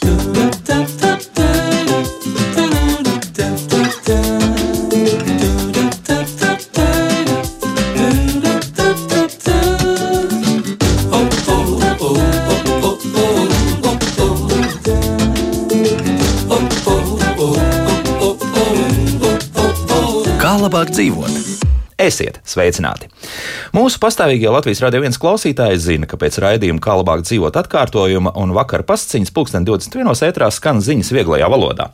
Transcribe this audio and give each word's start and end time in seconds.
Kā 0.00 0.79
Esiet 22.20 22.36
sveicināti! 22.44 23.06
Mūsu 23.72 23.96
pastāvīgie 24.02 24.50
Latvijas 24.52 24.82
radio 24.84 25.00
viens 25.00 25.16
klausītāji 25.20 25.78
zina, 25.80 26.08
ka 26.08 26.18
pēc 26.20 26.36
raidījuma 26.44 26.82
kā 26.84 26.98
labāk 26.98 27.22
dzīvot 27.24 27.56
atkārtojuma 27.56 28.34
un 28.36 28.52
vakara 28.52 28.84
pasciņas 28.84 29.32
pulksten 29.32 29.64
21. 29.64 30.10
ētrā 30.28 30.50
skan 30.52 30.82
ziņas 30.84 31.14
vieglajā 31.16 31.48
valodā. 31.48 31.86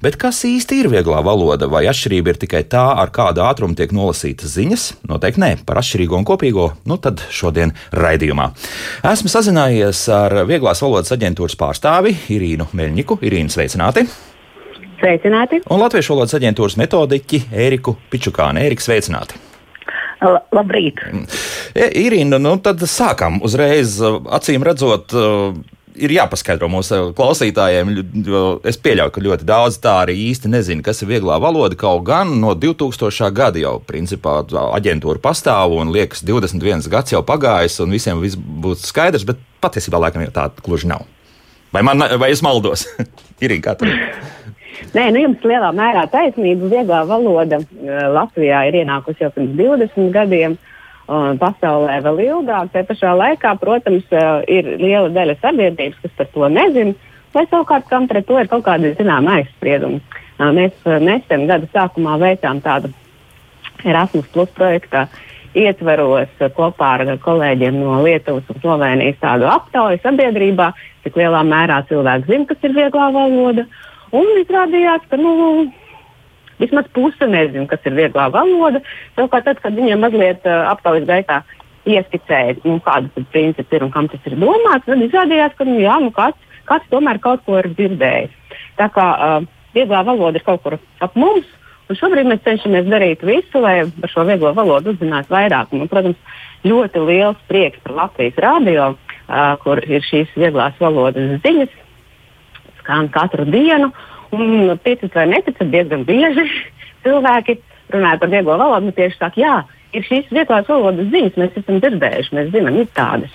Bet 0.00 0.16
kas 0.22 0.38
īsti 0.48 0.78
ir 0.80 0.88
vieglā 0.94 1.20
valoda, 1.26 1.68
vai 1.68 1.82
atšķirība 1.90 2.32
ir 2.32 2.40
tikai 2.40 2.62
tā, 2.72 2.86
ar 3.02 3.12
kādu 3.12 3.42
ātrumu 3.44 3.76
tiek 3.76 3.92
nolasītas 3.92 4.54
ziņas? 4.56 4.86
Noteikti 5.10 5.42
nē, 5.44 5.50
par 5.68 5.82
atšķirīgo 5.82 6.16
un 6.16 6.24
kopīgo, 6.24 6.70
nu 6.88 6.96
tad 6.96 7.20
šodien 7.28 7.74
raidījumā. 7.92 8.48
Esmu 9.12 9.28
sazinājies 9.28 10.06
ar 10.08 10.38
vieglās 10.48 10.80
valodas 10.80 11.12
aģentūras 11.12 11.58
pārstāvi 11.60 12.14
Irīnu 12.32 12.70
Meļņiku. 12.72 13.18
Irīnu 13.28 13.52
sveicināti! 13.52 14.06
Sveicināti! 15.02 15.60
Un 15.68 15.84
Latviešu 15.84 16.14
valodas 16.14 16.38
aģentūras 16.40 16.78
metodiķi 16.80 17.42
Ēriku 17.52 17.98
Pičukānu. 18.08 18.64
Ērika, 18.64 18.86
sveicināti! 18.88 19.42
Labrīt! 20.22 21.00
E, 21.76 21.88
Irīna, 22.04 22.38
nu 22.42 22.56
tad 22.62 22.82
sākam 22.88 23.40
uzreiz, 23.44 23.98
acīm 24.00 24.64
redzot. 24.66 25.14
Ir 25.96 26.12
jāpaskaidro 26.12 26.68
mūsu 26.68 27.14
klausītājiem, 27.16 27.92
jo 28.28 28.40
es 28.68 28.76
pieļauju, 28.84 29.12
ka 29.14 29.22
ļoti 29.24 29.46
daudz 29.48 29.78
tā 29.80 29.94
arī 30.02 30.12
īsti 30.26 30.50
nezina, 30.52 30.84
kas 30.84 31.00
ir 31.00 31.08
vieglā 31.08 31.38
valoda. 31.40 31.78
Kaut 31.80 32.04
gan 32.04 32.34
no 32.42 32.52
2000. 32.52 33.30
gada 33.32 33.62
jau 33.62 33.78
principā 33.80 34.42
aģentūra 34.76 35.22
pastāv 35.24 35.72
un 35.78 35.94
liekas, 35.96 36.20
21 36.28 36.84
gads 36.92 37.16
jau 37.16 37.24
pagājis 37.24 37.80
un 37.80 37.96
visiem 37.96 38.20
viss 38.20 38.36
būs 38.36 38.84
skaidrs, 38.90 39.24
bet 39.24 39.40
patiesībā 39.64 40.02
laikam 40.04 40.26
jau 40.26 40.34
tā 40.36 40.50
gluži 40.60 40.92
nav. 40.92 41.08
Vai, 41.72 41.80
man, 41.80 42.04
vai 42.20 42.28
es 42.34 42.44
maldos? 42.44 42.84
Irīna, 43.44 43.64
kā 43.64 43.78
tur 43.80 43.88
ir? 43.88 44.35
Nē, 44.94 45.08
nu 45.12 45.22
jums 45.22 45.44
lielā 45.46 45.72
mērā 45.76 46.06
taisnība. 46.12 46.70
Vieglā 46.72 47.02
valoda 47.08 47.60
Latvijā 48.16 48.64
ir 48.68 48.80
ienākusi 48.82 49.24
jau 49.24 49.32
pirms 49.34 49.54
20 49.58 50.10
gadiem. 50.14 50.56
Pasaulē 51.06 52.00
vēl 52.02 52.22
ilgāk. 52.24 52.72
Tā 52.74 52.82
pašā 52.88 53.12
laikā, 53.14 53.54
protams, 53.62 54.08
ir 54.50 54.72
liela 54.80 55.10
daļa 55.14 55.36
sabiedrības, 55.42 56.00
kas 56.02 56.16
par 56.18 56.30
to 56.34 56.48
nezina, 56.50 56.96
vai 57.34 57.44
savukārt 57.46 57.86
kam 57.90 58.08
pret 58.10 58.26
to 58.26 58.40
ir 58.40 58.50
kaut 58.50 58.64
kāda 58.66 58.90
zināma 58.98 59.38
aizsprieduma. 59.38 60.02
Mēs 60.56 60.74
nesen 61.04 61.46
gada 61.48 61.68
sākumā 61.72 62.18
veicām 62.20 62.60
tādu 62.64 62.90
Erasmus 63.86 64.26
Plus 64.34 64.50
projektu 64.56 65.06
ietveros 65.56 66.32
kopā 66.56 66.90
ar 66.98 67.14
kolēģiem 67.22 67.78
no 67.80 68.00
Lietuvas 68.04 68.48
un 68.52 68.60
Slovenijas 68.60 69.16
tādu 69.22 69.48
aptauju 69.48 70.02
sabiedrībā, 70.02 70.72
cik 71.04 71.16
lielā 71.16 71.42
mērā 71.46 71.80
cilvēki 71.88 72.28
zina, 72.32 72.48
kas 72.50 72.66
ir 72.66 72.74
vieglā 72.76 73.08
valoda. 73.14 73.64
Un 74.14 74.28
izrādījās, 74.42 75.02
ka 75.10 75.18
nu, 75.18 75.32
vismaz 76.60 76.88
puse 76.94 77.28
nezina, 77.30 77.66
kas 77.70 77.84
ir 77.88 77.96
vieglā 77.96 78.28
valoda. 78.34 78.82
Savukārt, 79.16 79.46
tad, 79.48 79.60
kad 79.64 79.76
viņiem 79.76 80.02
mazliet 80.04 80.46
uh, 80.46 80.68
aptaujas 80.72 81.06
gaitā 81.08 81.42
ieskicēja, 81.86 82.58
nu, 82.64 82.78
kādas 82.84 83.12
tas 83.14 83.26
princips 83.34 83.74
ir 83.76 83.84
un 83.86 83.92
kam 83.94 84.08
tas 84.10 84.22
ir 84.26 84.38
domāts, 84.40 84.86
tad 84.88 85.02
izrādījās, 85.04 85.54
ka 85.58 85.66
nu, 85.68 85.78
jā, 85.82 85.98
nu, 86.02 86.10
kāds, 86.14 86.58
kāds 86.66 86.88
tomēr 86.90 87.20
kaut 87.22 87.44
ko 87.46 87.60
ir 87.60 87.70
dzirdējis. 87.74 88.58
Tā 88.80 88.88
kā 88.94 89.06
uh, 89.14 89.46
vieglā 89.76 90.02
valoda 90.06 90.40
ir 90.40 90.46
kaut 90.46 90.64
kur 90.64 90.78
ap 90.78 91.18
mums. 91.18 91.46
Un 91.86 91.94
šobrīd 91.94 92.26
mēs 92.26 92.42
cenšamies 92.42 92.88
darīt 92.90 93.20
visu, 93.22 93.60
lai 93.62 93.84
par 94.00 94.10
šo 94.10 94.24
vieglo 94.26 94.50
valodu 94.56 94.90
uzzinātu 94.90 95.30
vairāk. 95.30 95.70
Un, 95.70 95.86
protams, 95.86 96.40
ļoti 96.66 97.02
liels 97.06 97.38
prieks 97.46 97.78
par 97.84 97.94
Latvijas 98.00 98.40
rādio, 98.42 98.88
uh, 98.96 99.52
kur 99.62 99.78
ir 99.86 100.02
šīs 100.02 100.32
vieglās 100.34 100.74
valodas 100.82 101.38
ziņas, 101.44 101.76
skan 102.86 103.10
katru 103.12 103.44
dienu. 103.50 103.90
Un 104.34 104.72
ticat 104.82 105.14
vai 105.14 105.26
neticat, 105.30 105.68
diezgan 105.70 106.06
bieži 106.06 106.46
cilvēki 107.04 107.58
runāja 107.94 108.20
par 108.22 108.32
vieglo 108.32 108.56
valodu. 108.58 108.88
Nu, 108.88 108.94
tieši 108.96 109.20
tā, 109.20 109.30
jā, 109.38 109.60
ir 109.94 110.06
šīs 110.06 110.30
vieglās 110.34 110.68
valodas 110.70 111.10
ziņas, 111.12 111.38
mēs 111.40 111.60
esam 111.60 111.80
dzirdējuši, 111.82 112.34
mēs 112.38 112.52
zinām, 112.54 112.80
ir 112.80 112.90
tādas. 112.96 113.34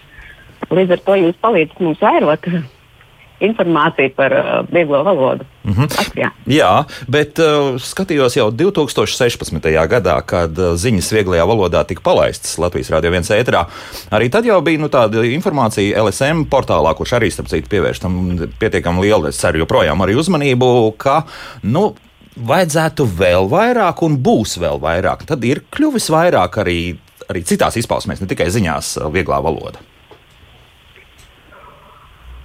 Līdz 0.72 0.96
ar 0.96 1.02
to 1.08 1.18
jūs 1.20 1.40
palīdzat 1.44 1.82
mums 1.84 2.04
vairot 2.04 2.48
informāciju 3.48 4.16
par 4.18 4.36
uh, 4.38 4.52
vieglo 4.72 5.04
valodu. 5.08 5.48
-hmm. 5.70 5.88
Latvijā. 5.98 6.30
Jā, 6.46 6.86
bet 7.08 7.40
uh, 7.40 7.78
skatījos 7.78 8.36
jau 8.38 8.50
2016. 8.52 9.70
gadā, 9.88 10.18
kad 10.26 10.58
uh, 10.58 10.74
ziņas 10.76 11.12
vieglajā 11.14 11.46
valodā 11.46 11.84
tika 11.88 12.02
palaistas 12.02 12.58
Latvijas 12.58 12.90
Rādio 12.90 13.12
1 13.12 13.30
ēterā. 13.38 13.66
Arī 14.12 14.30
tad 14.30 14.46
jau 14.46 14.62
bija 14.62 14.80
nu, 14.80 14.90
tāda 14.90 15.24
informācija 15.24 16.02
LSM 16.04 16.46
portālā, 16.50 16.96
kurš 16.98 17.14
arī 17.20 17.32
starp 17.32 17.50
citu 17.50 17.70
pievērš 17.70 18.00
tam 18.02 18.18
pietiekami 18.60 19.02
lielu, 19.02 19.28
es 19.30 19.38
ceru, 19.38 19.62
joprojām 19.64 20.02
arī 20.02 20.16
uzmanību, 20.16 20.96
ka. 20.98 21.24
Nu, 21.64 21.94
Vajadzētu 22.32 23.04
vēl 23.20 23.50
vairāk, 23.52 24.02
un 24.08 24.16
būs 24.24 24.56
vēl 24.58 24.80
vairāk. 24.80 25.26
Tad 25.28 25.44
ir 25.44 25.66
kļuvis 25.68 26.08
vairāk 26.14 26.62
arī, 26.64 26.96
arī 27.28 27.44
citās 27.44 27.76
izpausmēs, 27.76 28.22
ne 28.24 28.28
tikai 28.32 28.48
ziņās, 28.48 28.96
uh, 29.02 29.12
vieglā 29.12 29.42
valoda. 29.44 29.84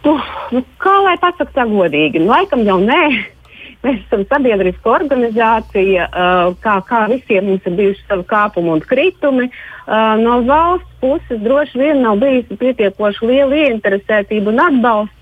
Uh, 0.07 0.27
nu, 0.55 0.63
kā 0.79 0.93
lai 1.03 1.17
pasakā 1.19 1.51
tā 1.57 1.65
godīgi? 1.67 2.23
Nu, 2.23 2.31
laikam 2.31 2.63
jau 2.67 2.79
nē. 2.83 3.01
Mēs 3.85 3.99
esam 4.05 4.23
sabiedriska 4.31 4.93
organizācija, 4.93 6.07
uh, 6.07 6.53
kā, 6.63 6.77
kā 6.87 7.01
visiem 7.11 7.49
mums 7.51 7.67
ir 7.67 7.75
bijuši 7.79 8.07
savi 8.07 8.27
kāpumi 8.31 8.73
un 8.77 8.83
kritumi. 8.83 9.51
Uh, 9.87 10.15
no 10.23 10.41
valsts 10.47 10.97
puses 11.03 11.43
droši 11.43 11.83
vien 11.83 12.03
nav 12.03 12.21
bijusi 12.23 12.59
pietiekoši 12.59 13.29
liela 13.31 13.61
ieinteresētība 13.67 14.53
un 14.55 14.63
atbalsts. 14.69 15.13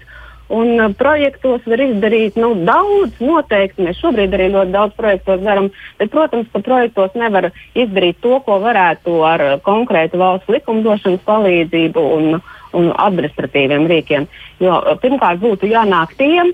Un 0.53 0.77
uh, 0.77 0.93
projektos 0.97 1.65
var 1.69 1.81
izdarīt 1.81 2.37
nu, 2.41 2.53
daudz, 2.69 3.17
noteikti. 3.25 3.87
Mēs 3.87 4.03
šobrīd 4.05 4.37
arī 4.37 4.51
ļoti 4.53 4.77
daudz 4.77 4.97
projektos 5.01 5.41
darām. 5.45 5.71
Bet, 6.01 6.13
protams, 6.13 6.51
ka 6.53 6.61
projektos 6.65 7.17
nevar 7.17 7.49
izdarīt 7.73 8.21
to, 8.25 8.37
ko 8.45 8.61
varētu 8.65 9.17
ar 9.25 9.47
uh, 9.49 9.57
konkrētu 9.65 10.21
valsts 10.21 10.53
likumdošanas 10.53 11.25
palīdzību 11.25 12.05
un, 12.19 12.37
un 12.75 12.91
administratīviem 12.93 13.89
rīkiem. 13.91 14.29
Jo, 14.63 14.79
uh, 14.81 14.99
pirmkārt, 15.01 15.41
būtu 15.43 15.71
jānāk 15.71 16.15
tiem, 16.21 16.53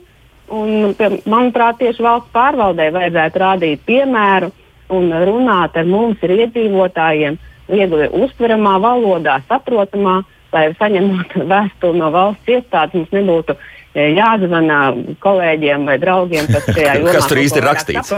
un, 0.55 0.95
manuprāt, 1.31 1.79
tieši 1.81 2.05
valsts 2.05 2.33
pārvaldē 2.35 2.91
vajadzētu 2.95 3.43
rādīt 3.45 3.87
piemēru 3.89 4.51
un 4.91 5.13
runāt 5.27 5.77
ar 5.79 5.87
mums, 5.87 6.23
ar 6.27 6.35
iedzīvotājiem, 6.35 7.39
viegli 7.71 8.09
uztveramā 8.25 8.77
valodā, 8.83 9.39
saprotamā, 9.49 10.21
lai 10.55 10.71
saņemot 10.79 11.37
vēstuli 11.53 12.01
no 12.01 12.11
valsts 12.15 12.57
iestādes, 12.57 12.99
mums 12.99 13.15
nebūtu 13.15 13.57
jāzvana 13.95 14.81
kolēģiem 15.23 15.87
vai 15.89 15.97
draugiem, 16.03 16.47
kas 16.51 16.67
šajā 16.71 16.97
jomā 17.01 17.15
kas 17.17 17.29
tur 17.31 17.41
īsti 17.43 17.59
ir 17.61 17.67
rakstīts. 17.67 18.13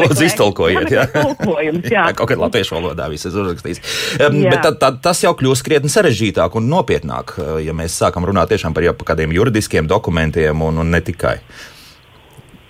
Lūdzu, 0.00 0.24
iztulkojiet. 0.28 0.90
Jā, 0.92 1.06
jā. 1.88 2.06
kaut 2.18 2.28
kā 2.30 2.38
latviešu 2.40 2.76
valodā 2.76 3.08
viss 3.12 3.28
ir 3.28 3.32
uzrakstīts. 3.32 3.94
Um, 4.20 4.42
bet 4.44 4.60
tad, 4.66 4.80
tad 4.82 5.00
tas 5.04 5.22
jau 5.24 5.32
kļūst 5.38 5.64
krietni 5.66 5.92
sarežģītāk 5.92 6.58
un 6.60 6.68
nopietnāk, 6.72 7.38
ja 7.64 7.76
mēs 7.76 7.96
sākam 8.02 8.26
runāt 8.28 8.52
tiešām 8.52 8.76
par, 8.76 8.90
par 9.00 9.14
kādiem 9.14 9.32
juridiskiem 9.36 9.88
dokumentiem 9.88 10.60
un, 10.66 10.82
un 10.84 10.92
ne 10.92 11.00
tikai. 11.04 11.38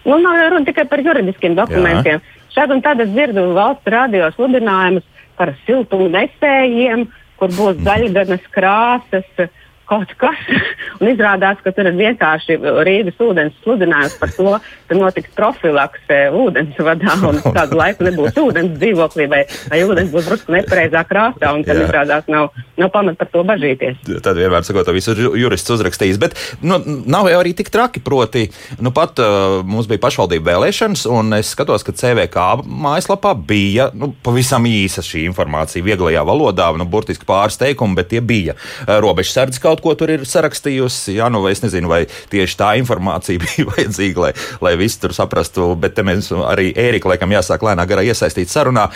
Nu, 0.04 0.18
nav 0.20 0.38
runa 0.52 0.68
tikai 0.68 0.84
par 0.88 1.00
juridiskiem 1.02 1.56
dokumentiem. 1.56 2.20
Jā. 2.20 2.40
Šādi 2.54 2.76
un 2.76 2.82
tad 2.84 3.00
es 3.02 3.10
dzirdu 3.10 3.48
valsts 3.56 3.90
radio 3.90 4.28
sludinājumus 4.36 5.06
par 5.38 5.54
siltumu 5.64 6.06
nesējiem, 6.12 7.08
kur 7.40 7.50
būs 7.56 7.80
zaļganas 7.88 8.44
krāsas 8.54 9.48
kaut 9.88 10.14
kas. 10.20 10.40
Un 11.00 11.10
izrādās, 11.10 11.58
ka 11.64 11.72
tur 11.74 11.88
ir 11.90 11.96
vienkārši 11.98 12.58
Rīgas 12.86 13.18
ūdens 13.22 13.56
sludinājums 13.64 14.16
par 14.20 14.32
to, 14.36 14.52
ka 14.88 14.98
notiks 14.98 15.32
profilakse 15.36 16.18
ūdensvadā 16.38 17.16
un 17.28 17.40
kādu 17.56 17.78
laiku 17.78 18.06
nebūs 18.06 18.38
ūdens 18.40 18.76
dzīvoklī 18.78 19.26
vai, 19.30 19.42
vai 19.72 19.80
ūdens 19.86 20.12
būs 20.12 20.28
drusku 20.28 20.54
nepareizā 20.54 21.04
krāsā 21.08 21.52
un 21.56 21.64
tad 21.66 21.80
Jā. 21.80 21.88
izrādās 21.88 22.28
nav, 22.30 22.52
nav 22.80 22.92
pamat 22.94 23.18
par 23.20 23.30
to 23.32 23.42
bažīties. 23.46 23.98
Tad 24.24 24.38
vienmēr 24.38 24.66
sakot, 24.66 24.86
to 24.86 24.94
visu 24.96 25.16
jurists 25.16 25.74
uzrakstījis, 25.74 26.20
bet 26.22 26.38
nu, 26.62 26.78
nav 27.10 27.28
jau 27.32 27.40
arī 27.42 27.54
tik 27.58 27.72
traki, 27.74 28.02
proti, 28.04 28.46
nu 28.84 28.94
pat 28.94 29.20
uh, 29.22 29.60
mums 29.66 29.88
bija 29.90 30.02
pašvaldība 30.04 30.52
vēlēšanas 30.52 31.06
un 31.10 31.34
es 31.40 31.50
skatos, 31.54 31.84
ka 31.86 31.96
CVK 31.96 32.46
mājaslapā 32.64 33.34
bija 33.34 33.90
nu, 33.96 34.12
pavisam 34.24 34.66
īsa 34.68 35.04
šī 35.04 35.24
informācija 35.30 35.84
vieglajā 35.84 36.24
valodā, 36.26 36.70
nu 36.78 36.86
burtiski 36.90 37.26
pāris 37.28 37.58
teikumi, 37.60 37.98
bet 37.98 38.12
tie 38.12 38.22
bija 38.24 38.56
uh, 38.56 38.98
robežsardze 39.04 39.62
kaut 39.62 39.73
kaut 39.74 39.82
ko 39.82 39.94
tur 39.98 40.12
ir 40.14 40.24
sarakstījusi. 40.28 41.16
Jā, 41.18 41.28
nu, 41.32 41.42
es 41.50 41.62
nezinu, 41.64 41.90
vai 41.90 42.04
tieši 42.32 42.58
tā 42.60 42.70
informācija 42.78 43.42
bija 43.44 43.66
vajadzīga, 43.72 44.22
lai, 44.22 44.32
lai 44.64 44.74
visi 44.80 45.00
tur 45.02 45.14
saprastu. 45.16 45.72
Bet 45.80 45.98
mēs 46.06 46.30
arī 46.34 46.70
Ērika, 46.78 47.10
laikam, 47.10 47.34
jāsāk 47.34 47.64
lēnā 47.66 47.86
garā 47.90 48.04
iesaistīt 48.06 48.52
sarunā. 48.52 48.86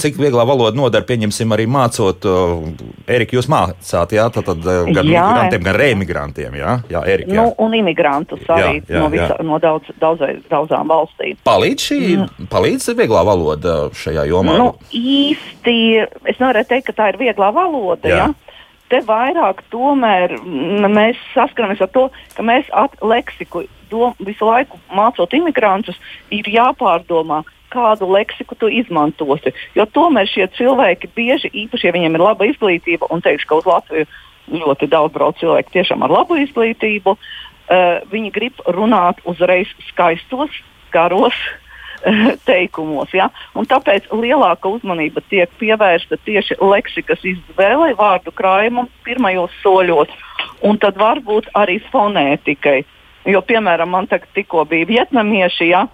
Cik 0.00 0.18
vieglā 0.20 0.46
valoda 0.48 0.76
nodara, 0.78 1.06
pieņemsim, 1.08 1.52
arī 1.56 1.68
mācot. 1.70 2.24
Ērika, 3.08 3.36
jūs 3.36 3.50
mācāt, 3.52 4.16
jā, 4.16 4.28
tad, 4.32 4.48
tad 4.48 4.64
gan 4.64 5.04
jā. 5.04 5.24
migrantiem, 5.28 5.66
gan 5.68 5.78
reemigrantiem, 5.82 6.58
jā, 6.60 6.78
jā 6.92 7.04
Ērika. 7.14 7.34
Jā. 7.34 7.44
Nu, 7.44 7.54
un 7.66 7.76
imigrantus 7.78 8.44
arī 8.48 8.80
jā, 8.80 8.86
jā, 8.88 9.04
no, 9.04 9.12
visa, 9.12 9.30
jā. 9.34 9.46
no 9.48 9.60
daudz, 9.62 9.92
daudzai, 10.00 10.32
daudzām 10.50 10.90
valstīm. 10.92 11.38
Palīdz 11.48 11.88
šī, 11.90 12.00
mm. 12.16 12.50
palīdz 12.52 12.90
vieglā 12.98 13.24
valoda 13.28 13.78
šajā 13.98 14.28
jomā? 14.30 14.58
Nu, 14.60 14.68
īsti, 14.96 15.78
es 16.28 16.40
nevaru 16.40 16.64
teikt, 16.68 16.90
ka 16.90 16.96
tā 17.02 17.12
ir 17.12 17.20
vieglā 17.20 17.52
valoda. 17.54 18.08
Jā. 18.08 18.28
Ja? 18.28 18.47
Te 18.88 19.02
vairāk 19.04 19.62
tomēr 19.72 20.38
mēs 20.88 21.18
saskaramies 21.34 21.82
ar 21.84 21.90
to, 21.92 22.06
ka 22.36 22.44
mēs 22.46 22.70
leksiku 23.04 23.66
dom, 23.90 24.14
visu 24.24 24.48
laiku 24.48 24.80
mācot 24.92 25.34
imigrantus, 25.36 25.98
ir 26.32 26.48
jāpārdomā, 26.48 27.42
kādu 27.72 28.08
leksiku 28.12 28.56
tu 28.56 28.70
izmantosi. 28.72 29.52
Jo 29.76 29.84
tomēr 29.84 30.28
šie 30.28 30.48
cilvēki 30.56 31.10
bieži, 31.16 31.52
īpaši, 31.64 31.88
ja 31.88 31.94
viņiem 31.96 32.16
ir 32.16 32.24
laba 32.24 32.48
izglītība, 32.48 33.10
un 33.12 33.24
teikšu, 33.24 33.48
ka 33.48 33.60
uz 33.60 33.68
Latviju 33.68 34.08
ļoti 34.48 34.88
daudz 34.88 35.12
brauc 35.12 35.36
cilvēku 35.40 35.74
tiešām 35.76 36.04
ar 36.06 36.14
labu 36.14 36.38
izglītību, 36.40 37.12
uh, 37.12 38.00
viņi 38.08 38.32
grib 38.32 38.62
runāt 38.72 39.20
uzreiz 39.28 39.68
skaistos, 39.90 40.54
garos 40.92 41.36
teikumos. 42.48 43.12
Ja? 43.14 43.28
Un 43.58 43.68
tāpēc 43.68 44.08
lielāka 44.12 44.70
uzmanība 44.70 45.22
tiek 45.30 45.52
pievērsta 45.60 46.18
tieši 46.24 46.58
leksikas 46.62 47.24
izvēlei, 47.26 47.94
vārdu 47.98 48.34
krājumam, 48.34 48.90
pirmajos 49.06 49.54
soļos, 49.62 50.12
un 50.66 50.78
tad 50.82 50.98
varbūt 51.00 51.50
arī 51.58 51.78
fonētikai. 51.92 52.82
Jo, 53.28 53.42
piemēram, 53.44 53.90
man 53.92 54.06
tikko 54.08 54.64
bija 54.68 54.88
vietnamieši, 54.88 55.66
ja, 55.72 55.84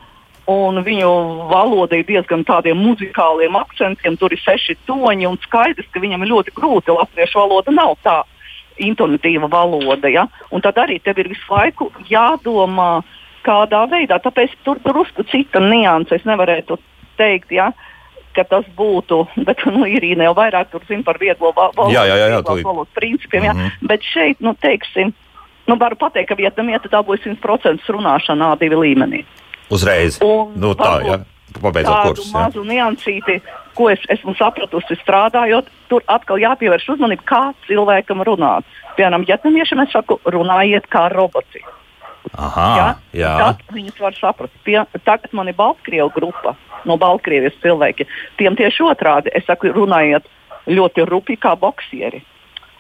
un 0.51 0.83
viņu 0.85 1.09
valoda 1.51 1.97
ir 1.99 2.07
diezgan 2.07 2.45
tādiem 2.47 2.79
muzikāliem 2.79 3.57
akcentiem, 3.59 4.19
tur 4.21 4.35
ir 4.35 4.43
seši 4.45 4.77
toņi, 4.87 5.27
un 5.27 5.41
skaidrs, 5.43 5.89
ka 5.91 6.03
viņam 6.05 6.23
ir 6.23 6.33
ļoti 6.35 6.55
grūti. 6.55 6.95
Latviešu 6.95 7.41
valoda 7.41 7.75
nav 7.75 7.97
tā 8.05 8.21
intonatīva 8.79 9.49
valoda, 9.51 10.11
ja, 10.11 10.27
un 10.51 10.63
tad 10.63 10.79
arī 10.83 10.99
tev 11.03 11.19
ir 11.23 11.31
visu 11.33 11.47
laiku 11.51 11.91
jādomā 12.11 13.05
kādā 13.45 13.85
veidā. 13.91 14.19
Tāpēc 14.23 14.55
tur 14.65 14.81
drusku 14.85 15.27
cita 15.31 15.63
nianse. 15.63 16.19
Es 16.19 16.25
nevarētu 16.29 16.79
teikt, 17.19 17.53
ja, 17.55 17.71
ka 18.35 18.45
tas 18.49 18.67
būtu, 18.77 19.21
bet 19.49 19.65
nu, 19.71 19.85
Irīna 19.89 20.29
jau 20.29 20.37
vairāk 20.39 20.73
tur 20.73 20.85
zina 20.89 21.07
par 21.07 21.21
vieglo 21.23 21.53
valodas 21.57 22.95
principiem. 22.95 23.45
Ja. 23.45 23.53
Mm 23.53 23.61
-hmm. 23.61 23.89
Bet 23.89 24.03
šeit, 24.03 24.41
nu, 24.41 24.55
teiksim, 24.61 25.15
nu, 25.67 25.77
varu 25.77 25.97
pateikt, 25.97 26.29
ka 26.29 26.37
vietnamieta 26.37 26.89
dabūja 26.89 27.23
100% 27.25 27.89
runāšana 27.89 28.55
A2 28.55 28.75
līmenī. 28.75 29.25
Uzreiz. 29.71 30.19
Un, 30.23 30.53
nu, 30.57 30.75
tā, 30.75 31.01
jā. 31.07 31.21
Pabeidzot 31.63 32.03
kursus. 32.03 32.33
Tādu 32.33 32.43
mazu 32.43 32.65
niansīti, 32.67 33.39
ko 33.75 33.91
es 33.91 34.03
esmu 34.09 34.35
sapratusi 34.35 34.97
strādājot, 34.99 35.69
tur 35.89 36.03
atkal 36.07 36.41
jāpievērš 36.43 36.89
uzmanība, 36.97 37.23
kā 37.25 37.43
cilvēkam 37.69 38.25
runāt. 38.27 38.65
Piemēram, 38.97 39.27
vietnamiešiem 39.29 39.85
es 39.85 39.93
saku, 39.93 40.19
runājiet 40.25 40.89
kā 40.91 41.09
roboti. 41.13 41.63
Aha, 42.33 42.69
ja? 42.79 42.87
jā. 43.13 43.33
Tad 43.41 43.75
viņus 43.75 44.01
var 44.01 44.17
saprast. 44.19 44.55
Pie, 44.67 44.79
tagad 45.05 45.33
man 45.37 45.51
ir 45.51 45.59
Baltkrievu 45.59 46.11
grupa 46.15 46.55
no 46.89 46.97
Baltkrievijas 47.01 47.57
cilvēki. 47.63 48.07
Tiem 48.41 48.57
tieši 48.59 48.87
otrādi. 48.89 49.33
Es 49.35 49.47
saku, 49.49 49.73
runājiet 49.75 50.29
ļoti 50.69 51.05
rupi 51.09 51.37
kā 51.41 51.55
boksieri. 51.61 52.23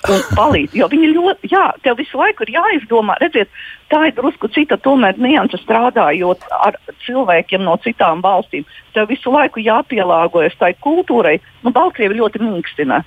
Un 0.04 0.20
palīdz, 0.38 0.74
jo 0.76 0.88
viņi 0.92 1.12
ļoti, 1.14 1.48
jā, 1.52 1.64
tev 1.84 1.96
visu 1.96 2.18
laiku 2.20 2.44
ir 2.44 2.54
jāizdomā, 2.58 3.16
redziet, 3.22 3.48
tā 3.92 4.02
ir 4.10 4.16
drusku 4.18 4.50
cita 4.52 4.76
tomēr 4.76 5.16
nianse 5.16 5.56
strādājot 5.62 6.44
ar 6.52 6.76
cilvēkiem 7.06 7.64
no 7.64 7.78
citām 7.84 8.20
valstīm. 8.24 8.66
Tev 8.96 9.08
visu 9.12 9.32
laiku 9.32 9.64
jāpielāgojas 9.64 10.58
tai 10.60 10.74
kultūrai. 10.84 11.38
Nu, 11.64 11.72
Baltkrievi 11.72 12.20
ļoti 12.20 12.42
mīkstina. 12.44 13.00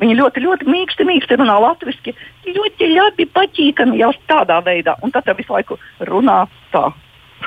Viņi 0.00 0.16
ļoti, 0.16 0.44
ļoti 0.46 0.70
mīksti, 0.70 1.06
mīksti 1.08 1.38
runā 1.40 1.58
latviešu, 1.66 2.16
ļoti 2.56 2.90
labi, 2.94 3.28
patīkami 3.36 4.00
jau 4.00 4.10
tādā 4.30 4.60
veidā. 4.64 4.96
Un 5.04 5.12
tad 5.14 5.28
visu 5.36 5.56
laiku 5.56 5.78
runā 6.08 6.42
tā. 6.74 6.88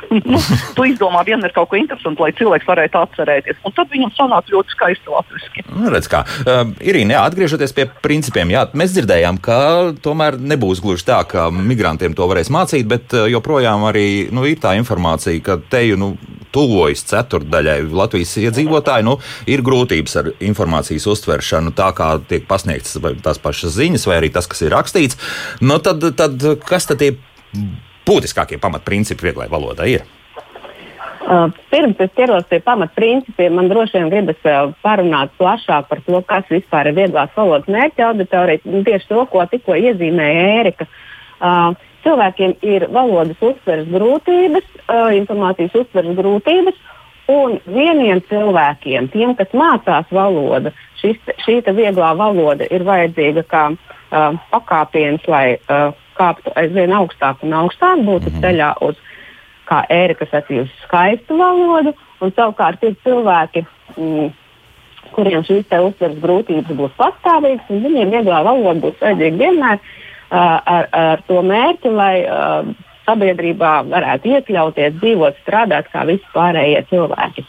nu, 0.31 0.39
tu 0.75 0.85
izdomā 0.87 1.23
vienmēr 1.27 1.53
kaut 1.55 1.69
ko 1.71 1.77
interesantu, 1.79 2.25
lai 2.25 2.33
cilvēks 2.37 2.67
varētu 2.67 2.99
atcerēties. 2.99 3.59
Un 3.67 3.75
tad 3.77 3.91
viņam 3.93 4.13
sanāk 4.17 4.49
ļoti 4.53 4.75
skaisti 4.75 5.13
latviešu. 5.13 5.65
Nu, 5.73 5.89
redz, 5.93 6.09
kā. 6.11 6.23
Uh, 6.43 6.73
Irīna, 6.83 7.17
jā, 7.17 7.23
atgriežoties 7.29 7.75
pie 7.75 7.87
principiem, 8.03 8.53
jā, 8.53 8.65
mēs 8.77 8.95
dzirdējām, 8.95 9.39
ka 9.43 9.57
tomēr 10.03 10.37
nebūs 10.41 10.83
gluži 10.83 11.07
tā, 11.09 11.21
ka 11.29 11.49
migrantiem 11.53 12.15
to 12.17 12.27
varēs 12.29 12.51
mācīt, 12.53 12.87
bet 12.89 13.15
uh, 13.17 13.27
joprojām 13.31 13.87
arī 13.89 14.07
nu, 14.33 14.45
ir 14.49 14.61
tā 14.63 14.75
informācija, 14.79 15.41
ka 15.45 15.59
te 15.71 15.85
jau 15.87 15.99
nu, 15.99 16.13
tuvojas 16.53 17.03
ceturdaļai 17.09 17.79
Latvijas 17.91 18.35
iedzīvotāju, 18.43 19.07
nu, 19.09 19.17
ir 19.49 19.65
grūtības 19.65 20.17
ar 20.21 20.31
informācijas 20.43 21.07
uztveršanu, 21.13 21.75
tā 21.77 21.91
kā 21.97 22.13
tiek 22.29 22.47
pasniegtas 22.49 22.97
tās 23.25 23.41
pašas 23.43 23.77
ziņas, 23.77 24.07
vai 24.09 24.19
arī 24.21 24.33
tas, 24.33 24.49
kas 24.49 24.65
ir 24.65 24.73
rakstīts. 24.75 25.19
Nu, 25.61 25.79
tad, 25.83 26.03
tad 26.19 26.43
kas 26.67 26.89
tad 26.89 27.01
tie 27.01 27.15
būtiskākie 28.07 28.59
pamatprincipi 28.61 29.29
vieglai 29.29 29.49
valodai 29.51 29.93
ir? 29.97 30.11
Uh, 31.23 31.47
pirms 31.71 32.01
es 32.03 32.11
ķeros 32.17 32.43
pie 32.49 32.57
pamatprincipiem, 32.59 33.53
man 33.55 33.69
droši 33.71 33.95
vien 33.95 34.09
gribas 34.11 34.41
uh, 34.43 34.73
parunāt 34.83 35.31
plašāk 35.39 35.87
par 35.87 36.01
to, 36.03 36.19
kas 36.27 36.49
vispār 36.51 36.89
ir 36.89 36.97
vieglās 36.97 37.31
valodas 37.37 37.69
mērķa 37.71 38.09
auditorija. 38.09 38.59
Tieši 38.89 39.07
to, 39.07 39.23
ko 39.31 39.45
tikko 39.47 39.77
iezīmēja 39.79 40.41
Ērika. 40.57 40.89
Uh, 41.39 41.79
cilvēkiem 42.03 42.57
ir 42.65 42.87
valodas 42.93 43.39
uztveres 43.41 43.87
grūtības, 43.91 44.65
uh, 44.87 45.09
informācijas 45.15 45.75
uztveres 45.83 46.17
grūtības, 46.17 46.79
un 47.31 47.57
vieniem 47.65 48.21
cilvēkiem, 48.27 49.09
tiem, 49.13 49.33
kas 49.39 49.55
mācās 49.55 50.09
valodu, 50.11 50.73
šis, 50.99 51.19
šī 51.45 51.61
vieglā 51.71 52.11
valoda 52.19 52.67
ir 52.71 52.83
vajadzīga 52.87 53.45
kā 53.47 53.63
uh, 53.71 54.37
pakāpiens, 54.51 55.23
lai 55.31 55.55
uh, 55.55 55.91
kāptu 56.19 56.53
aizvien 56.59 56.93
augstāk 56.93 57.43
un 57.43 57.55
augstāk, 57.63 58.03
būtu 58.03 58.29
mm 58.29 58.35
-hmm. 58.35 58.43
ceļā 58.43 58.73
uz, 58.81 58.95
kā 59.65 59.83
ērika 59.89 60.25
sacīja, 60.25 60.67
uz 60.67 60.71
skaistu 60.83 61.37
valodu, 61.37 61.93
un 62.21 62.31
savukārt 62.31 62.83
ir 62.83 62.95
cilvēki. 63.03 63.65
Mm, 63.97 64.31
kuriem 65.13 65.43
šīs 65.45 65.69
uztveres 65.69 66.17
grūtības 66.17 66.73
būs 66.73 66.93
pastāvīgas, 66.97 67.69
un 67.69 67.83
viņiem 67.83 68.09
vieglā 68.09 68.43
valoda 68.43 68.79
būs 68.81 69.01
vajadzīga 69.01 69.37
vienmēr, 69.37 69.77
uh, 69.77 70.02
ar, 70.33 70.89
ar 70.91 71.23
to 71.27 71.41
mērķi, 71.45 71.93
lai 71.93 72.15
sabiedrībā 73.07 73.73
varētu 73.91 74.31
iekļauties, 74.37 74.99
dzīvot, 75.01 75.39
strādāt 75.43 75.89
kā 75.93 76.05
visi 76.09 76.25
pārējie 76.35 76.83
cilvēki. 76.91 77.45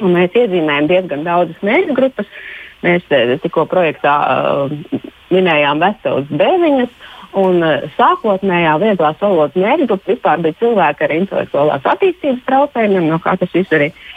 Un 0.00 0.16
mēs 0.16 0.36
iezīmējam 0.36 0.88
diezgan 0.90 1.24
daudzas 1.26 1.64
mērķu 1.66 1.96
grupas. 1.96 2.28
Mēs 2.80 3.04
tikko 3.42 3.66
projektā 3.68 4.14
uh, 4.24 5.00
minējām 5.28 5.82
veselas 5.82 6.30
deviņas, 6.32 6.94
un 7.40 7.60
uh, 7.60 7.82
sākotnējā 7.98 8.78
vieglās 8.80 9.20
valodas 9.20 9.58
mērķu 9.60 9.90
grupa 9.90 10.12
vispār 10.14 10.40
bija 10.46 10.56
cilvēki 10.62 11.04
ar 11.04 11.14
intelektuālās 11.18 11.90
attīstības 11.92 12.46
traucējumiem, 12.48 13.10
no 13.12 13.20
kā 13.20 13.36
tas 13.40 13.52
viss 13.52 13.76
arī 13.76 13.90
ir 13.90 14.08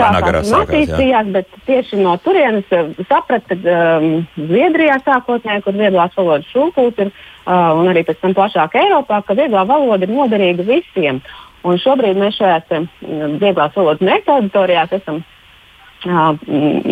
sākās 0.00 0.50
un 0.50 0.56
attīstījās, 0.60 1.28
bet 1.34 1.58
tieši 1.68 2.00
no 2.00 2.14
turienes 2.24 2.72
eh, 2.74 2.90
sapratu, 3.08 3.56
ka 3.56 3.76
um, 3.98 4.08
Zviedrijā 4.36 4.98
sākotnēji, 5.06 5.64
kur 5.66 5.78
vieglās 5.78 6.16
valodas 6.18 6.48
šūpūs 6.54 7.04
ir, 7.04 7.12
uh, 7.12 7.70
un 7.78 7.90
arī 7.92 8.04
pēc 8.08 8.20
tam 8.22 8.34
plašāk 8.38 8.76
Eiropā, 8.80 9.22
ka 9.26 9.36
vieglā 9.38 9.64
valoda 9.68 10.06
ir 10.06 10.14
noderīga 10.14 10.66
visiem. 10.68 11.22
Un 11.66 11.76
šobrīd 11.80 12.18
mēs 12.20 12.38
šajās 12.40 12.74
um, 12.76 12.88
vieglās 13.40 13.76
valodas 13.76 14.04
mērķa 14.04 14.36
auditorijās 14.36 14.94
esam 15.00 15.22
uh, 15.22 16.36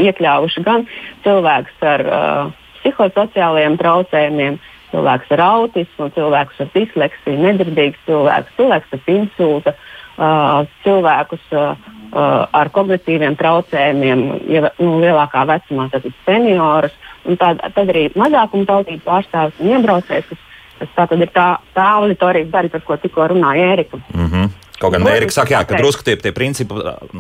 iekļāvuši 0.07 0.65
gan 0.67 0.89
cilvēkus 1.27 1.87
ar 1.93 2.09
uh, 2.09 2.57
psihosociālajiem 2.81 3.79
traucējumiem, 3.81 4.59
cilvēkus 4.93 5.37
ar 5.37 5.45
autismu, 5.45 6.11
cilvēkus 6.17 6.65
ar 6.65 6.75
disleksiju, 6.75 7.39
nedzirdīgus 7.45 8.05
cilvēkus, 8.09 8.59
cilvēkus 8.61 8.99
ar 8.99 9.15
insultu, 9.15 9.75
uh, 9.75 10.67
cilvēkus. 10.85 11.47
Uh, 11.53 11.95
ar 12.13 12.71
kognitīviem 12.73 13.37
traucējumiem, 13.39 14.25
ja 14.49 14.71
nu, 14.79 14.99
lielākā 15.03 15.45
vecumā, 15.49 15.89
tad 15.93 16.07
seniorus, 16.27 16.95
un 17.29 17.37
tad, 17.41 17.61
tad 17.75 17.91
arī 17.93 18.09
mazākuma 18.19 18.69
tautību 18.69 19.05
pārstāvis 19.07 19.59
un 19.61 19.75
iebraucējs, 19.75 20.31
kas, 20.31 20.47
kas 20.79 20.95
tā 20.97 21.09
tad 21.11 21.27
ir 21.27 21.35
tā, 21.35 21.49
tā 21.77 21.91
auditorijas 21.99 22.53
daļa, 22.55 22.73
par 22.77 22.87
ko 22.87 22.97
tikko 23.03 23.29
runāja 23.35 23.75
Ērika. 23.75 24.01
Mm 24.15 24.27
-hmm. 24.27 24.57
Kaut 24.79 24.93
gan 24.93 25.09
Erika 25.11 25.35
saka, 25.35 25.55
jā, 25.55 25.65
ka 25.67 25.75
drusku 25.75 26.05
tie, 26.07 26.17
tie 26.17 26.33
principi 26.33 26.75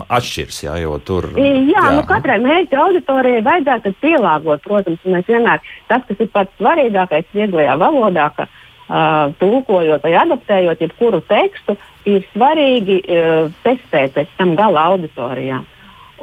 atšķiras, 0.09 0.62
jā, 0.62 0.76
jo 0.78 0.99
tur. 0.99 1.25
Jā, 1.35 1.54
jā. 1.75 1.90
Nu, 1.97 2.04
katrai 2.07 2.38
mērķa 2.38 2.78
auditorijai 2.78 3.42
vajadzētu 3.42 3.95
pielāgot, 4.00 4.62
protams, 4.62 4.99
un 5.04 5.12
mēs 5.12 5.26
vienmēr, 5.26 5.59
tas, 5.88 6.02
kas 6.09 6.21
ir 6.21 6.28
pats 6.33 6.54
svarīgākais 6.61 7.25
vieglajā 7.35 7.75
valodā, 7.78 8.30
ka 8.37 8.42
uh, 8.42 8.49
tulkojot 8.88 10.04
vai 10.04 10.14
adaptējot 10.16 10.80
jebkuru 10.80 11.21
tekstu, 11.28 11.76
ir 12.09 12.25
svarīgi 12.33 13.02
uh, 13.04 13.50
testēt 13.64 14.14
pēc 14.16 14.33
tam 14.38 14.54
gala 14.59 14.87
auditorijā. 14.95 15.61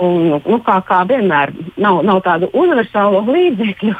Un, 0.01 0.41
nu, 0.43 0.57
kā, 0.65 0.79
kā 0.83 1.03
vienmēr, 1.07 1.53
nav, 1.79 2.01
nav 2.03 2.19
tādu 2.25 2.49
universālu 2.57 3.21
līdzekļu. 3.29 3.95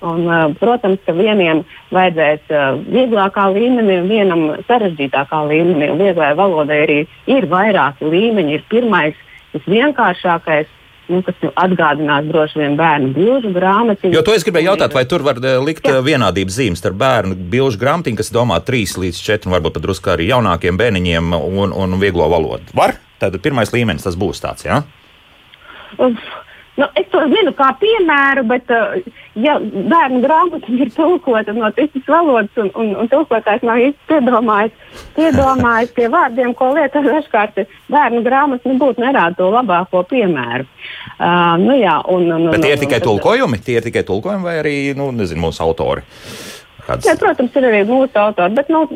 Un, 0.00 0.24
uh, 0.24 0.46
protams, 0.56 1.02
ka 1.04 1.12
vieniem 1.12 1.60
vajadzēs 1.92 2.48
uh, 2.48 2.80
vieglākā 2.88 3.50
līmenī, 3.52 4.00
vienam 4.08 4.46
sarežģītākā 4.64 5.42
līmenī. 5.50 5.90
Vieglajai 6.00 6.38
valodai 6.38 6.78
arī 6.86 6.98
ir 7.28 7.46
vairāki 7.52 8.08
līmeņi. 8.08 8.56
Ir 8.56 8.64
pirmais, 8.72 9.20
visvienkāršākais, 9.52 10.72
nu, 11.10 11.20
kas 11.26 11.36
nu, 11.44 11.50
atgādinās 11.58 12.28
droši 12.28 12.62
vien 12.62 12.76
bērnu 12.78 13.12
bilžu 13.16 13.52
grāmatiņu. 13.54 14.14
Jo 14.14 14.22
to 14.26 14.34
es 14.36 14.46
gribēju 14.46 14.72
jautāt, 14.72 14.94
vai 14.96 15.04
tur 15.10 15.24
var 15.26 15.40
likt 15.66 15.88
Jā. 15.88 15.98
vienādības 16.06 16.58
zīmes 16.60 16.82
starp 16.82 16.98
bērnu 17.00 17.38
bilžu 17.52 17.80
grāmatiņu, 17.82 18.20
kas 18.20 18.32
domā 18.34 18.60
3 18.66 18.96
līdz 19.04 19.20
4, 19.26 19.48
un 19.48 19.56
varbūt 19.58 19.76
pat 19.76 19.86
drusku 19.86 20.14
arī 20.14 20.30
jaunākiem 20.30 20.80
bērniņiem 20.80 21.34
un, 21.36 21.74
un 21.74 22.00
vieglo 22.02 22.30
valodu. 22.32 22.70
Var? 22.76 22.96
Tad 23.20 23.36
pirmais 23.44 23.74
līmenis 23.74 24.06
tas 24.06 24.16
būs 24.18 24.40
tāds, 24.42 24.64
jā? 24.64 24.80
Ja? 24.80 25.00
Nu, 26.78 26.86
es 26.96 27.08
to 27.10 27.20
zinu 27.28 27.50
kā 27.58 27.72
piemēru, 27.80 28.44
bet, 28.48 28.70
uh, 28.70 29.16
ja 29.42 29.56
bērnu 29.60 30.20
grāmata 30.22 30.70
ir 30.70 30.92
tulkota 30.94 31.52
no 31.56 31.68
citas 31.76 32.06
valodas, 32.08 32.52
un, 32.62 32.70
un, 32.78 32.92
un 33.02 33.10
tulkotājs 33.10 33.64
nav 33.66 33.80
īsti 33.82 34.06
piedomājis, 34.08 34.76
piedomājis 35.16 35.92
pie 35.96 36.06
vārdiem, 36.12 36.54
ko 36.56 36.70
lietot, 36.76 37.08
dažkārt 37.08 37.58
bērnu 37.90 38.22
grāmata 38.26 38.70
nebūtu 38.70 39.02
nerāda 39.02 39.36
to 39.40 39.50
labāko 39.52 40.04
piemēru. 40.12 40.68
Uh, 41.18 41.58
nu, 41.60 41.74
jā, 41.80 41.98
un, 42.08 42.28
un, 42.38 42.48
bet 42.54 42.64
tie 42.64 42.74
ir 42.76 42.84
tikai 42.84 43.00
un, 43.02 43.06
tulkojumi, 43.08 43.62
tie 43.66 43.80
ir 43.80 43.88
tikai 43.90 44.04
tulkojumi 44.08 44.46
vai 44.46 44.58
arī, 44.62 44.76
nu, 44.96 45.10
nezinu, 45.16 45.48
mūsu 45.48 45.66
autori? 45.66 46.06
Kāds... 46.86 47.08
Jā, 47.08 47.18
protams, 47.20 47.56
ir 47.58 47.66
arī 47.66 47.82
mūsu 47.90 48.14
autori, 48.22 48.54
bet, 48.56 48.70
nu, 48.72 48.86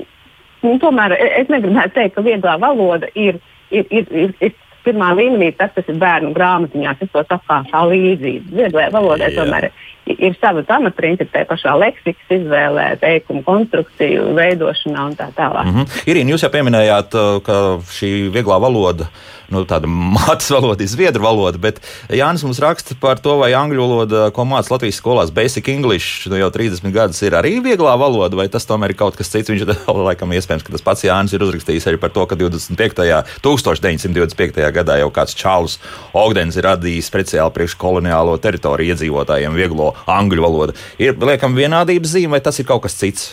nu, 0.63 0.79
tomēr 0.81 1.19
es 1.19 1.51
negribētu 1.53 1.99
teikt, 1.99 2.17
ka 2.17 2.25
vieglā 2.25 2.57
valoda 2.63 3.11
ir 3.19 3.43
ir, 3.75 3.87
ir, 3.91 4.07
ir, 4.11 4.35
ir 4.41 4.53
pirmā 4.85 5.11
līmenī 5.19 5.51
tas, 5.59 5.73
kas 5.75 5.89
ir 5.91 5.99
bērnu 6.01 6.33
grāmatiņās, 6.37 7.03
es 7.05 7.13
to 7.13 7.25
saku 7.25 7.49
kā, 7.49 7.83
līdzību. 7.91 8.55
Vieglajā 8.61 8.93
valodā 8.95 9.31
tomēr 9.35 9.71
ir, 10.07 10.35
sava 10.41 10.65
pamatprincipa, 10.69 11.31
tā 11.33 11.45
pašā 11.49 11.75
leksikas 11.81 12.35
izvēlē, 12.39 12.89
teikumu 13.03 13.45
konstrukciju 13.47 14.33
veidošanā 14.39 15.07
un 15.11 15.17
tā 15.19 15.31
tālāk. 15.37 15.65
Mm 15.65 15.75
-hmm. 15.77 16.03
Irīna, 16.11 16.35
jūs 16.35 16.45
jau 16.45 16.51
pieminējāt, 16.51 17.17
ka 17.47 17.61
šī 17.99 18.31
vieglā 18.35 18.61
valoda 18.61 19.09
nu, 19.53 19.65
tāda 19.69 19.89
mātes 20.17 20.51
valoda, 20.53 20.83
ir 20.83 20.91
zviedru 20.91 21.25
valoda, 21.25 21.61
bet 21.61 21.81
Jānis 22.13 22.45
mums 22.47 22.61
raksta 22.63 22.97
par 23.01 23.21
to, 23.23 23.37
vai 23.41 23.53
angļu 23.57 23.81
valoda, 23.85 24.25
ko 24.35 24.47
mācās 24.49 24.71
Latvijas 24.73 25.01
skolās, 25.01 25.33
Basic 25.35 25.69
English, 25.73 26.29
nu, 26.31 26.39
jau 26.41 26.51
30 26.55 26.95
gadus 26.95 27.23
ir 27.25 27.37
arī 27.39 27.59
vieglā 27.65 27.95
valoda, 28.01 28.37
vai 28.39 28.49
tas 28.53 28.67
tomēr 28.69 28.95
ir 28.95 29.01
kaut 29.01 29.19
kas 29.19 29.31
cits. 29.33 29.53
Viņš 29.53 29.67
laikam 30.09 30.33
iespējams, 30.35 30.67
ka 30.67 30.75
tas 30.75 30.85
pats 30.85 31.07
Jānis 31.07 31.35
ir 31.35 31.45
uzrakstījis 31.47 31.89
arī 31.91 32.01
par 32.03 32.15
to, 32.15 32.27
ka 32.31 32.39
25. 32.39 33.05
1925. 33.45 34.63
gadā 34.75 34.99
jau 35.03 35.11
kāds 35.15 35.37
Čārlis 35.39 35.79
Ogdens 36.17 36.59
ir 36.59 36.67
radījis 36.69 37.11
speciāli 37.11 37.55
priekš 37.55 37.77
koloniālo 37.81 38.37
teritoriju 38.43 38.95
iedzīvotājiem 38.95 39.57
vieglo 39.57 39.94
angļu 40.11 40.45
valodu. 40.45 40.77
Ir 41.03 41.19
liekam 41.21 41.57
vienādības 41.57 42.17
zīme, 42.17 42.37
vai 42.37 42.43
tas 42.45 42.59
ir 42.61 42.69
kaut 42.69 42.85
kas 42.87 42.99
cits? 43.01 43.33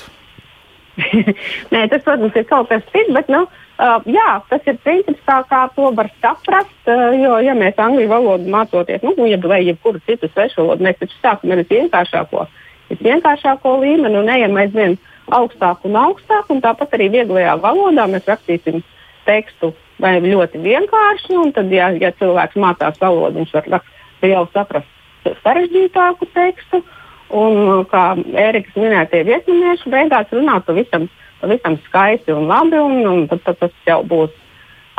Nē, 1.74 1.88
tas, 1.92 2.04
protams, 2.04 2.36
ir 2.36 2.48
kaut 2.50 2.70
kas 2.72 2.86
cits, 2.92 3.14
bet 3.16 3.32
nu, 3.32 3.46
Uh, 3.82 3.98
jā, 4.14 4.36
tas 4.46 4.68
ir 4.70 4.76
princips, 4.86 5.22
kā, 5.26 5.40
kā 5.50 5.64
to 5.74 5.88
var 5.98 6.06
saprast. 6.22 6.74
Uh, 6.86 7.16
jo, 7.18 7.38
ja 7.42 7.56
mēs 7.58 7.80
angļu 7.82 8.06
valodu 8.12 8.52
mācoties, 8.54 9.02
nu, 9.02 9.16
jeb, 9.26 9.48
vai 9.50 9.64
jebkuru 9.64 10.02
citu 10.06 10.30
svešu 10.30 10.60
valodu, 10.62 10.86
mēs 10.86 11.00
taču 11.00 11.18
sākam 11.18 11.56
ar 11.56 11.64
visvienkāršāko, 11.64 12.44
visvienkāršāko 12.92 13.74
līmeni 13.82 14.20
un 14.20 14.30
ejam 14.30 14.60
aizvien 14.62 15.00
augstāk 15.34 15.88
un 15.90 15.98
augstāk. 15.98 16.52
Un 16.54 16.62
tāpat 16.62 16.94
arī 16.94 17.10
vieglajā 17.16 17.58
valodā 17.64 18.06
mēs 18.12 18.30
rakstīsim 18.30 18.84
tekstu 19.26 19.72
vai 20.04 20.20
ļoti 20.28 20.62
vienkārši. 20.62 21.42
Tad, 21.58 21.74
ja, 21.74 21.90
ja 21.98 22.14
cilvēks 22.22 22.62
mācās 22.62 23.02
valodu, 23.02 23.42
viņš 23.42 23.58
var 23.58 23.82
jau 24.30 24.46
saprast 24.54 25.01
sarežģītāku 25.24 26.28
tekstu. 26.34 26.84
Un, 27.32 27.86
kā 27.88 28.12
Ēriks 28.20 28.76
minēja, 28.76 29.08
tie 29.12 29.22
vietnamieši 29.24 29.92
beigās 29.94 30.34
runā 30.36 30.58
pavisam 30.68 31.08
pavisam 31.42 31.78
skaisti 31.88 32.34
un 32.34 32.48
labi. 32.48 32.80
Un, 32.80 33.02
un 33.08 33.28
tad, 33.32 33.44
tad 33.46 33.60
tas 33.62 33.76
jau 33.88 34.02
būs 34.08 34.34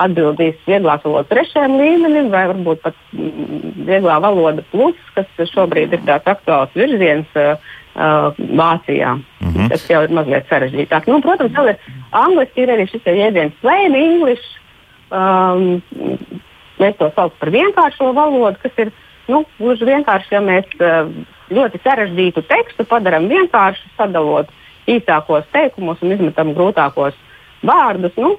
atbildīs 0.03 0.57
vieglās 0.67 1.05
valodas 1.05 1.29
trešajam 1.31 1.77
līmenim, 1.79 2.31
vai 2.33 2.47
varbūt 2.51 2.81
pat 2.83 2.97
mm, 3.13 3.85
vieglā 3.87 4.17
valoda 4.25 4.65
plus, 4.73 4.99
kas 5.17 5.53
šobrīd 5.53 5.93
ir 5.95 6.03
tāds 6.09 6.31
aktuāls 6.33 6.73
virziens 6.75 7.29
uh, 7.39 7.55
Vācijā. 7.93 9.19
Mm 9.19 9.53
-hmm. 9.53 9.69
Tas 9.69 9.85
jau 9.91 10.03
ir 10.03 10.15
mazliet 10.17 10.49
sarežģītāk. 10.49 11.07
Nu, 11.07 11.21
protams, 11.21 11.53
vēl 11.53 11.75
ir 11.75 11.79
angliski 12.11 12.63
ir 12.63 12.73
arī 12.73 12.89
šis 12.89 13.05
jēdziens 13.05 13.61
plain 13.61 13.95
English. 13.95 14.47
Um, 15.13 15.83
mēs 16.81 16.97
to 16.99 17.13
saucam 17.15 17.39
par 17.39 17.51
vienkāršo 17.51 18.15
valodu, 18.15 18.57
kas 18.63 18.73
ir 18.79 18.93
nu, 19.31 19.45
gluži 19.59 19.89
vienkārši, 19.89 20.35
ja 20.35 20.41
mēs 20.45 20.69
uh, 20.79 21.11
ļoti 21.53 21.81
sarežģītu 21.85 22.45
tekstu 22.49 22.87
padarām 22.89 23.29
vienkāršu, 23.31 23.93
sadalot 23.99 24.51
īsākos 24.91 25.47
teikumos 25.55 26.01
un 26.03 26.17
izmetam 26.17 26.55
grūtākos 26.57 27.19
vārdus. 27.67 28.17
Nu, 28.19 28.37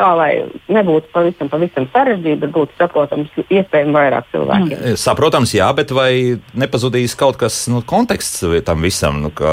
tā, 0.00 0.10
lai 0.16 0.30
nebūtu 0.72 1.10
pavisam, 1.12 1.50
pavisam 1.52 1.86
sarežģīti, 1.92 2.40
bet 2.44 2.54
būtu 2.54 2.76
saprotams 2.78 3.34
iespējami 3.46 3.94
vairāk 3.94 4.28
cilvēkiem. 4.32 4.76
Mm. 4.78 4.98
Saprotams, 5.00 5.52
jā, 5.56 5.68
bet 5.76 5.92
vai 5.94 6.10
nepazudīs 6.58 7.16
kaut 7.18 7.38
kas 7.40 7.62
nu, 7.72 7.82
konteksts 7.86 8.44
tam 8.66 8.86
visam? 8.86 9.20
Nu, 9.24 9.32
ka 9.34 9.52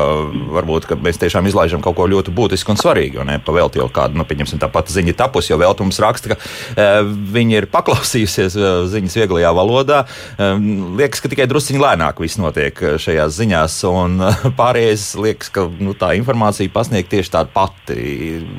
varbūt 0.55 0.87
ka 0.89 0.97
mēs 1.01 1.19
tiešām 1.21 1.49
izlaižam 1.49 1.83
kaut 1.83 1.97
ko 1.99 2.07
ļoti 2.09 2.33
būtisku 2.35 2.73
un 2.73 2.79
svarīgu, 2.79 3.21
un 3.23 3.31
ne 3.31 3.39
pavēlti 3.43 3.81
jau 3.81 3.89
kādu, 3.93 4.19
nu, 4.19 4.27
pieņemsim, 4.27 4.61
tā 4.61 4.69
pati 4.71 4.95
ziņa 4.95 5.17
tapus, 5.19 5.49
jo 5.51 5.59
vēl 5.59 5.75
mums 5.81 5.99
raksta, 6.01 6.33
ka 6.33 6.37
e, 6.39 6.87
viņi 7.35 7.59
ir 7.59 7.69
paklausījusies 7.73 8.55
e, 8.57 8.71
ziņas 8.93 9.17
vieglajā 9.19 9.51
valodā. 9.57 10.03
E, 10.37 10.49
liekas, 11.01 11.21
ka 11.23 11.31
tikai 11.31 11.47
drusciņi 11.49 11.81
lēnāk 11.83 12.21
viss 12.23 12.39
notiek 12.39 12.79
e, 12.81 12.95
šajās 13.01 13.35
ziņās, 13.41 13.77
un 13.91 14.17
e, 14.23 14.31
pārējais 14.59 15.09
liekas, 15.19 15.51
ka 15.53 15.67
nu, 15.81 15.95
tā 15.97 16.13
informācija 16.17 16.71
pasniegt 16.73 17.11
tieši 17.13 17.33
tāda 17.35 17.51
pati. 17.53 17.97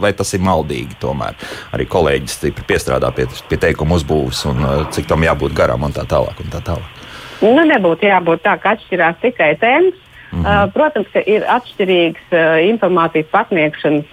Vai 0.02 0.12
tas 0.16 0.34
ir 0.36 0.44
maldīgi 0.44 0.98
tomēr? 1.02 1.38
Arī 1.78 1.86
kolēģis 1.90 2.38
stipri 2.40 2.66
piestrādā 2.68 3.10
pie, 3.14 3.28
pie 3.48 3.60
teikuma 3.62 3.98
uzbūves 3.98 4.44
un 4.50 4.64
uh, 4.64 4.80
cik 4.94 5.08
tam 5.10 5.24
jābūt 5.26 5.54
garam 5.56 5.86
un 5.86 5.94
tā 5.94 6.04
tālāk. 6.08 6.42
Un 6.42 6.50
tā 6.52 6.62
tālāk. 6.66 7.04
Nu, 7.38 7.62
nebūtu 7.62 8.08
jābūt 8.08 8.42
tā, 8.42 8.56
ka 8.58 8.74
atšķirās 8.76 9.20
tikai 9.22 9.54
tēmas. 9.62 9.94
Mm 10.30 10.42
-hmm. 10.42 10.64
uh, 10.64 10.72
protams, 10.72 11.06
ka 11.12 11.22
ir 11.24 11.46
atšķirīgs 11.48 12.24
uh, 12.32 12.58
informācijas 12.68 13.30
pasniegšanas 13.32 14.04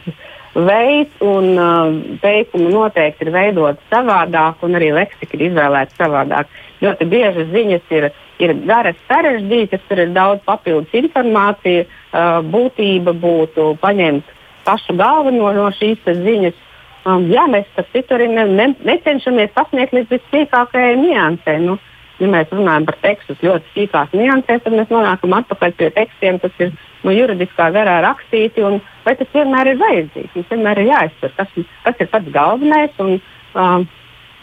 veids, 0.56 1.16
un 1.20 1.60
uh, 1.60 2.20
teikumi 2.22 2.70
noteikti 2.72 3.26
ir 3.26 3.32
veidoti 3.32 3.82
savādāk, 3.92 4.62
un 4.62 4.78
arī 4.80 4.94
leksika 4.94 5.36
ir 5.38 5.50
izvēlēta 5.50 5.92
savādāk. 5.98 6.46
Ļoti 6.82 7.06
bieži 7.06 7.44
ziņas 7.52 7.82
ir, 7.90 8.12
ir 8.40 8.54
garas, 8.54 8.96
sarežģītas, 9.10 9.84
tur 9.90 10.00
ir 10.00 10.14
daudz 10.16 10.42
papildus 10.46 10.94
informācijas. 10.94 11.88
Uh, 12.16 12.40
būtība 12.48 13.12
būtu 13.12 13.76
paņemt 13.82 14.24
pašu 14.64 14.96
galveno 14.96 15.52
no 15.52 15.68
šīs 15.72 16.00
ziņas 16.06 16.65
Um, 17.06 17.28
jā, 17.30 17.44
mēs 17.46 17.68
par 17.76 17.86
citu 17.94 18.16
arī 18.16 18.32
ne, 18.32 18.48
ne, 18.50 18.72
necenšamies 18.88 19.52
pasniegt 19.54 19.94
līdz 19.94 20.16
vissīkākajai 20.16 20.96
niansē. 21.04 21.60
Nu, 21.62 21.76
ja 22.18 22.30
mēs 22.32 22.50
runājam 22.54 22.88
par 22.88 22.98
tekstus 23.04 23.44
ļoti 23.46 23.74
sīkās 23.76 24.16
niansēs, 24.18 24.64
tad 24.64 24.74
mēs 24.74 24.90
nonākam 24.90 25.36
atpakaļ 25.38 25.76
pie 25.78 25.92
tekstiem, 25.94 26.40
kas 26.42 26.64
ir 26.64 26.74
no 27.06 27.14
juridiskā 27.14 27.70
garā 27.76 28.00
rakstīti. 28.08 28.64
Un, 28.66 28.80
vai 29.06 29.14
tas 29.20 29.30
vienmēr 29.36 29.74
ir 29.74 29.80
vajadzīgs? 29.84 30.34
Mums 30.34 30.50
vienmēr 30.56 30.82
ir 30.82 30.92
jāizsver, 30.94 31.36
kas, 31.38 31.54
kas 31.86 32.02
ir 32.02 32.12
pats 32.16 32.34
galvenais 32.40 33.06
un 33.06 33.16
um, 33.20 33.88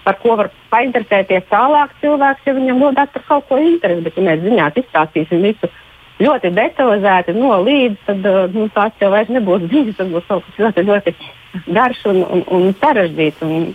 par 0.07 0.19
ko 0.23 0.39
var 0.39 0.53
painteresēties 0.71 1.51
tālāk 1.51 1.99
cilvēks, 2.03 2.47
ja 2.47 2.57
viņam 2.57 2.87
rodās 2.87 3.11
par 3.15 3.27
kaut 3.27 3.51
ko 3.51 3.59
interesi. 3.59 4.07
Bet, 4.07 4.19
ja 4.19 4.29
mēs 4.31 4.47
ziņās 4.47 4.83
izstāstīsim 4.85 5.43
visu 5.51 5.75
ļoti 6.23 6.55
detalizēti 6.55 7.35
no 7.35 7.57
līdz, 7.67 8.03
tad 8.07 8.27
uh, 8.31 8.43
nu, 8.55 8.71
tās 8.75 8.95
jau 9.03 9.11
vairs 9.11 9.35
nebūs 9.35 9.67
ziņas, 9.67 9.99
tas 9.99 10.11
būs 10.15 10.29
kaut 10.31 10.47
kas 10.47 10.61
ļoti, 10.63 10.91
ļoti 10.91 11.19
garš 11.67 12.05
un, 12.13 12.23
un, 12.25 12.45
un 12.49 12.75
sarežģīts. 12.81 13.47
Un 13.47 13.73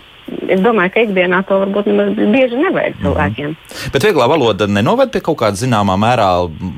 es 0.48 0.60
domāju, 0.62 0.92
ka 0.92 1.02
ikdienā 1.04 1.40
to 1.48 1.58
varbūt 1.62 1.88
bieži 2.18 2.58
nevajag 2.58 2.94
mhm. 2.94 3.02
cilvēkiem. 3.04 3.48
Mm 3.48 3.54
-hmm. 3.54 3.92
Bet 3.92 4.04
vieglā 4.04 4.28
valoda 4.28 4.66
nenoved 4.66 5.10
pie 5.12 5.20
kaut 5.20 5.38
kādas 5.38 5.62
zināmā 5.64 5.96
mērā 5.96 6.28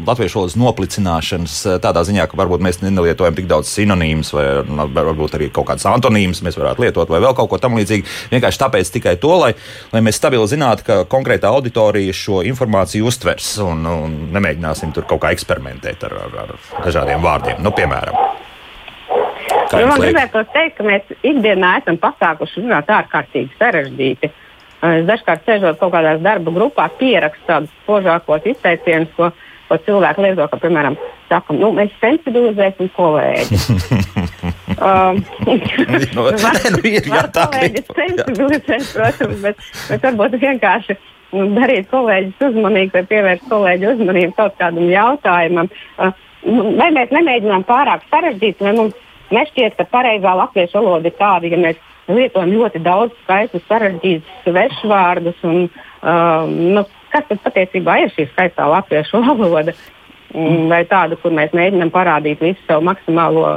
latviešu 0.06 0.38
valodas 0.38 0.56
noplicināšanas, 0.56 1.54
eh, 1.66 1.78
tādā 1.78 2.04
ziņā, 2.06 2.26
ka 2.26 2.36
varbūt 2.36 2.60
mēs 2.60 2.82
nelietojam 2.82 3.34
tik 3.34 3.46
daudz 3.46 3.68
sinonīmus, 3.68 4.32
vai 4.32 4.44
varbūt 5.04 5.34
arī 5.38 5.50
kaut 5.50 5.66
kādas 5.66 5.86
antonīmas 5.86 6.42
mēs 6.42 6.58
varētu 6.58 6.80
lietot, 6.80 7.08
vai 7.08 7.20
vēl 7.20 7.34
kaut 7.34 7.50
ko 7.50 7.58
tamlīdzīgu. 7.58 8.04
Vienkārši 8.30 8.58
tāpēc 8.58 8.92
tikai 8.92 9.16
to, 9.16 9.38
lai, 9.38 9.54
lai 9.92 10.00
mēs 10.00 10.16
stabili 10.16 10.46
zinātu, 10.46 10.84
ka 10.84 11.04
konkrētā 11.04 11.46
auditorija 11.46 12.12
šo 12.12 12.42
informāciju 12.42 13.06
uztvers 13.06 13.58
un, 13.58 13.86
un 13.86 14.28
nemēģināsim 14.32 14.92
tur 14.92 15.04
kaut 15.04 15.20
kā 15.20 15.32
eksperimentēt 15.32 16.04
ar, 16.04 16.12
ar, 16.12 16.38
ar 16.42 16.84
dažādiem 16.84 17.20
vārdiem. 17.22 17.62
Nu, 17.62 17.70
piemēram. 17.70 18.49
Nu, 19.70 19.86
man 19.86 20.02
gribētu 20.02 20.42
teikt, 20.54 20.78
ka 20.78 20.86
mēs 20.86 21.12
ikdienā 21.22 21.76
esam 21.80 21.98
pasākuši 22.02 22.64
runāt 22.64 22.90
ārkārtīgi 22.90 23.54
sarežģīti. 23.60 24.30
Es 24.88 25.04
dažkārt 25.06 25.44
sēžot 25.46 25.78
kaut 25.80 25.92
kādās 25.92 26.22
darba 26.24 26.52
grupās, 26.54 26.94
pierakstu 26.98 27.46
tādus 27.46 27.72
spožākos 27.82 28.46
izteicienus, 28.48 29.10
ko, 29.16 29.28
ko 29.68 29.78
cilvēki 29.84 30.24
lieto, 30.24 30.46
ka, 30.48 30.58
piemēram, 30.62 30.96
sakam, 31.28 31.60
nu, 31.60 31.70
mēs 31.76 31.92
sensibilizēsim 32.00 32.88
kolēģi. 32.96 33.60
um, 34.88 35.20
var, 36.46 36.58
nu, 36.72 36.82
ir, 36.88 37.10
jā, 37.12 37.26
tā 37.36 37.46
kolēģi 37.52 37.84
sensibilizēt, 37.90 38.88
protams, 38.94 39.44
bet, 39.44 39.68
bet 39.92 40.08
varbūt 40.08 40.40
vienkārši 40.40 40.96
darīt 41.30 41.92
kolēģis 41.92 42.48
uzmanīgi 42.48 42.96
vai 42.96 43.04
pievērst 43.12 43.46
kolēģi 43.52 43.92
uzmanību 43.92 44.34
kaut 44.40 44.56
kādam 44.58 44.88
jautājumam. 44.90 45.70
Uh, 46.00 46.16
nu, 46.48 46.72
vai 46.80 46.88
mēs 46.96 47.12
nemēģinām 47.14 47.68
pārāk 47.68 48.08
sarežģīt, 48.10 48.64
vai 48.64 48.74
mums 48.80 48.96
nešķiet, 49.34 49.76
ka 49.78 49.86
pareizā 49.90 50.34
latviešu 50.42 50.80
valoda 50.80 51.10
ir 51.10 51.16
tāda, 51.18 51.50
ja 51.50 51.60
mēs 51.60 51.80
lietojam 52.10 52.52
ļoti 52.54 52.82
daudz 52.84 53.14
skaistus, 53.24 53.64
sarežģītus 53.68 54.44
svešvārdus. 54.44 55.40
Un, 55.46 55.64
uh, 55.70 56.50
nu, 56.50 56.84
kas 57.14 57.26
tad 57.30 57.42
patiesībā 57.46 58.00
ir 58.04 58.14
šī 58.16 58.28
skaistā 58.34 58.68
latviešu 58.70 59.22
valoda? 59.28 59.76
Vai 60.30 60.84
tāda, 60.86 61.16
kur 61.18 61.32
mēs 61.34 61.50
mēģinām 61.56 61.90
parādīt 61.90 62.38
visu 62.38 62.60
savu 62.68 62.84
maksimālo 62.86 63.56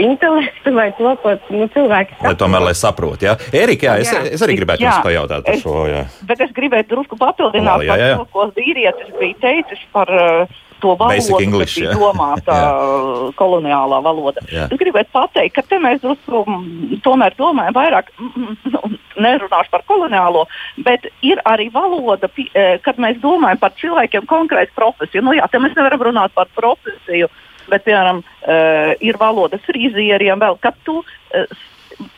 intelektu 0.00 0.72
vai 0.74 0.88
to, 0.98 1.12
ko 1.22 1.34
nu, 1.54 1.66
cilvēki 1.74 2.16
saprot. 2.16 2.26
Lai 2.30 2.38
tomēr 2.40 2.64
lai 2.64 2.74
saprot, 2.78 3.22
jā. 3.22 3.34
Erika, 3.54 3.92
jā, 3.92 3.94
es, 4.02 4.12
jā. 4.12 4.22
es 4.38 4.44
arī 4.46 4.56
gribētu 4.58 4.82
jā. 4.82 4.90
jums 4.90 5.06
pajautāt 5.06 5.44
par 5.46 5.60
šo. 5.60 5.74
Jā. 5.90 6.02
Bet 6.30 6.42
es 6.46 6.54
gribēju 6.56 6.88
drusku 6.90 7.18
papildināt 7.20 7.84
jā, 7.84 7.92
jā, 7.92 8.08
jā. 8.10 8.16
par 8.16 8.24
to, 8.24 8.30
ko 8.32 8.48
vīrietis 8.56 9.12
bija 9.20 9.38
teicis 9.44 9.84
par 9.94 10.10
uh, 10.10 10.56
to 10.84 10.94
valodu, 11.00 11.60
kas 11.62 11.76
bija 11.78 11.94
domāta 11.96 12.58
koloniālā 13.40 14.00
valoda. 14.04 14.44
Jā. 14.52 14.68
Es 14.68 14.80
gribētu 14.80 15.12
pateikt, 15.14 15.56
ka 15.56 15.64
te 15.68 15.80
mēs 15.82 16.02
drusku 16.04 16.44
mm, 16.44 17.00
tomēr 17.06 17.36
domājam 17.38 17.76
vairāk, 17.76 18.10
mm, 18.18 18.56
mm, 18.68 18.98
nerunāšu 19.24 19.72
par 19.72 19.86
koloniālo, 19.88 20.44
bet 20.86 21.08
ir 21.24 21.40
arī 21.48 21.70
valoda, 21.74 22.28
e, 22.36 22.66
kad 22.84 23.00
mēs 23.00 23.20
domājam 23.22 23.62
par 23.62 23.76
cilvēkiem 23.80 24.28
konkrētu 24.30 24.76
profesiju. 24.76 25.24
Nu 25.24 25.36
jā, 25.38 25.48
te 25.50 25.62
mēs 25.62 25.76
nevaram 25.78 26.08
runāt 26.10 26.36
par 26.36 26.52
profesiju. 26.56 27.32
Bet, 27.64 27.80
piemēram, 27.86 28.18
uh, 28.20 28.90
ir 29.00 29.16
valoda 29.16 29.56
frizieriem, 29.64 30.36
vēl, 30.36 30.58
kad 30.60 30.76
tu 30.84 30.98
uh, 31.00 31.62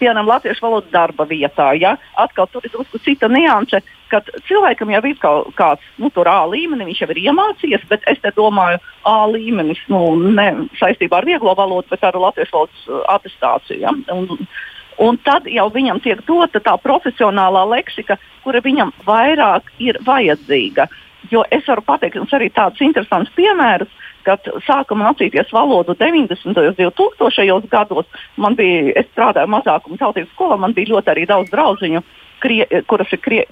piemēram, 0.00 0.26
latviešu 0.28 0.64
valodas 0.64 0.90
darba 0.92 1.26
vietā. 1.28 1.70
Ja? 1.78 1.96
Atkal 2.18 2.48
tur 2.50 2.64
ir 2.66 2.72
drusku 2.74 3.00
cita 3.04 3.28
nianse, 3.30 3.82
ka 4.10 4.22
cilvēkam 4.48 4.92
jau 4.94 5.02
ir 5.08 5.18
kaut 5.22 5.52
kāds 5.58 5.82
nu, 5.98 6.10
A 6.26 6.38
līmenis, 6.46 6.86
viņš 6.86 7.00
jau 7.02 7.10
ir 7.14 7.22
iemācījies, 7.24 7.88
bet 7.88 8.06
es 8.06 8.22
domāju, 8.36 8.78
A 9.04 9.26
līmenis 9.30 9.82
nu, 9.88 10.16
ne 10.16 10.68
saistībā 10.78 11.20
ar 11.20 11.28
vieglo 11.28 11.54
valodu, 11.54 11.88
bet 11.90 12.04
ar 12.04 12.18
latviešu 12.18 12.52
valodas 12.52 12.88
uh, 12.88 13.02
attestāciju. 13.16 13.80
Ja? 13.80 13.94
Un, 14.14 14.46
Un 14.96 15.18
tad 15.20 15.44
jau 15.52 15.66
viņam 15.68 15.98
tiek 16.00 16.22
dota 16.24 16.60
tā 16.64 16.72
profesionālā 16.80 17.66
leksika, 17.68 18.16
kura 18.44 18.62
viņam 18.64 18.94
vairāk 19.04 19.68
ir 19.76 19.98
vajadzīga. 20.06 20.86
Jo 21.28 21.42
es 21.52 21.66
varu 21.68 21.82
pateikt 21.84 22.16
jums 22.16 22.32
arī 22.36 22.48
tādus 22.54 22.80
interesantus 22.80 23.34
piemērus, 23.36 23.90
kad 24.26 24.46
sākam 24.66 25.02
mācīties 25.04 25.52
valodu 25.54 25.94
90. 25.98 26.48
un 26.48 26.96
2000. 26.96 27.68
gados, 27.70 28.06
man 28.36 28.56
bija, 28.58 28.94
es 28.96 29.10
strādāju 29.12 29.52
mazākuma 29.52 30.00
tautības 30.00 30.32
skolā, 30.34 30.58
man 30.58 30.74
bija 30.76 30.94
ļoti 30.94 31.12
arī 31.12 31.26
daudz 31.28 31.52
draugu, 31.52 32.02
kuras 32.86 33.12
ir 33.12 33.20
krie, 33.22 33.44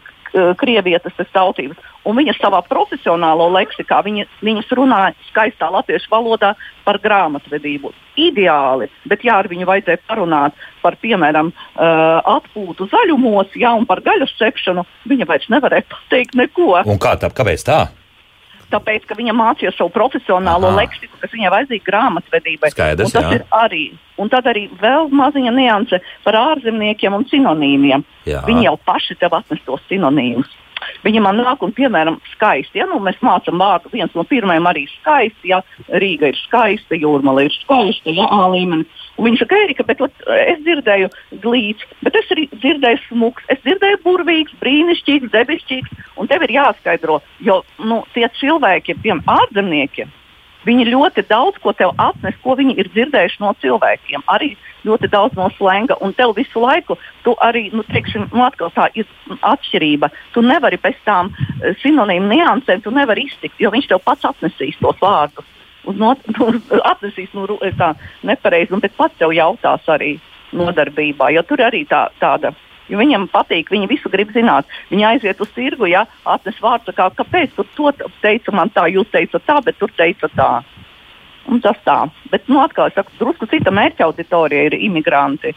krievietes 0.58 1.14
tautības. 1.32 1.78
Un 2.04 2.18
viņas 2.18 2.40
savā 2.42 2.60
profesionālo 2.66 3.46
leksikā 3.54 4.00
viņa, 4.04 4.26
viņas 4.44 4.72
runāja 4.76 5.14
skaistā 5.30 5.70
latviešu 5.72 6.10
valodā 6.12 6.52
par 6.84 6.98
grāmatvedību. 7.00 7.94
Ideāli, 8.20 8.90
bet 9.08 9.24
jā, 9.26 9.38
ar 9.40 9.48
viņu 9.50 9.66
vajadzēja 9.70 10.02
parunāt 10.06 10.58
par, 10.82 10.98
piemēram, 11.00 11.50
uh, 11.50 12.20
atpūtu 12.36 12.90
zaļumos, 12.92 13.56
jā, 13.58 13.72
un 13.74 13.88
par 13.88 14.04
gaļu 14.04 14.28
cepšanu. 14.36 14.84
Viņa 15.10 15.28
vairs 15.30 15.50
nevarēja 15.50 15.88
pateikt 15.90 16.38
neko. 16.38 16.74
Un 16.84 17.00
kā 17.02 17.16
tā? 17.18 17.32
Kāpēc 17.34 17.66
tā? 17.66 17.82
tāpēc, 18.74 19.06
ka 19.08 19.16
viņa 19.18 19.34
mācījās 19.36 19.76
savu 19.78 19.92
profesionālo 19.94 20.70
Aha. 20.72 20.82
leksiku, 20.82 21.18
kas 21.22 21.32
viņai 21.34 21.52
vajadzīga 21.54 21.88
grāmatvedībai. 21.88 22.72
Skaidrs, 22.74 23.14
tas 23.14 23.28
jā. 23.28 23.38
ir 23.38 23.46
arī. 23.54 23.84
Un 24.20 24.30
tad 24.30 24.46
arī 24.50 24.68
vēl 24.80 25.08
maziņa 25.14 25.54
nianse 25.54 26.00
par 26.26 26.38
ārzemniekiem 26.38 27.16
un 27.16 27.24
sinonīmiem. 27.30 28.04
Jā. 28.28 28.44
Viņi 28.46 28.68
jau 28.68 28.76
paši 28.86 29.18
tev 29.18 29.34
atnes 29.40 29.62
tos 29.66 29.82
sinonīmus. 29.90 30.52
Viņa 31.04 31.20
man 31.24 31.38
nāk 31.40 31.62
un, 31.64 31.72
piemēram, 31.76 32.18
skaisti. 32.34 32.80
Ja? 32.80 32.86
Nu, 32.90 32.98
mēs 33.02 33.18
mācām 33.24 33.60
vārdu, 33.60 33.92
viens 33.92 34.12
no 34.16 34.24
pirmajiem 34.28 34.68
arī 34.68 34.84
skaisti. 34.98 35.52
Ja? 35.52 35.60
Rīga 35.88 36.30
ir 36.32 36.38
skaista, 36.40 36.98
jūrmala 36.98 37.46
ir 37.46 37.56
skaista, 37.56 38.12
ja 38.14 38.28
A 38.30 38.48
līmenis. 38.52 39.04
Un 39.14 39.28
viņa 39.28 39.44
saka, 39.44 39.60
Erika, 39.62 39.86
bet 39.86 40.00
ot, 40.02 40.24
es 40.42 40.58
dzirdēju 40.64 41.10
glīts, 41.44 41.86
bet 42.02 42.16
es 42.18 42.32
arī 42.34 42.48
dzirdēju 42.50 43.02
smūgs, 43.04 43.46
es 43.54 43.60
dzirdēju 43.62 44.00
burvīgs, 44.02 44.56
brīnišķīgs, 44.58 45.30
debesšķīgs. 45.34 46.02
Un 46.18 46.30
tev 46.30 46.42
ir 46.46 46.56
jāskaidro, 46.56 47.20
jo 47.46 47.60
nu, 47.78 48.00
tie 48.16 48.26
cilvēki, 48.40 48.98
piemēram, 49.04 49.22
ārzemnieki, 49.36 50.08
viņi 50.66 50.88
ļoti 50.90 51.24
daudz 51.28 51.58
ko 51.62 51.72
tev 51.76 51.94
atnes, 52.02 52.36
ko 52.42 52.56
viņi 52.58 52.76
ir 52.80 52.90
dzirdējuši 52.94 53.42
no 53.42 53.54
cilvēkiem. 53.62 54.24
Arī 54.32 54.54
ļoti 54.84 55.08
daudz 55.12 55.36
no 55.38 55.48
slenga, 55.56 55.96
un 56.04 56.12
tev 56.16 56.34
visu 56.36 56.60
laiku 56.60 56.98
tu 57.24 57.34
arī, 57.40 57.70
nu, 57.72 57.84
teiksim, 57.88 58.28
nu, 58.32 58.44
atkal 58.44 58.72
tā 58.74 58.90
ir 58.98 59.08
atšķirība. 59.40 60.10
Tu 60.34 60.44
nevari 60.44 60.80
pēc 60.80 61.00
tām 61.08 61.32
eh, 61.32 61.72
sinonīmu 61.82 62.32
niansēm, 62.32 62.84
tu 62.84 62.92
nevari 62.94 63.28
iztikt, 63.30 63.60
jo 63.60 63.72
viņš 63.74 63.90
tev 63.92 64.04
pats 64.04 64.32
atnesīs 64.32 64.80
tos 64.80 65.00
vārdus 65.02 65.52
not, 65.92 66.20
nu, 66.38 66.52
atnesīs 66.92 67.32
nu, 67.36 67.46
tā 67.78 67.92
nepareizi, 68.24 68.72
un 68.74 68.82
pēc 68.84 68.94
pats 68.96 69.18
tev 69.20 69.34
jautās 69.36 69.88
arī 69.92 70.16
nodarbībā, 70.54 71.32
jo 71.34 71.42
tur 71.48 71.64
arī 71.66 71.84
tā, 71.90 72.06
tāda. 72.20 72.54
Jo 72.88 73.00
viņam 73.00 73.28
patīk, 73.32 73.70
viņi 73.72 73.88
visu 73.88 74.10
grib 74.12 74.32
zināt. 74.34 74.68
Viņi 74.90 75.06
aiziet 75.08 75.40
uz 75.40 75.50
tirgu, 75.56 75.88
ja 75.88 76.04
atnes 76.28 76.58
vārdu, 76.60 76.92
kā, 76.96 77.08
kāpēc 77.16 77.54
tur 77.56 77.68
to 77.76 77.92
teica 78.20 78.52
man 78.52 78.72
tā, 78.74 78.86
jūs 78.92 79.08
teicat 79.12 79.46
tā, 79.46 79.60
bet 79.64 79.78
tur 79.80 79.92
teica 79.96 80.28
tā. 80.36 80.50
Un 81.48 81.60
tas 81.64 81.80
tā. 81.84 81.98
Bet, 82.32 82.48
nu, 82.48 82.60
atkal, 82.60 82.92
saku, 82.94 83.12
drusku 83.20 83.48
cita 83.48 83.72
mērķa 83.74 84.06
auditorija 84.06 84.68
ir 84.68 84.76
imigranti. 84.80 85.54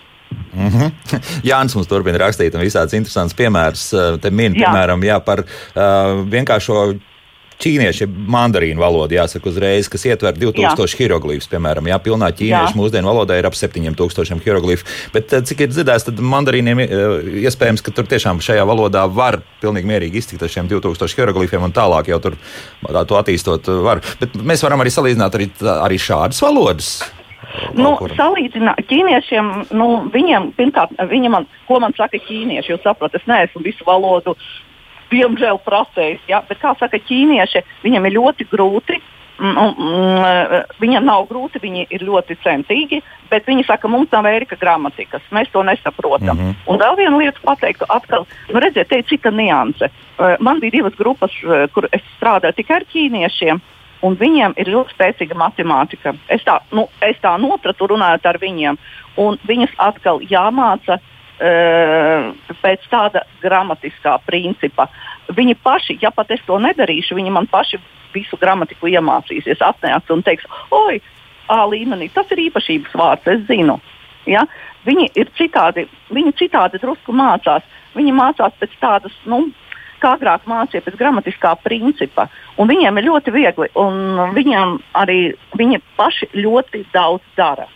Mm 0.54 0.70
-hmm. 0.70 0.92
Jānis 1.50 1.76
mums 1.76 1.88
turpina 1.88 2.18
rakstīt, 2.18 2.56
un 2.56 2.62
visāds 2.62 2.96
interesants 2.96 3.36
piemērs. 3.36 3.92
Te 4.22 4.30
min, 4.30 4.54
jā. 4.54 4.66
piemēram, 4.68 5.04
jā, 5.04 5.20
par 5.20 5.40
uh, 5.40 6.24
vienkāršo 6.32 7.00
ķīniešu 7.64 8.08
mandarīnu 8.30 8.82
valoda, 8.82 9.18
jāsaka 9.18 9.50
uzreiz, 9.50 9.90
kas 9.90 10.06
ietver 10.10 10.38
2000 10.38 10.86
jā. 10.86 11.00
hieroglifus, 11.00 11.50
piemēram. 11.52 11.90
Jā, 11.90 11.98
pilnā 12.04 12.30
ķīniešu 12.38 12.76
jā. 12.76 12.78
mūsdienu 12.78 13.10
valodā 13.10 13.40
ir 13.40 13.50
ap 13.50 13.58
7000 13.58 14.46
hieroglifu. 14.46 14.86
Bet, 15.16 15.34
eh, 15.34 15.44
cik 15.48 15.66
ir 15.66 15.74
dzirdēts, 15.74 16.08
tad 16.10 16.22
mandarīniem 16.22 16.84
eh, 16.86 16.96
iespējams, 17.48 17.84
ka 17.86 17.94
tur 17.98 18.10
tiešām 18.10 18.42
šajā 18.46 18.66
valodā 18.68 19.08
var 19.10 19.42
pilnīgi 19.64 19.90
mierīgi 19.90 20.22
iztikt 20.22 20.46
ar 20.46 20.54
šiem 20.54 20.70
2000 20.70 21.18
hieroglifiem 21.18 21.66
un 21.66 21.76
tālāk 21.76 22.12
jau 22.14 22.22
tur 22.24 22.38
to 22.84 23.22
attīstot 23.22 23.70
var. 23.86 24.04
Bet 24.22 24.38
mēs 24.38 24.66
varam 24.66 24.84
arī 24.84 24.94
salīdzināt 24.94 25.40
arī, 25.40 25.52
arī 25.78 26.02
šādas 26.02 26.44
valodas. 26.46 26.98
Nu, 27.78 27.94
salīdzināt 28.18 28.86
ķīniešiem, 28.90 29.50
nu, 29.78 29.88
viņiem, 30.14 30.52
pirmkārt, 30.58 30.94
viņi 31.10 31.32
man, 31.34 31.48
ko 31.70 31.80
man 31.82 31.96
saka 31.98 32.20
ķīnieši, 32.22 32.74
jūs 32.74 32.84
saprotat, 32.86 33.22
es 33.22 33.30
neesmu 33.30 33.64
visu 33.66 33.86
valodu 33.88 34.36
diemžēl 35.12 35.60
prasējis. 35.66 36.26
Ja? 36.30 36.42
Bet, 36.48 36.60
kā 36.62 36.74
saka 36.80 37.00
ķīnieši, 37.00 37.64
viņam 37.86 38.10
ir 38.10 38.18
ļoti 38.18 38.50
grūti. 38.52 39.00
Mm, 39.38 39.54
mm, 39.54 40.54
viņam 40.82 41.06
nav 41.06 41.28
grūti, 41.30 41.60
viņi 41.62 41.84
ir 41.94 42.02
ļoti 42.08 42.40
centīgi, 42.42 43.04
bet 43.30 43.46
viņi 43.46 43.68
saka, 43.68 43.86
mums 43.86 44.10
nav 44.10 44.26
ērika 44.26 44.58
gramatikas, 44.58 45.22
mēs 45.30 45.52
to 45.54 45.62
nesaprotam. 45.62 46.34
Mm 46.34 46.42
-hmm. 46.42 46.56
Un 46.66 46.80
vēl 46.82 46.98
viena 46.98 47.18
lieta 47.18 47.40
pateikt, 47.44 47.84
atkal, 47.90 48.26
nu 48.50 48.60
redziet, 48.60 48.88
te 48.90 48.98
ir 48.98 49.06
cita 49.06 49.30
nianse. 49.30 49.90
Man 50.40 50.60
bija 50.60 50.72
divas 50.72 50.96
grupas, 50.98 51.32
kur 51.74 51.88
es 51.92 52.02
strādāju 52.18 52.56
tikai 52.56 52.76
ar 52.76 52.86
ķīniešiem. 52.94 53.62
Un 54.02 54.16
viņiem 54.16 54.54
ir 54.58 54.68
ļoti 54.68 54.94
spēcīga 54.94 55.36
matemātika. 55.36 56.16
Es 56.28 56.42
tā, 56.42 56.60
nu, 56.72 56.90
es 57.02 57.18
tā 57.22 57.38
nopratu, 57.38 57.88
runājot 57.88 58.26
ar 58.26 58.38
viņiem. 58.38 58.78
Un 59.18 59.38
viņas 59.48 59.70
atkal 59.78 60.20
jāmāca 60.22 60.98
Eh, 60.98 61.17
pēc 61.38 62.88
tāda 62.90 63.22
gramatiskā 63.44 64.16
principa. 64.26 64.88
Viņi 65.38 65.58
paši, 65.64 66.00
ja 66.02 66.10
pat 66.16 66.32
es 66.34 66.42
to 66.48 66.58
nedarīšu, 66.62 67.18
viņi 67.20 67.34
man 67.36 67.50
paši 67.52 67.78
visu 68.16 68.40
gramatiku 68.42 68.90
iemācīsies, 68.90 69.62
atnāks 69.62 70.10
un 70.14 70.24
teiks, 70.26 70.48
oi, 70.74 70.98
A 71.48 71.64
līmenī 71.68 72.10
tas 72.12 72.28
ir 72.36 72.48
īpašības 72.48 72.96
vārds, 73.00 73.30
es 73.32 73.46
zinu. 73.48 73.78
Ja? 74.28 74.44
Viņi 74.88 75.08
ir 75.20 75.32
citādi, 75.40 75.88
viņi 76.12 76.36
citādi 76.40 76.82
drusku 76.84 77.16
mācās. 77.16 77.64
Viņi 77.96 78.14
mācās 78.16 78.56
pēc 78.60 78.76
tādas, 78.82 79.16
nu, 79.26 79.48
kā 80.04 80.14
agrāk 80.18 80.44
mācīja 80.48 80.84
pēc 80.86 80.98
gramatiskā 81.00 81.56
principa. 81.64 82.28
Un 82.60 82.70
viņiem 82.72 83.00
ir 83.00 83.08
ļoti 83.08 83.34
viegli, 83.36 83.72
un 83.80 84.36
viņiem 84.36 84.78
arī 85.00 85.22
viņi 85.58 85.82
paši 85.98 86.30
ļoti 86.36 86.84
daudz 86.94 87.24
dara. 87.40 87.68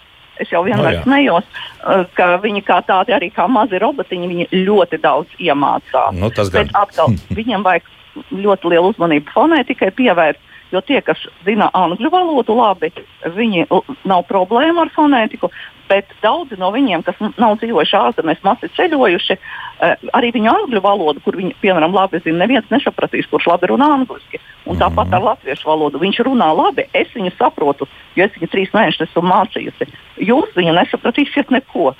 Es 0.41 0.51
jau 0.51 0.63
vienmēr 0.65 0.99
oh, 0.99 1.03
smējos, 1.05 1.47
uh, 1.47 2.03
ka 2.17 2.35
viņi 2.41 2.63
kā 2.65 2.79
tādi 2.87 3.13
arī 3.13 3.31
kā 3.33 3.47
mazi 3.51 3.81
robotiņi, 3.81 4.29
viņi 4.31 4.63
ļoti 4.65 5.01
daudz 5.03 5.41
iemācās. 5.41 6.15
Nu, 6.17 6.31
Bet 6.53 6.73
atkal 6.77 7.13
viņiem 7.39 7.65
vajag 7.67 7.89
ļoti 8.33 8.71
lielu 8.73 8.93
uzmanību 8.93 9.33
fonētikai 9.35 9.91
pievērst. 9.99 10.47
Jo 10.71 10.79
tie, 10.87 11.01
kas 11.03 11.19
zina 11.45 11.67
angļu 11.75 12.09
valodu 12.11 12.55
labi, 12.55 12.91
viņi 13.35 13.65
nav 14.07 14.23
problēma 14.29 14.85
ar 14.85 14.91
fonētiku, 14.95 15.49
bet 15.91 16.11
daudzi 16.23 16.55
no 16.59 16.69
viņiem, 16.71 17.03
kas 17.03 17.17
nav 17.19 17.57
dzīvojuši 17.59 17.97
ārzemēs, 17.99 18.43
maz 18.45 18.61
ir 18.63 18.71
ceļojuši, 18.77 19.35
eh, 19.35 20.05
arī 20.17 20.31
viņu 20.37 20.51
angļu 20.53 20.81
valodu, 20.83 21.23
kur 21.25 21.35
viņi, 21.39 21.57
piemēram, 21.63 21.91
labi 21.95 22.21
zina, 22.23 22.45
neviens 22.45 22.69
nesapratīs, 22.71 23.27
kurš 23.31 23.49
labi 23.51 23.71
runā 23.73 23.89
angliski. 23.97 24.39
Un 24.65 24.79
tāpat 24.79 25.11
ar 25.11 25.19
mhm. 25.19 25.27
latviešu 25.27 25.67
valodu. 25.67 25.99
Viņš 25.99 26.21
runā 26.27 26.47
labi, 26.55 26.87
es 26.93 27.11
viņu 27.15 27.33
saprotu, 27.35 27.89
jo 28.15 28.23
es 28.23 28.37
viņu 28.37 28.51
trīs 28.53 28.71
mēnešus 28.77 29.09
esmu 29.09 29.25
mācījusi. 29.27 29.89
Jūs 30.29 30.55
viņu 30.55 30.77
nesapratīsiet 30.77 31.51
neko. 31.51 31.91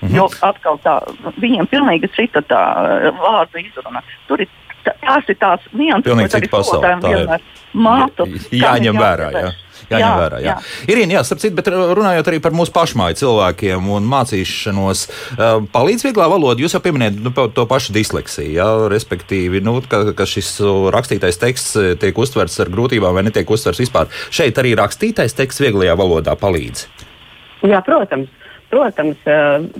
Mhm. 0.00 0.14
Jo 0.16 0.30
atkal 0.46 0.80
tā, 0.80 0.96
viņiem 1.36 1.68
pilnīgi 1.68 2.08
cita 2.16 2.40
tā 2.40 2.62
eh, 2.80 3.10
vārdu 3.20 3.60
izruna. 3.60 4.00
Tur 4.30 4.46
ir 4.46 4.48
tās 4.86 5.32
ir 5.32 5.40
tās 5.40 5.64
viens, 5.72 6.04
Pilnīgi 6.06 6.36
cita 6.36 6.52
pasaule. 6.52 6.94
vienmēr 7.02 7.42
mātu. 7.74 8.26
Jāņem 8.54 8.96
vērā, 8.98 9.34
jā. 9.34 9.50
Jāņem 9.90 10.04
jā, 10.04 10.10
vērā. 10.20 10.38
Jā. 10.38 10.54
Jā. 10.54 10.86
Irīna, 10.92 11.16
jā, 11.16 11.22
starp 11.26 11.40
citu, 11.42 11.56
bet 11.58 11.68
runājot 11.70 12.28
arī 12.30 12.38
par 12.42 12.54
mūsu 12.54 12.70
pašmāju 12.74 13.18
cilvēkiem 13.18 13.88
un 13.90 14.06
mācīšanos, 14.10 15.04
palīdz 15.74 16.04
vieglā 16.06 16.28
valoda. 16.30 16.62
Jūs 16.62 16.76
jau 16.76 16.82
pieminējat 16.84 17.18
nu, 17.24 17.32
to 17.56 17.64
pašu 17.70 17.94
disleksiju, 17.96 18.52
jā, 18.54 18.68
respektīvi, 18.92 19.62
nu, 19.66 19.80
ka, 19.90 20.04
ka 20.14 20.26
šis 20.30 20.52
rakstītais 20.94 21.40
teksts 21.42 21.78
tiek 22.02 22.22
uztverts 22.22 22.60
ar 22.62 22.70
grūtībām 22.70 23.18
vai 23.18 23.26
netiek 23.26 23.50
uztverts 23.50 23.82
vispār. 23.82 24.12
Šeit 24.30 24.60
arī 24.62 24.76
rakstītais 24.78 25.34
teksts 25.38 25.64
vieglajā 25.64 25.96
valodā 25.98 26.36
palīdz. 26.38 26.86
Jā, 27.66 27.82
protams. 27.86 28.30
Protams, 28.70 29.18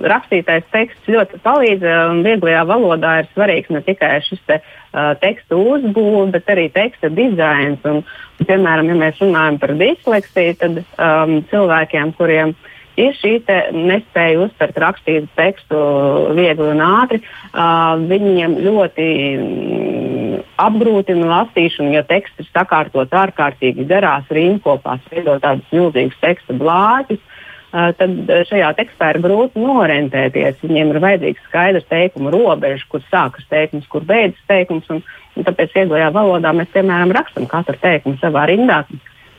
rakstītais 0.03 0.65
teksts 0.73 1.07
ļoti 1.07 1.37
palīdz. 1.45 1.85
Vieglajā 2.25 2.65
valodā 2.67 3.21
ir 3.21 3.29
svarīgs 3.31 3.71
ne 3.71 3.79
tikai 3.85 4.17
šis 4.25 4.41
te, 4.49 4.57
uh, 4.91 5.13
teksta 5.21 5.57
uzbūve, 5.57 6.27
bet 6.35 6.51
arī 6.51 6.67
teksta 6.73 7.11
dizains. 7.13 7.81
Un, 7.87 8.03
piemēram, 8.41 8.89
ja 8.91 8.97
mēs 8.97 9.21
runājam 9.21 9.61
par 9.61 9.75
disleksiju, 9.79 10.57
tad 10.61 10.83
um, 10.83 11.39
cilvēkiem, 11.51 12.13
kuriem 12.17 12.55
ir 12.99 13.15
šī 13.17 13.37
nespēja 13.75 14.41
uztvert 14.43 14.77
rakstītu 14.83 15.29
tekstu 15.37 15.81
viegli 16.37 16.67
un 16.73 16.83
ātri, 16.85 17.21
uh, 17.21 17.95
viņiem 18.09 18.57
ļoti 18.65 19.07
mm, 19.37 20.39
apgrūtina 20.61 21.29
lasīšanu, 21.31 21.95
ja 21.95 22.03
teksts 22.07 22.43
ir 22.43 22.49
sakārtots 22.51 23.15
ārkārtīgi 23.15 23.87
garās 23.89 24.27
rīnkopās, 24.29 25.03
veidot 25.13 25.41
tādus 25.45 25.75
milzīgus 25.75 26.19
teksta 26.21 26.57
blāķus 26.57 27.21
tad 27.71 28.31
šajā 28.49 28.71
tekstā 28.75 29.13
ir 29.13 29.21
grūti 29.23 29.61
norentēties. 29.63 30.59
Viņiem 30.63 30.91
ir 30.91 30.99
vajadzīgs 31.03 31.45
skaidrs 31.47 31.87
teikuma 31.91 32.33
robeža, 32.33 32.83
kur 32.91 33.03
sākas 33.07 33.47
teikums, 33.51 33.87
kur 33.91 34.03
beidzas 34.07 34.41
teikums. 34.51 34.89
Un, 34.91 34.99
un 35.37 35.47
tāpēc 35.47 35.77
vieglajā 35.77 36.09
valodā 36.15 36.51
mēs, 36.55 36.71
piemēram, 36.73 37.13
rakstām 37.15 37.47
katru 37.51 37.77
teikumu 37.79 38.19
savā 38.19 38.47
rindā. 38.51 38.83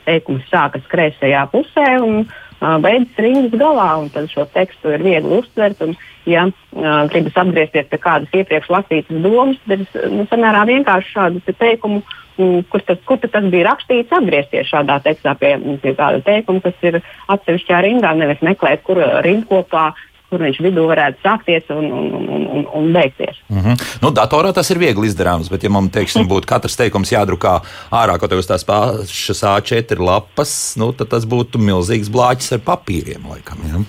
Teikums 0.07 0.49
sākas 0.51 0.87
kreisajā 0.91 1.45
pusē 1.53 1.85
un 2.01 2.23
uh, 2.25 2.79
beidzas 2.83 3.21
rindas 3.21 3.53
galā, 3.61 3.91
tad 4.15 4.27
šo 4.33 4.47
tekstu 4.55 4.95
ir 4.97 5.05
viegli 5.05 5.37
uztvert. 5.37 5.85
Un, 5.85 5.93
ja 6.25 6.47
uh, 6.49 7.05
gribas 7.13 7.37
atgriezties 7.37 7.87
pie 7.91 8.01
kādas 8.01 8.33
iepriekš 8.33 8.73
lasītas 8.73 9.23
domas, 9.23 9.61
tad 9.67 9.85
ir 9.85 10.11
nu, 10.11 10.25
samērā 10.31 10.65
vienkārši 10.73 11.15
šādu 11.15 11.45
te 11.45 11.55
teikumu 11.61 12.01
uh, 12.01 12.19
kur, 12.37 12.85
tas, 12.87 13.01
kur 13.09 13.19
tas 13.23 13.49
bija 13.53 13.69
rakstīts, 13.71 14.13
atgriezties 14.13 14.71
šādā 14.71 14.99
tekstā 15.05 15.35
pie, 15.39 15.55
pie 15.83 15.93
kāda 15.97 16.23
teikuma, 16.25 16.63
kas 16.63 16.89
ir 16.89 16.99
atsevišķā 17.33 17.83
rindā, 17.85 18.15
nevis 18.17 18.43
meklēt, 18.45 18.83
kur 18.87 19.01
rindkopā 19.25 19.91
kur 20.33 20.41
viņš 20.41 20.59
vidū 20.65 20.87
varētu 20.89 21.21
sākties 21.21 21.67
un, 21.75 21.85
un, 21.93 22.07
un, 22.17 22.45
un, 22.57 22.63
un 22.79 22.87
beigties. 22.95 23.37
Mm 23.53 23.61
-hmm. 23.61 23.81
nu, 24.01 24.09
datorā 24.17 24.53
tas 24.53 24.71
ir 24.73 24.81
viegli 24.81 25.05
izdarāms, 25.07 25.51
bet, 25.53 25.63
ja 25.63 25.69
man 25.69 25.91
teiksim, 25.93 26.25
būtu 26.29 26.49
katrs 26.49 26.79
teikums 26.79 27.13
jādrukā 27.13 27.59
ārā 27.93 28.17
kaut 28.17 28.31
kādas 28.31 28.49
tās 28.49 28.65
pašas 28.65 29.43
A4 29.53 29.99
lapas, 30.01 30.75
nu, 30.81 30.89
tad 30.97 31.13
tas 31.13 31.29
būtu 31.29 31.61
milzīgs 31.61 32.09
blāķis 32.09 32.57
ar 32.57 32.65
papīriem, 32.65 33.29
laikam. 33.29 33.61
Ja? 33.69 33.83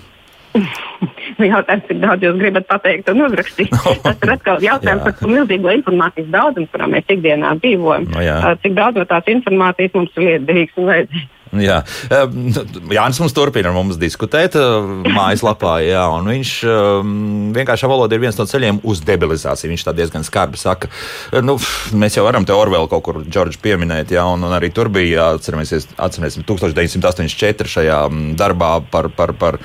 Jautājums, 0.54 1.86
cik 1.88 2.00
daudz 2.02 2.26
jūs 2.26 2.40
gribat 2.40 2.66
pateikt 2.70 3.10
un 3.12 3.24
uzrakstīt. 3.26 3.74
Tas 4.06 4.18
ir 4.22 4.34
atkal 4.36 4.64
jautājums 4.64 5.06
par 5.06 5.30
milzīgo 5.30 5.72
informācijas 5.74 6.32
daudzumu, 6.34 6.70
kurā 6.72 6.90
mēs 6.90 7.14
ikdienā 7.16 7.54
dzīvojam. 7.62 8.10
No, 8.14 8.24
jā. 8.24 8.40
cik 8.64 8.76
daudz 8.78 9.00
no 9.00 9.06
tās 9.10 9.30
informācijas 9.34 9.96
mums 9.98 10.18
ir 10.18 10.28
lietderīgs 10.30 10.78
un 10.80 10.92
vajadzīgs. 10.92 11.30
Jā, 11.54 11.76
Jānis 12.90 13.20
mums 13.22 13.34
turpina 13.36 13.70
mums 13.74 13.98
diskutēt 14.00 14.56
mājaslapā, 15.14 15.76
jā, 15.86 16.02
un 16.16 16.26
viņš 16.32 16.52
vienkārši 17.54 17.90
valoda 17.90 18.16
ir 18.16 18.24
viens 18.24 18.38
no 18.40 18.46
ceļiem 18.50 18.80
uz 18.82 19.02
debilizāciju. 19.06 19.70
Viņš 19.70 19.86
tā 19.86 19.94
diezgan 19.94 20.26
skarbi 20.26 20.58
saka, 20.60 20.90
nu, 21.44 21.56
mēs 21.94 22.18
jau 22.18 22.26
varam 22.26 22.46
te 22.46 22.56
Orvelu 22.56 22.90
kaut 22.90 23.04
kur, 23.06 23.22
Džordžu, 23.22 23.60
pieminēt, 23.62 24.14
jā, 24.16 24.24
un, 24.26 24.42
un 24.46 24.56
arī 24.56 24.72
tur 24.74 24.90
bija, 24.92 25.30
atceramies 25.38 26.40
1984 26.42 27.74
šajā 27.76 28.00
darbā 28.40 28.76
par, 28.90 29.12
par, 29.14 29.34
par 29.38 29.62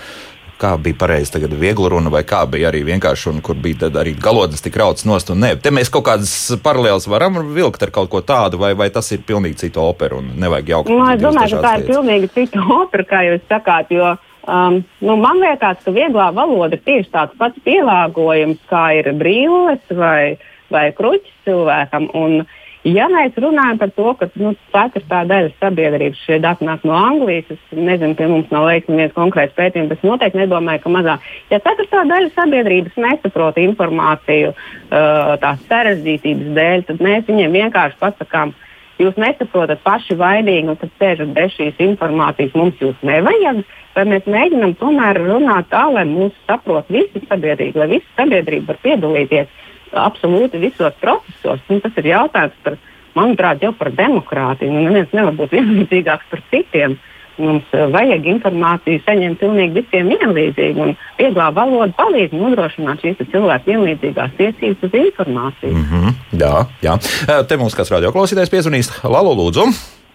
kā 0.59 0.73
bija 0.81 0.97
pareizi, 0.99 1.33
tagad 1.35 1.53
viegla 1.59 1.89
runa, 1.93 2.11
vai 2.13 2.21
kā 2.27 2.41
bija 2.49 2.69
arī 2.69 2.83
vienkārši 2.87 3.29
runa, 3.29 3.43
kur 3.45 3.57
bija 3.59 3.89
arī 4.01 4.13
galotnes 4.19 4.63
tik 4.65 4.77
rauts 4.79 5.07
nost. 5.07 5.31
Nē, 5.31 5.55
te 5.63 5.71
mēs 5.73 5.91
kaut 5.93 6.05
kādas 6.09 6.33
paralēlas 6.63 7.07
varam 7.11 7.39
vilkt 7.55 7.83
ar 7.85 7.93
kaut 7.95 8.11
ko 8.11 8.21
tādu, 8.25 8.59
vai, 8.61 8.73
vai 8.77 8.89
tas 8.93 9.11
ir 9.15 9.23
pilnīgi 9.27 9.63
cita 9.65 9.83
opera 9.83 10.19
un 10.19 10.33
nevajag 10.39 10.73
jaukt. 10.75 10.91
Nu, 10.91 11.01
es 11.13 11.23
domāju, 11.23 11.57
ka 11.57 11.65
tā 11.65 11.73
ir 11.79 11.87
pilnīgi 11.89 12.31
cita 12.35 12.65
opera, 12.81 13.07
kā 13.07 13.23
jūs 13.29 13.43
sakāt, 13.51 13.95
jo 13.95 14.13
um, 14.13 14.79
nu, 14.99 15.17
man 15.17 15.41
liekas, 15.43 15.81
ka 15.85 15.95
vieglā 15.95 16.29
valoda 16.35 16.77
ir 16.77 16.85
tieši 16.85 17.13
tāds 17.15 17.39
pats 17.39 17.65
pielāgojums, 17.67 18.61
kā 18.71 18.85
ir 18.99 19.11
brīvles 19.19 19.97
vai, 19.97 20.37
vai 20.73 20.89
kruķis 20.97 21.45
cilvēkam. 21.47 22.11
Un, 22.19 22.41
uh, 22.43 22.58
Ja 22.87 23.09
mēs 23.11 23.35
runājam 23.35 23.79
par 23.81 23.89
to, 23.91 24.11
ka 24.15 24.29
nu, 24.39 24.53
ceturtā 24.71 25.25
daļa 25.27 25.49
sabiedrības 25.59 26.21
šeit 26.23 26.45
nāk 26.63 26.85
no 26.87 26.95
Anglijas, 26.95 27.49
es 27.51 27.73
nezinu, 27.75 28.15
pie 28.15 28.29
mums 28.31 28.47
nav 28.55 28.69
veikts 28.69 28.93
viens 28.93 29.15
konkrēts 29.17 29.57
pētījums, 29.57 29.89
bet 29.91 29.99
es 29.99 30.07
noteikti 30.07 30.39
nedomāju, 30.39 30.83
ka 30.85 30.93
mazā. 30.93 31.17
Ja 31.51 31.59
ceturtā 31.65 32.05
daļa 32.07 32.31
sabiedrības 32.37 32.95
nesaprot 33.03 33.59
informāciju 33.59 34.53
uh, 34.53 35.35
tās 35.43 35.67
sarežģītības 35.67 36.55
dēļ, 36.55 36.87
tad 36.87 37.03
mēs 37.03 37.27
viņiem 37.27 37.59
vienkārši 37.59 37.99
pasakām, 37.99 38.55
jūs 39.03 39.19
nesaprotat 39.19 39.83
paši 39.83 40.15
vainīgi, 40.19 40.71
un 40.71 40.79
tad 40.79 40.95
sēžat 41.03 41.35
bez 41.35 41.51
šīs 41.59 41.83
informācijas, 41.83 42.55
mums 42.55 42.79
jūs 42.79 42.95
nevajag. 43.03 43.65
Vai 43.97 44.05
mēs 44.07 44.27
mēģinām 44.29 44.77
tomēr 44.79 45.19
runāt 45.19 45.67
tā, 45.73 45.83
lai 45.91 46.05
mūs 46.07 46.31
saprot 46.47 46.87
visi 46.93 47.19
sabiedrība, 47.27 47.83
lai 47.83 47.97
visa 47.97 48.21
sabiedrība 48.21 48.71
var 48.71 48.79
piedalīties 48.85 49.57
absolūti 49.93 50.61
visos 50.61 50.95
procesos. 51.01 51.61
Nu, 51.69 51.79
tas 51.83 51.97
ir 52.01 52.11
jautājums 52.11 52.57
par, 52.63 52.77
manuprāt, 53.17 53.63
jau 53.63 53.73
par 53.77 53.91
demokrātiju. 53.95 54.73
Nu, 54.73 54.85
neviens 54.87 55.13
nevar 55.15 55.37
būt 55.37 55.55
vienlīdzīgāks 55.57 56.29
par 56.31 56.43
citiem. 56.51 56.97
Mums 57.39 57.69
uh, 57.71 57.85
vajag 57.93 58.25
informāciju 58.27 58.99
saņemt 59.05 59.39
pilnīgi 59.39 59.79
visiem 59.79 60.09
vienlīdzīgi, 60.11 60.81
un 60.83 60.97
vieglā 61.15 61.45
valoda 61.55 61.95
palīdz 61.95 62.35
nodrošināt 62.35 63.05
šīs 63.05 63.21
cilvēku 63.31 63.71
vienlīdzīgās 63.71 64.33
tiesības 64.35 64.83
uz 64.83 64.97
informāciju. 65.05 65.71
Mm 65.71 65.85
-hmm, 65.91 66.17
jā, 66.41 66.65
jā. 66.83 66.97
Uh, 66.99 67.39
te 67.47 67.57
mums 67.61 67.77
kāds 67.79 67.93
radioklausītājs 67.95 68.51
piezvanīs. 68.51 68.91
Lalo, 69.07 69.31
lūdzu! 69.39 69.69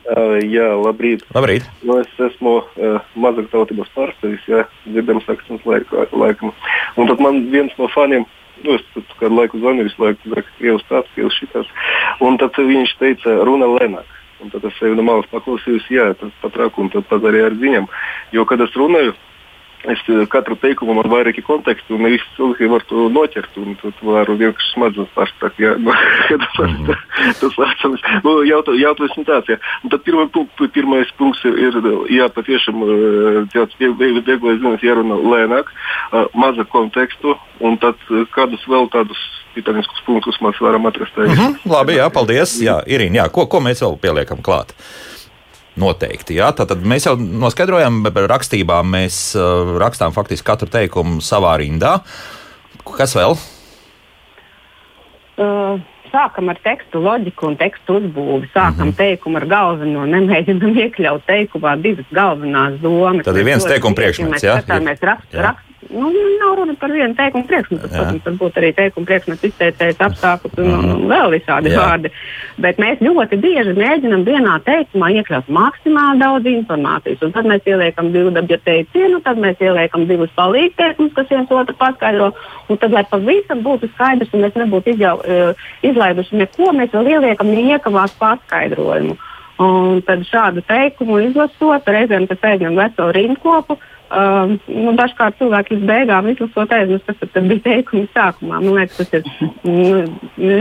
Uh, 0.05 0.37
jā, 0.45 0.67
labrīt. 0.85 1.23
labrīt. 1.33 1.65
Nu, 1.81 1.97
es 2.03 2.11
esmu 2.21 2.59
uh, 2.61 3.01
mazāktautības 3.17 3.89
pārstāvis, 3.97 4.43
ja 4.45 4.67
dzirdams 4.85 5.25
akcents 5.33 5.65
laikam. 5.65 6.53
Un 7.01 7.09
tad 7.09 7.23
man 7.25 7.47
viens 7.49 7.73
no 7.81 7.89
faniem 7.89 8.27
nu, 8.65 8.77
es 8.79 9.15
kādu 9.21 9.39
laiku 9.39 9.61
zvanīju, 9.61 9.89
visu 9.89 10.03
laiku 10.03 10.33
saka, 10.35 10.57
Krievs 10.59 10.87
tāds, 10.91 11.13
Krievs 11.15 11.39
šitās. 11.41 11.71
Un 12.25 12.39
tad 12.41 12.59
viņš 12.59 12.97
teica, 13.01 13.39
runa 13.47 13.69
lēnāk. 13.77 14.21
Un 14.43 14.51
tad 14.53 14.65
es 14.69 14.75
sevi 14.81 14.97
no 14.99 15.05
malas 15.07 15.29
paklausījos, 15.31 15.87
jā, 15.93 16.11
tas 16.21 16.33
pat 16.43 16.57
raku 16.61 16.83
un 16.85 16.91
tad 16.93 17.07
padarīju 17.09 17.47
ar 17.49 17.55
ziņām. 17.61 17.87
Jo, 18.35 18.45
kad 18.49 18.61
es 18.65 18.75
runāju, 18.77 19.15
Es 19.85 20.01
katru 20.33 20.57
teikumu 20.57 20.95
man 20.97 21.11
vairāki 21.13 21.43
konteksti, 21.45 21.93
un 21.93 22.07
ne 22.07 22.15
visi 22.15 22.25
cilvēki 22.39 22.69
var 22.73 22.85
to 22.89 23.09
noķert. 23.13 23.59
Un 23.61 23.77
tad 23.83 24.01
var 24.07 24.31
vienkārši 24.31 24.71
smadzenes 24.73 25.13
pārstāt. 25.17 25.59
Jā, 25.61 25.75
nu, 25.77 25.93
tas 26.57 27.41
tas 27.41 27.59
atceras. 27.67 28.05
Nu, 28.25 28.37
jautājums 28.49 29.19
ir 29.21 29.29
tāds, 29.29 29.53
jā. 29.53 29.59
Un 29.85 29.93
tad 29.93 30.05
pirma, 30.07 30.27
pirmais 30.65 31.13
punkts 31.19 31.45
ir, 31.49 31.59
ir 31.69 31.79
jā, 32.15 32.29
patiešām 32.33 32.85
tāds 33.53 33.79
vieglais 33.81 34.61
ziņas 34.63 34.85
jārunā 34.89 35.21
lēnāk, 35.21 35.73
maza 36.35 36.67
kontekstu, 36.73 37.37
un 37.61 37.79
tad 37.83 38.01
kādus 38.35 38.65
vēl 38.71 38.89
tādus 38.93 39.21
titaniskus 39.55 40.03
punktus 40.07 40.41
mēs 40.43 40.61
varam 40.65 40.87
atrast. 40.87 41.17
Mm 41.17 41.37
-hmm, 41.37 41.57
labi, 41.71 41.99
jā, 42.01 42.11
paldies. 42.11 42.61
Jā, 42.63 42.81
Irīna, 42.87 43.25
jā, 43.25 43.29
ko, 43.31 43.47
ko 43.47 43.61
mēs 43.61 43.83
vēl 43.85 43.99
pieliekam 44.01 44.43
klāt? 44.43 44.75
Noteikti. 45.81 46.37
Jā. 46.39 46.53
Tātad 46.55 46.85
mēs 46.87 47.09
jau 47.09 47.17
noskaidrojām, 47.19 48.05
ka 48.07 48.27
rakstībā 48.31 48.79
mēs 48.87 49.17
uh, 49.35 49.75
rakstām 49.83 50.15
faktiski 50.15 50.47
katru 50.47 50.71
teikumu 50.71 51.19
savā 51.25 51.57
rindā. 51.59 51.97
Kas 52.85 53.17
vēl? 53.19 53.35
Uh, 55.35 55.81
sākam 56.15 56.53
ar 56.53 56.61
tekstu 56.63 57.03
loģiku 57.03 57.49
un 57.51 57.57
tekstu 57.59 57.99
uzbūvi. 57.99 58.51
Sākam 58.53 58.87
mm 58.87 58.91
-hmm. 58.93 58.99
teikumu 59.01 59.41
ar 59.41 59.47
galveno, 59.51 60.07
nemēģinām 60.15 60.79
iekļaut 60.85 61.27
teikumā 61.27 61.75
divas 61.83 62.11
galvenās 62.15 62.79
domas. 62.83 63.25
Tad 63.27 63.41
ir 63.41 63.49
viens 63.51 63.67
teikuma 63.67 63.99
priekšmets, 63.99 64.47
jā? 64.47 64.61
Mēs 64.79 65.03
rakst, 65.03 65.35
rakst, 65.35 65.64
nu, 65.91 66.11
nav 66.41 66.55
runa 66.59 66.75
par 66.81 66.93
vienu 66.93 67.15
teikumu 67.19 67.47
priekšmetu. 67.49 67.89
Protams, 67.91 68.25
var 68.25 68.37
būt 68.41 68.59
arī 68.61 68.71
teikuma 68.77 69.09
priekšmetu 69.09 69.49
izteicējs 69.51 70.01
apstākļus 70.07 70.57
un, 70.63 70.71
un, 70.79 70.93
un 70.95 71.05
vēl 71.11 71.35
visādi 71.35 71.73
Jā. 71.73 71.81
vārdi. 71.81 72.13
Bet 72.65 72.81
mēs 72.83 73.03
ļoti 73.05 73.39
bieži 73.43 73.75
mēģinām 73.79 74.25
vienā 74.29 74.57
teikumā 74.67 75.11
iekļaut 75.19 75.51
maksimāli 75.59 76.23
daudz 76.23 76.51
informācijas. 76.53 77.27
Un 77.27 77.35
tad 77.37 77.51
mēs 77.51 77.69
ieliekam 77.69 78.11
divu 78.15 78.33
dabju 78.37 78.61
teicienu, 78.65 79.21
tad 79.27 79.43
mēs 79.43 79.61
ieliekam 79.65 80.09
divus 80.11 80.33
palīgteikumus, 80.39 81.15
kas 81.19 81.31
viens 81.33 81.53
otru 81.53 81.77
paskaidro. 81.81 82.33
Un 82.69 82.81
tad, 82.81 82.97
lai 82.97 83.05
pavisam 83.11 83.63
būtu 83.67 83.93
skaidrs 83.93 84.33
un 84.35 84.47
mēs 84.47 84.59
nebūtu 84.59 84.95
izjau, 84.95 85.19
uh, 85.21 85.69
izlaiduši 85.85 86.43
neko, 86.45 86.73
mēs 86.77 86.93
vēl 86.97 87.15
ieliekam 87.19 87.53
niekavās 87.53 88.17
paskaidrojumu. 88.21 89.17
Un 89.63 90.01
tad 90.03 90.25
šādu 90.27 90.65
teikumu 90.67 91.21
izlasot, 91.29 91.87
reizēm 91.87 92.27
pēc 92.27 92.41
tam 92.43 92.79
veselu 92.79 93.13
rindkopu, 93.15 93.77
uh, 94.15 94.53
nu, 94.71 94.95
dažkārt 94.99 95.37
cilvēki 95.41 95.75
līdz 95.75 95.87
beigām 95.89 96.29
izlasot 96.31 96.73
aizmirst, 96.75 97.07
kas 97.09 97.33
tad 97.35 97.49
bija 97.51 97.63
teikums 97.65 98.11
sākumā. 98.17 98.61
Man 98.63 98.79
liekas, 98.79 99.11
tas 99.11 99.13
ir 99.19 99.27
nu, 99.67 100.05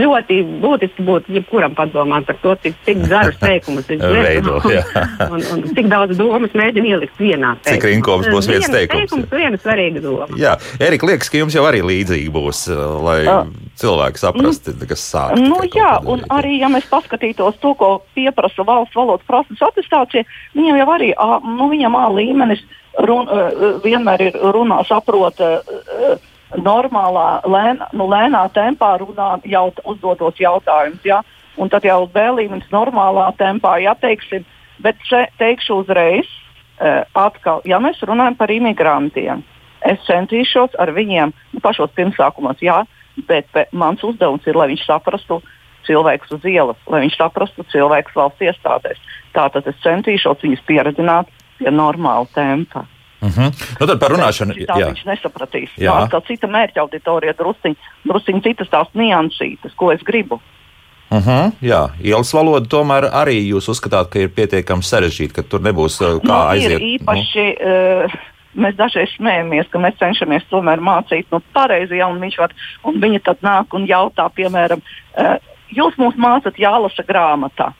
ļoti 0.04 0.40
būtiski 0.62 1.06
būt 1.06 1.30
jebkuram 1.34 1.76
padomāt 1.78 2.28
par 2.28 2.38
to, 2.42 2.54
cik, 2.64 2.76
cik 2.86 3.04
garus 3.10 3.38
teikumus 3.42 3.88
viņš 3.90 4.04
veido. 4.14 4.58
un, 5.32 5.40
un, 5.40 5.64
cik 5.70 5.90
daudz 5.92 6.18
domas 6.18 6.54
mēģina 6.56 6.92
ielikt 6.94 7.18
vienā 7.20 7.54
teikumā. 7.62 7.78
Cik 7.78 7.88
rinkops 7.90 8.30
būs 8.34 8.50
viens 8.50 8.68
teikums? 8.68 9.10
teikums 9.14 9.34
viena 9.34 9.60
svarīga 9.62 10.04
doma. 10.04 10.28
Jā, 10.40 10.56
Erika, 10.82 11.08
liekas, 11.10 11.32
ka 11.32 11.40
jums 11.40 11.56
jau 11.56 11.64
arī 11.68 11.82
līdzīgi 11.86 12.30
būs, 12.34 12.66
lai 13.04 13.18
uh, 13.24 13.50
cilvēki 13.80 14.22
saprastu, 14.22 14.76
nu, 14.76 14.90
kas 14.90 15.08
sāk. 15.08 15.36
Nu, 15.40 15.62
jā, 15.66 15.96
un 16.10 16.24
arī, 16.34 16.58
ja 16.62 16.70
mēs 16.72 16.86
paskatītos 16.90 17.58
to, 17.62 17.74
ko 17.78 17.90
pieprasa 18.16 18.66
valsts 18.66 18.96
valodas 18.98 19.26
prasības 19.28 19.66
attestācija, 19.70 20.24
viņam 20.56 20.80
jau 20.82 20.88
arī, 20.98 21.12
nu, 21.44 21.68
viņam 21.72 21.94
A 21.94 22.08
līmenis 22.12 22.62
run, 22.98 23.28
vienmēr 23.84 24.28
ir 24.28 24.38
runā, 24.54 24.82
saprot 24.88 25.40
normālā, 26.54 27.28
lēnā, 27.48 27.88
nu, 27.92 28.06
lēnā 28.10 28.44
tempā 28.54 28.94
runā, 29.02 29.38
jaut, 29.48 29.80
uzdotos 29.84 30.38
jautājumus. 30.38 31.02
Ja? 31.04 31.22
Un 31.56 31.70
tad 31.70 31.84
jau 31.86 32.04
līmenis 32.14 32.70
normālā 32.72 33.30
tempā, 33.38 33.78
ja 33.82 33.94
teiksim, 33.94 34.44
bet 34.82 34.98
še, 35.06 35.28
teikšu 35.38 35.82
uzreiz, 35.82 36.30
atkal, 37.14 37.62
ja 37.64 37.78
mēs 37.78 38.00
runājam 38.02 38.36
par 38.36 38.50
imigrantiem, 38.50 39.44
es 39.84 40.00
centīšos 40.08 40.74
ar 40.80 40.90
viņiem 40.96 41.32
nu, 41.52 41.60
pašos 41.62 41.92
pirmsākumos, 41.94 42.62
jā, 42.62 42.82
bet, 43.28 43.46
bet 43.54 43.70
mans 43.72 44.02
uzdevums 44.02 44.46
ir, 44.46 44.56
lai 44.58 44.72
viņš 44.72 44.86
saprastu 44.86 45.40
cilvēkus 45.86 46.32
uz 46.38 46.44
ielas, 46.48 46.80
lai 46.90 47.04
viņš 47.04 47.18
saprastu 47.20 47.64
cilvēkus 47.70 48.16
valsts 48.16 48.46
iestādēs. 48.48 49.00
Tātad 49.36 49.66
es 49.68 49.78
centīšos 49.84 50.42
viņus 50.42 50.64
pieredzināt 50.66 51.30
pie 51.58 51.70
normāla 51.70 52.26
tempa. 52.34 52.86
Mhm. 53.24 53.40
-huh. 53.40 53.76
nu, 53.80 53.86
tad 53.86 54.00
par 54.00 54.10
runāšanu 54.12 54.52
tā 54.52 54.76
jā. 54.80 54.88
viņš 54.90 55.04
nesapratīs. 55.08 55.70
Jā. 55.76 55.92
Tā 55.92 56.04
atkal 56.04 56.22
cita 56.28 56.46
mērķa 56.46 56.80
auditorija, 56.80 57.32
drusciņ, 57.38 57.76
drusciņ 58.04 58.42
citas 58.42 58.68
tās 58.68 58.88
niansītas, 58.94 59.72
ko 59.76 59.92
es 59.92 60.02
gribu. 60.02 60.40
Uh 61.10 61.18
mhm, 61.18 61.30
-huh, 61.30 61.52
jā, 61.62 61.88
ielas 62.02 62.34
valoda 62.34 62.66
tomēr 62.66 63.04
arī 63.12 63.38
jūs 63.48 63.68
uzskatāt, 63.68 64.08
ka 64.10 64.18
ir 64.18 64.28
pietiekami 64.28 64.82
sarežģīta, 64.82 65.34
ka 65.34 65.42
tur 65.42 65.60
nebūs 65.60 66.00
uh, 66.00 66.20
kā 66.20 66.26
nu, 66.26 66.48
aiziet. 66.48 66.80
Ir 66.80 66.80
īpaši, 66.98 67.44
nu. 67.60 68.04
uh, 68.04 68.10
mēs 68.54 68.74
dažreiz 68.76 69.10
smējamies, 69.16 69.68
ka 69.70 69.78
mēs 69.78 69.98
cenšamies 69.98 70.48
tomēr 70.50 70.80
mācīt 70.80 71.26
nu, 71.30 71.40
pareizi, 71.52 71.96
ja, 71.96 72.06
un, 72.06 72.20
var, 72.38 72.54
un 72.82 73.00
viņi 73.00 73.20
tad 73.20 73.38
nāk 73.42 73.74
un 73.74 73.86
jautā, 73.86 74.28
piemēram, 74.34 74.80
uh, 74.80 75.36
jūs 75.70 75.94
mums 75.96 76.16
mācāt 76.16 76.58
jālasa 76.58 77.04
grāmatā. 77.06 77.72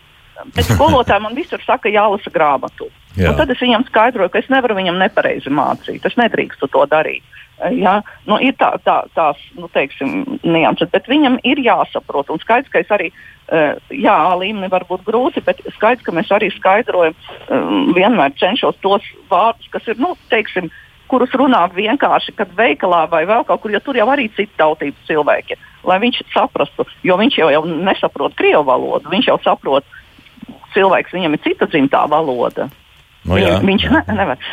Bet 0.54 0.64
skolotāji 0.74 1.22
man 1.22 1.34
visur 1.34 1.62
saka, 1.66 1.88
jālasa 1.88 2.30
grāmatu. 2.30 2.90
Tad 3.38 3.52
es 3.54 3.62
viņam 3.62 3.86
skaidroju, 3.86 4.32
ka 4.32 4.42
es 4.42 4.50
nevaru 4.50 4.76
viņam 4.78 4.98
nepareizi 4.98 5.52
mācīt. 5.54 6.04
Es 6.06 6.18
nedrīkstu 6.18 6.70
to 6.72 6.86
darīt. 6.90 7.22
Ja? 7.70 8.00
Nu, 8.26 8.40
ir 8.42 8.56
tā, 8.58 8.72
tā, 8.82 9.04
tās 9.14 9.38
nu, 9.54 9.68
teiksim, 9.72 10.38
nianses, 10.42 10.90
bet 10.90 11.06
viņam 11.10 11.38
ir 11.46 11.62
jāsaprot. 11.62 12.32
Un 12.34 12.42
skaidrs, 12.42 12.72
ka 12.72 12.82
es 12.82 12.90
arī, 12.94 13.12
uh, 13.54 13.78
jā, 13.94 14.16
līmenī 14.40 14.70
var 14.72 14.86
būt 14.88 15.04
grūti, 15.06 15.44
bet 15.46 15.62
skaidrs, 15.76 16.02
ka 16.02 16.14
mēs 16.16 16.32
arī 16.34 16.50
skaidrojam, 16.56 17.14
um, 17.54 17.92
vienmēr 17.94 18.34
cenšos 18.40 18.80
tos 18.82 19.06
vārdus, 19.30 19.70
kas 19.70 19.86
ir, 19.92 20.02
nu, 20.02 20.16
teiksim, 20.34 20.72
kurus 21.10 21.34
runāt 21.38 21.74
vienkārši, 21.76 22.34
kad 22.34 22.52
veikalā 22.58 23.04
vai 23.12 23.22
vēl 23.28 23.44
kaut 23.46 23.62
kur, 23.62 23.70
jo 23.70 23.80
tur 23.84 23.98
jau 23.98 24.08
arī 24.10 24.26
citu 24.34 24.50
tautības 24.58 25.06
cilvēki, 25.06 25.58
lai 25.86 26.00
viņš 26.02 26.22
saprastu, 26.32 26.88
jo 27.06 27.18
viņš 27.20 27.38
jau, 27.38 27.50
jau 27.54 27.62
nesaprot 27.70 28.34
krievu 28.38 28.64
valodu, 28.66 29.12
viņš 29.12 29.28
jau 29.30 29.36
saprot 29.44 29.86
cilvēks, 30.74 31.14
viņam 31.14 31.36
ir 31.36 31.44
cita 31.44 31.68
dzimtā 31.70 32.02
valoda. 32.10 32.66
Nu, 33.24 33.38
jā, 33.40 33.58
viņš 33.64 33.86
jā. 33.86 33.92
Ne, 33.94 34.18
nevar. 34.20 34.48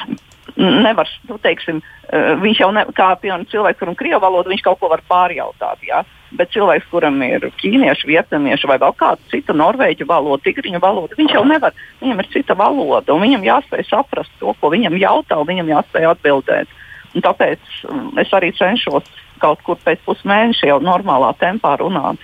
Nevar, 0.62 1.08
nu, 1.30 1.38
teiksim, 1.40 1.80
eh, 2.12 2.34
viņš 2.42 2.60
jau 2.60 2.72
ne, 2.76 2.84
kā 2.98 3.12
piemēram 3.22 3.46
cilvēks, 3.52 3.80
kuram 3.80 3.94
ir 3.96 4.00
krievu 4.00 4.20
valoda, 4.24 4.52
viņš 4.52 4.64
kaut 4.66 4.82
ko 4.82 4.90
var 4.92 5.04
pārjautāt. 5.10 5.80
Jā? 5.88 6.02
Bet 6.36 6.52
cilvēks, 6.52 6.90
kuram 6.92 7.22
ir 7.24 7.48
ķīniešu, 7.62 8.10
vietnamiešu 8.10 8.68
vai 8.68 8.78
vēl 8.82 8.94
kāda 9.00 9.32
cita 9.32 9.56
norvēģu 9.56 10.08
valoda, 10.10 10.44
tigriņu 10.44 10.82
valoda, 10.84 11.18
viņš 11.20 11.36
jau 11.38 11.44
nevar. 11.48 11.76
Viņam 12.02 12.24
ir 12.24 12.30
cita 12.34 12.58
valoda, 12.58 13.14
un 13.14 13.24
viņam 13.24 13.48
jāspēj 13.48 13.88
saprast 13.90 14.32
to, 14.40 14.54
ko 14.60 14.72
viņam 14.74 15.00
jautā, 15.00 15.40
un 15.40 15.50
viņam 15.52 15.72
jāspēj 15.72 16.10
atbildēt. 16.12 16.78
Un 17.16 17.26
tāpēc 17.26 17.60
mm, 17.88 18.12
es 18.24 18.32
arī 18.36 18.52
cenšos 18.56 19.08
kaut 19.42 19.64
kur 19.66 19.80
pēc 19.84 20.04
pusmēneša 20.06 20.70
jau 20.70 20.80
normālā 20.84 21.34
tempā 21.40 21.76
runāt. 21.82 22.22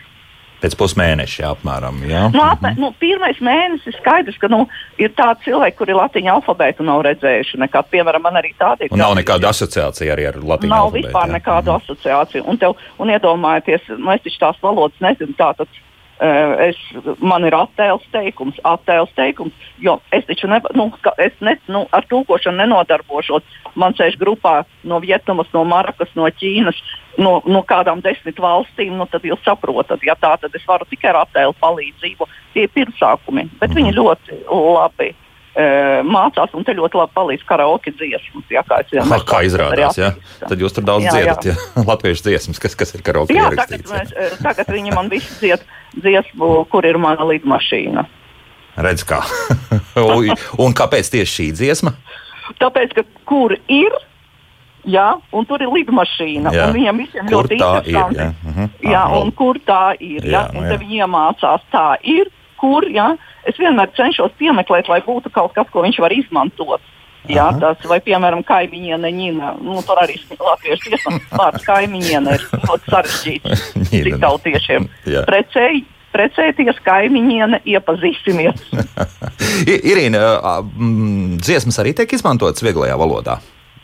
Pēc 0.57 0.73
pusmēneša 0.79 1.51
apmēram. 1.51 1.99
Jā. 2.09 2.23
Nu, 2.33 2.41
apmē, 2.41 2.71
nu, 2.81 2.89
pirmais 2.97 3.37
mēnesis 3.43 3.97
skaidrs, 3.99 4.39
ka 4.41 4.49
nu, 4.49 4.63
ir 4.97 5.11
tādi 5.17 5.45
cilvēki, 5.45 5.77
kuri 5.77 5.97
latviešu 5.97 6.33
alfabētu 6.33 6.85
nav 6.87 7.03
redzējuši. 7.05 7.59
Nekad, 7.61 7.89
piemēram, 7.93 8.25
man 8.25 8.39
arī 8.41 8.55
tādi 8.57 8.87
ir. 8.87 8.95
Nav 8.97 9.13
nekāda 9.19 9.51
asociācija 9.53 10.15
arī 10.15 10.25
ar 10.31 10.39
latviešu 10.41 10.73
alfabētu. 10.73 10.73
Nav 10.73 10.95
vispār 10.97 11.29
jā. 11.29 11.35
nekāda 11.37 11.73
mm. 11.75 11.83
asociācija. 11.83 12.45
Un, 12.49 12.61
tev, 12.61 12.73
un 12.97 13.13
iedomājieties, 13.13 13.91
nu, 13.97 14.09
es 14.15 14.25
taču 14.25 14.41
tās 14.41 14.63
valodas 14.65 15.05
nezinu. 15.05 15.37
Tātad, 15.37 15.77
Es, 16.17 16.77
man 17.21 17.45
ir 17.45 17.53
attēls 17.53 18.05
teikums, 18.09 18.57
attēls 18.65 19.11
teikums, 19.13 19.53
jo 19.77 19.99
es 20.15 20.25
taču 20.25 20.49
ne, 20.49 20.57
nu, 20.73 20.87
es 21.21 21.35
ne, 21.45 21.53
nu, 21.69 21.83
ar 21.93 22.07
tūkošanu 22.09 22.57
nenodarbošos. 22.63 23.45
Man 23.77 23.93
sēž 23.93 24.17
grupā 24.17 24.63
no 24.81 24.97
Vietnamas, 25.03 25.51
no 25.53 25.61
Marakas, 25.69 26.09
no 26.17 26.25
Ķīnas, 26.25 26.79
no, 27.21 27.37
no 27.45 27.61
kādām 27.61 28.01
desmit 28.01 28.41
valstīm. 28.41 28.97
Nu, 28.97 29.05
tad 29.11 29.29
jūs 29.29 29.45
saprotat, 29.45 30.01
ja 30.01 30.17
tā 30.17 30.33
tad 30.41 30.57
es 30.57 30.65
varu 30.65 30.89
tikai 30.89 31.13
ar 31.13 31.21
attēlu 31.21 31.53
palīdzību. 31.61 32.29
Tie 32.55 32.65
ir 32.65 32.73
pirmsākumi, 32.73 33.45
bet 33.61 33.77
viņi 33.77 33.93
ļoti 33.99 34.41
labi 34.49 35.13
mācās, 35.57 36.51
un 36.53 36.65
te 36.65 36.75
ļoti 36.77 36.99
labi 36.99 37.15
palīdz 37.17 37.45
karaoke 37.49 37.91
dziesmas. 37.95 38.45
Jā, 38.53 38.61
kā, 38.67 38.81
ha, 39.09 39.17
kā 39.25 39.39
izrādās, 39.47 39.97
jā. 39.97 40.11
Tad 40.43 40.61
jūs 40.61 40.75
tur 40.75 40.85
daudz 40.85 41.07
jā, 41.07 41.15
dziedat, 41.15 41.47
jā. 41.49 41.55
jā. 41.57 41.85
latviešu 41.91 42.27
dziesmas, 42.27 42.61
kas, 42.61 42.77
kas 42.77 42.93
ir 42.93 43.01
karaoke 43.05 43.33
jā, 43.33 43.49
tagad, 43.57 43.87
mēs, 43.89 44.13
tagad 44.43 44.69
viņi 44.75 44.93
man 44.93 45.09
visi 45.09 45.33
dzied 45.39 45.65
dziesmu, 45.97 46.51
kur 46.69 46.85
ir 46.85 46.99
mana 47.01 47.25
lidmašīna. 47.31 48.05
Redz 48.77 49.01
kā. 49.09 49.23
un 50.63 50.77
kāpēc 50.77 51.09
tieši 51.15 51.33
šī 51.33 51.47
dziesma? 51.57 51.95
Tāpēc, 52.61 52.93
ka 52.93 53.03
kur 53.27 53.55
ir, 53.57 53.97
jā, 54.87 55.09
un 55.33 55.47
tur 55.49 55.65
ir 55.65 55.73
lidmašīna, 55.73 56.53
un 56.53 56.75
viņam 56.77 57.01
visiem 57.01 57.27
kur 57.27 57.49
ļoti 57.49 57.57
interesanti. 57.57 57.91
Ir, 57.91 58.21
jā, 58.21 58.29
uh 58.29 58.57
-huh. 58.57 58.69
jā, 58.93 59.03
un 59.19 59.31
kur 59.31 59.59
tā 59.65 59.83
ir, 59.99 60.21
jā, 60.21 60.31
jā, 60.37 60.43
un 60.53 60.63
jā. 60.63 60.69
te 60.69 60.77
viņi 60.83 61.01
iemācās 61.01 61.65
tā 61.73 61.87
ir, 62.03 62.29
kur, 62.59 62.87
jā, 62.91 63.11
es 63.49 63.57
vienmēr 63.61 63.91
cenšos 63.97 64.35
piemeklēt, 64.39 64.89
lai 64.91 65.01
būtu 65.05 65.31
kaut 65.33 65.55
kas, 65.55 65.69
ko 65.73 65.85
viņš 65.85 65.99
var 66.03 66.15
izmantot. 66.15 66.93
Jā, 67.27 67.49
tas, 67.59 67.81
vai, 67.89 67.97
piemēram, 68.03 68.39
kaimiņiene 68.47 69.09
Nīna, 69.11 69.51
nu, 69.59 69.81
tur 69.83 69.99
arī 69.99 70.15
latviešu 70.31 70.93
tiesas 70.93 71.17
vārds 71.33 71.65
kaimiņiene 71.67 72.37
ir 72.37 72.45
ļoti 72.53 72.93
sarežģīts 72.93 73.65
cik 73.91 74.15
tautiešiem. 74.23 74.87
Precēji, 75.27 75.83
precēties 76.15 76.79
kaimiņiene, 76.87 77.61
iepazīsimies. 77.67 78.63
Irīna, 79.91 80.23
dziesmas 81.43 81.81
arī 81.83 81.97
tiek 81.97 82.15
izmantotas 82.15 82.63
vieglajā 82.63 82.95
valodā? 82.99 83.41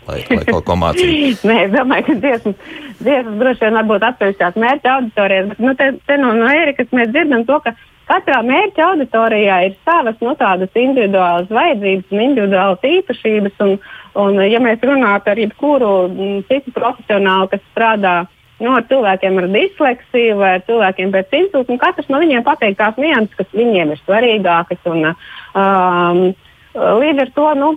Lai, 0.08 0.20
lai 0.28 0.44
kaut 0.48 0.66
ko 0.68 0.76
mācītu. 0.80 1.44
Nē, 1.50 1.58
es 1.68 1.74
domāju, 1.76 2.08
ka 2.10 2.16
dziesmas, 2.24 2.72
dziesmas 3.00 3.40
droši 3.40 3.64
vien 3.64 3.78
varbūt 3.80 4.08
atsevišķās 4.10 4.60
mērķa 4.60 4.96
auditorijas, 4.98 5.50
bet 5.52 5.62
nu, 5.64 5.76
te, 5.80 5.90
te 6.08 6.18
no, 6.20 6.34
no 6.36 6.50
Erikas 6.52 6.92
mēs 6.96 7.12
dzirdam 7.14 7.46
to, 7.48 7.60
ka 7.64 7.76
Katrā 8.10 8.42
mērķa 8.44 8.86
auditorijā 8.90 9.58
ir 9.68 9.76
savas 9.88 10.18
no 10.20 10.34
nu, 10.34 10.38
tādas 10.40 10.74
individuālas 10.76 11.52
vajadzības 11.54 12.12
un 12.12 12.24
individuālas 12.26 12.84
īpašības. 12.90 13.62
Un, 13.64 13.78
un, 14.20 14.42
ja 14.44 14.60
mēs 14.64 14.84
runājam 14.84 15.24
par 15.24 15.40
jebkuru 15.40 15.92
mm, 16.10 16.42
citu 16.50 16.74
profesionālu, 16.76 17.48
kas 17.54 17.64
strādā 17.70 18.16
nu, 18.60 18.74
ar 18.76 18.84
cilvēkiem 18.90 19.40
ar 19.40 19.48
disleksiju 19.56 20.36
vai 20.42 20.52
ar 20.58 20.68
cilvēkiem 20.68 21.16
pēc 21.16 21.40
insulta, 21.40 21.80
katrs 21.80 22.12
no 22.12 22.20
viņiem 22.24 22.44
pateiks 22.44 22.82
tās 22.82 23.00
nianses, 23.00 23.40
kas 23.40 23.56
viņiem 23.56 23.96
ir 23.96 24.04
svarīgākas. 24.04 24.84
Un, 24.92 25.10
um, 25.64 26.22
līdz 26.76 27.24
ar 27.24 27.34
to 27.40 27.50
nu, 27.62 27.74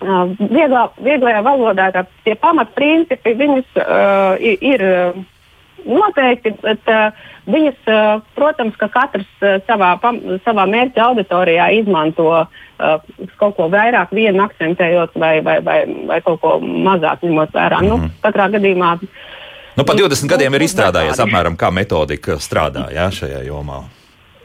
uh, 0.00 0.26
vieglā, 0.40 0.88
vieglajā 0.96 1.44
valodā 1.44 1.92
tie 2.24 2.40
pamatprincipi 2.40 3.36
viņus, 3.44 3.72
uh, 3.84 4.36
ir. 4.40 4.70
ir 4.72 4.90
noteikti, 5.84 6.54
bet 6.62 6.90
uh, 6.92 7.26
viņas, 7.50 7.78
uh, 7.90 8.22
protams, 8.38 8.76
ka 8.80 8.88
katrs 8.92 9.28
uh, 9.42 9.58
savā, 9.68 9.94
pam, 10.02 10.20
savā 10.44 10.66
mērķa 10.70 11.04
auditorijā 11.10 11.68
izmanto 11.80 12.28
uh, 12.32 12.46
kaut 13.40 13.56
ko 13.58 13.68
vairāk, 13.72 14.14
vienu 14.16 14.44
akcentējot 14.46 15.18
vai, 15.20 15.40
vai, 15.44 15.60
vai, 15.64 15.78
vai 16.08 16.20
kaut 16.24 16.40
ko 16.40 16.56
mazāk 16.60 17.24
ņemot 17.26 17.54
vērā. 17.54 17.80
Mm 17.80 17.84
-hmm. 17.84 17.88
nu, 17.88 17.96
mhm. 17.96 18.14
katrā 18.22 18.48
gadījumā. 18.56 18.96
Nu, 19.76 19.84
pa 19.84 19.92
20 19.92 20.28
gadiem 20.28 20.54
ir 20.54 20.62
izstrādājies 20.64 21.20
apmēram 21.20 21.56
kā 21.56 21.70
metodika 21.70 22.38
strādā 22.40 22.88
jā, 22.92 23.10
šajā 23.12 23.44
jomā. 23.44 23.82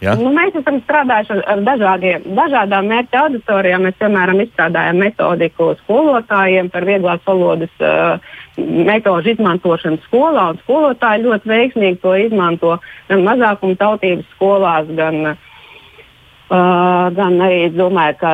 Ja? 0.01 0.15
Nu, 0.17 0.31
mēs 0.33 0.55
esam 0.57 0.79
strādājuši 0.81 1.35
ar, 1.35 1.41
ar 1.53 1.59
dažādiem, 1.67 2.23
dažādām 2.37 2.87
mērķa 2.89 3.19
auditorijām. 3.21 3.83
Mēs, 3.85 3.97
piemēram, 3.99 4.39
izstrādājam 4.41 4.97
metodiku 4.97 5.67
skolotājiem 5.83 6.71
par 6.73 6.87
vieglās 6.89 7.21
valodas 7.27 7.83
uh, 7.85 8.31
metožu 8.57 9.35
izmantošanu 9.35 10.01
skolā. 10.07 10.47
Skolotāji 10.63 11.25
ļoti 11.27 11.51
veiksmīgi 11.51 12.01
to 12.01 12.15
izmanto 12.17 12.79
gan 13.11 13.21
mazākuma 13.27 13.77
tautības 13.77 14.31
skolās, 14.33 14.89
gan, 14.97 15.35
uh, 15.35 17.05
gan 17.19 17.37
arī 17.45 17.67
domāju, 17.75 18.17
ka 18.23 18.33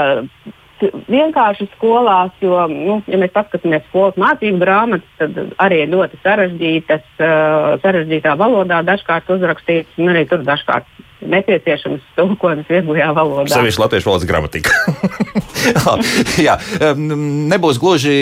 vienkārši 1.12 1.68
skolās, 1.74 2.32
jo, 2.40 2.62
nu, 2.72 3.02
ja 3.12 3.20
mēs 3.20 3.34
paskatāmies 3.36 3.84
skolas 3.90 4.16
mācību 4.22 4.62
grāmatas, 4.62 5.12
tad 5.20 5.36
arī 5.66 5.84
ļoti 5.92 6.22
sarežģītas, 6.24 7.04
uh, 7.20 7.76
sarežģītā 7.84 8.38
valodā 8.40 8.80
dažkārt 8.88 9.36
uzrakstīts, 9.36 10.00
un 10.00 10.14
arī 10.14 10.24
tur 10.32 10.48
dažkārt 10.48 10.88
nepieciešams 11.22 12.04
tulkojums 12.18 12.70
vieglajā 12.70 13.10
valodā. 13.16 13.50
Sevišķi 13.54 13.82
latviešu 13.84 14.10
valodas 14.10 14.28
gramatika. 14.30 14.74
Jā, 16.48 16.58
nebūs 16.98 17.80
gluži 17.82 18.18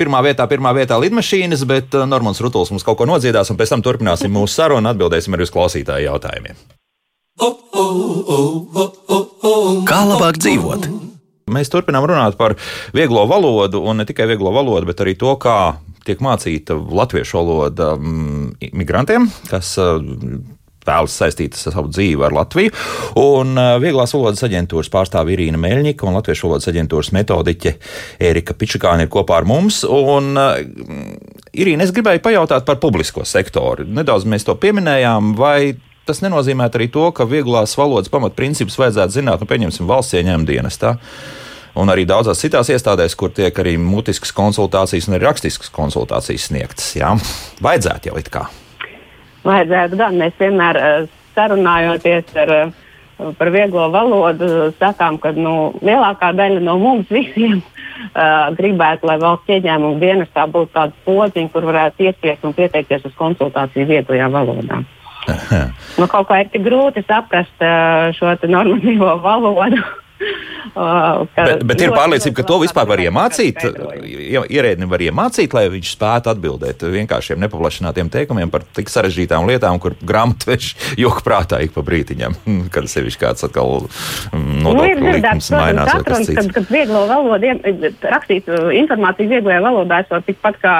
pirmā 0.00 0.22
vietā, 0.26 0.46
pirmā 0.50 0.74
vietā 0.76 0.98
lidmašīnas, 1.00 1.64
bet 1.70 1.94
uh, 1.96 2.08
Normons 2.10 2.42
Rutuls 2.42 2.72
mums 2.74 2.86
kaut 2.86 2.98
ko 3.00 3.08
nodziedās, 3.10 3.52
un 3.52 3.60
pēc 3.60 3.74
tam 3.74 3.84
turpināsim 3.86 4.32
mūsu 4.34 4.58
sarunu 4.58 4.82
un 4.84 4.90
atbildēsim 4.92 5.36
arī 5.36 5.46
uz 5.46 5.54
klausītāju 5.54 6.08
jautājumiem. 6.08 6.58
Kā 9.88 10.00
labāk 10.08 10.40
dzīvot? 10.40 10.90
Mēs 11.50 11.70
turpinām 11.72 12.06
runāt 12.06 12.36
par 12.38 12.54
vieglo 12.94 13.24
valodu, 13.30 13.80
un 13.82 14.02
ne 14.02 14.06
tikai 14.06 14.28
vieglo 14.30 14.52
valodu, 14.54 14.86
bet 14.90 15.02
arī 15.02 15.16
to, 15.18 15.32
kā 15.40 15.80
tiek 16.06 16.22
mācīta 16.24 16.76
latviešu 16.78 17.38
valoda 17.40 17.92
mm, 17.96 18.72
migrantiem, 18.76 19.28
kas 19.50 19.74
vēlas 20.90 21.16
saistīt 21.22 21.58
savu 21.58 21.88
dzīvi 21.92 22.26
ar 22.26 22.36
Latviju. 22.36 22.74
Un 23.20 23.58
Vieglās 23.82 24.14
valodas 24.16 24.44
aģentūras 24.46 24.90
pārstāve 24.92 25.34
Irīna 25.34 25.60
Meļņika 25.60 26.06
un 26.08 26.18
Latviešu 26.18 26.48
valodas 26.48 26.70
aģentūras 26.70 27.12
metodiķe 27.16 27.74
Erika 28.30 28.56
Pičakāne 28.58 29.06
ir 29.06 29.12
kopā 29.12 29.40
ar 29.40 29.48
mums. 29.48 29.82
Un, 29.86 30.34
Irīna, 31.50 31.86
es 31.86 31.94
gribēju 31.94 32.22
pajautāt 32.24 32.66
par 32.68 32.80
publisko 32.82 33.24
sektoru. 33.28 33.86
Nedaudz 33.88 34.26
mēs 34.28 34.46
to 34.46 34.56
pieminējām, 34.60 35.34
vai 35.38 35.74
tas 36.08 36.22
nenozīmē 36.24 36.70
arī 36.70 36.88
to, 36.92 37.08
ka 37.14 37.26
vieglās 37.28 37.76
valodas 37.78 38.10
pamatprincipus 38.12 38.78
vajadzētu 38.80 39.20
zināt, 39.20 39.42
nu, 39.42 39.50
pieņemsim, 39.50 39.90
valsts 39.90 40.18
ieņēmuma 40.18 40.48
dienestā. 40.48 40.96
Un 41.78 41.92
arī 41.92 42.02
daudzās 42.08 42.40
citās 42.42 42.72
iestādēs, 42.74 43.14
kur 43.14 43.30
tiek 43.34 43.54
arī 43.62 43.76
mutiskas 43.78 44.34
konsultācijas 44.34 45.06
un 45.06 45.16
arī 45.16 45.28
rakstiskas 45.28 45.70
konsultācijas 45.74 46.48
sniegtas. 46.50 46.90
Jā, 46.98 47.14
vajadzētu 47.62 48.10
jau 48.10 48.18
it 48.18 48.32
kā. 48.34 48.48
Vajadzētu 49.46 49.98
gan. 50.00 50.18
Mēs 50.20 50.36
vienmēr 50.40 50.78
uh, 50.78 51.08
sarunājoties 51.36 52.34
ar, 52.42 52.54
uh, 52.56 53.32
par 53.38 53.50
vieglo 53.54 53.88
valodu, 53.92 54.70
sakām, 54.80 55.18
ka 55.22 55.32
nu, 55.36 55.72
lielākā 55.84 56.32
daļa 56.36 56.62
no 56.64 56.76
mums 56.80 57.10
visiem 57.12 57.60
uh, 57.60 58.50
gribētu, 58.58 59.08
lai 59.08 59.18
valsts 59.22 59.56
ieņēmuma 59.56 60.00
dienestā 60.02 60.46
būtu 60.50 60.74
tāds 60.76 60.96
podziņš, 61.06 61.52
kur 61.54 61.68
varētu 61.70 62.08
iespiest 62.08 62.44
un 62.44 62.56
pieteikties 62.56 63.06
uz 63.08 63.16
konsultāciju 63.18 63.88
vieglajā 63.90 64.28
valodā. 64.32 64.82
nu, 66.00 66.06
kaut 66.08 66.28
kā 66.28 66.42
ir 66.42 66.52
tik 66.52 66.64
grūti 66.66 67.04
saprast 67.06 67.64
uh, 67.64 68.10
šo 68.16 68.36
normatīvo 68.48 69.16
valodu. 69.24 69.82
Uh, 70.70 71.24
bet, 71.34 71.64
bet 71.66 71.80
ir 71.82 71.90
pārliecība, 71.90 72.34
ka 72.36 72.44
to 72.46 72.60
vispār 72.62 72.86
var 72.86 73.00
iemācīt. 73.02 73.58
Ierēdni 74.54 74.86
var 74.86 75.02
iemācīt, 75.02 75.54
lai 75.56 75.64
viņš 75.72 75.94
spētu 75.96 76.30
atbildēt 76.30 76.84
vienkāršiem 76.92 77.40
nepaplašinātiem 77.42 78.10
teikumiem 78.12 78.52
par 78.52 78.62
tik 78.76 78.92
sarežģītām 78.92 79.48
lietām, 79.50 79.80
kur 79.82 79.96
grāmatveži 79.98 80.76
joku 81.02 81.24
prātā 81.26 81.58
ik 81.64 81.74
pa 81.74 81.82
brītiņam, 81.86 82.36
kad 82.74 82.86
sevišķi 82.92 83.22
kāds 83.24 83.48
atkal 83.48 83.88
mm, 83.88 84.60
nodokļu 84.62 85.00
nu, 85.00 85.14
likums 85.16 85.50
mainās. 85.56 85.90
Katram, 85.96 86.28
kad, 86.38 86.52
kad 86.60 86.70
vieglo 86.70 87.06
valodu, 87.10 87.54
rakstīt 88.14 88.52
uh, 88.52 88.68
informāciju 88.78 89.32
vieglajā 89.32 89.64
valodā, 89.66 90.04
esot 90.04 90.28
tikpat 90.30 90.60
kā 90.62 90.76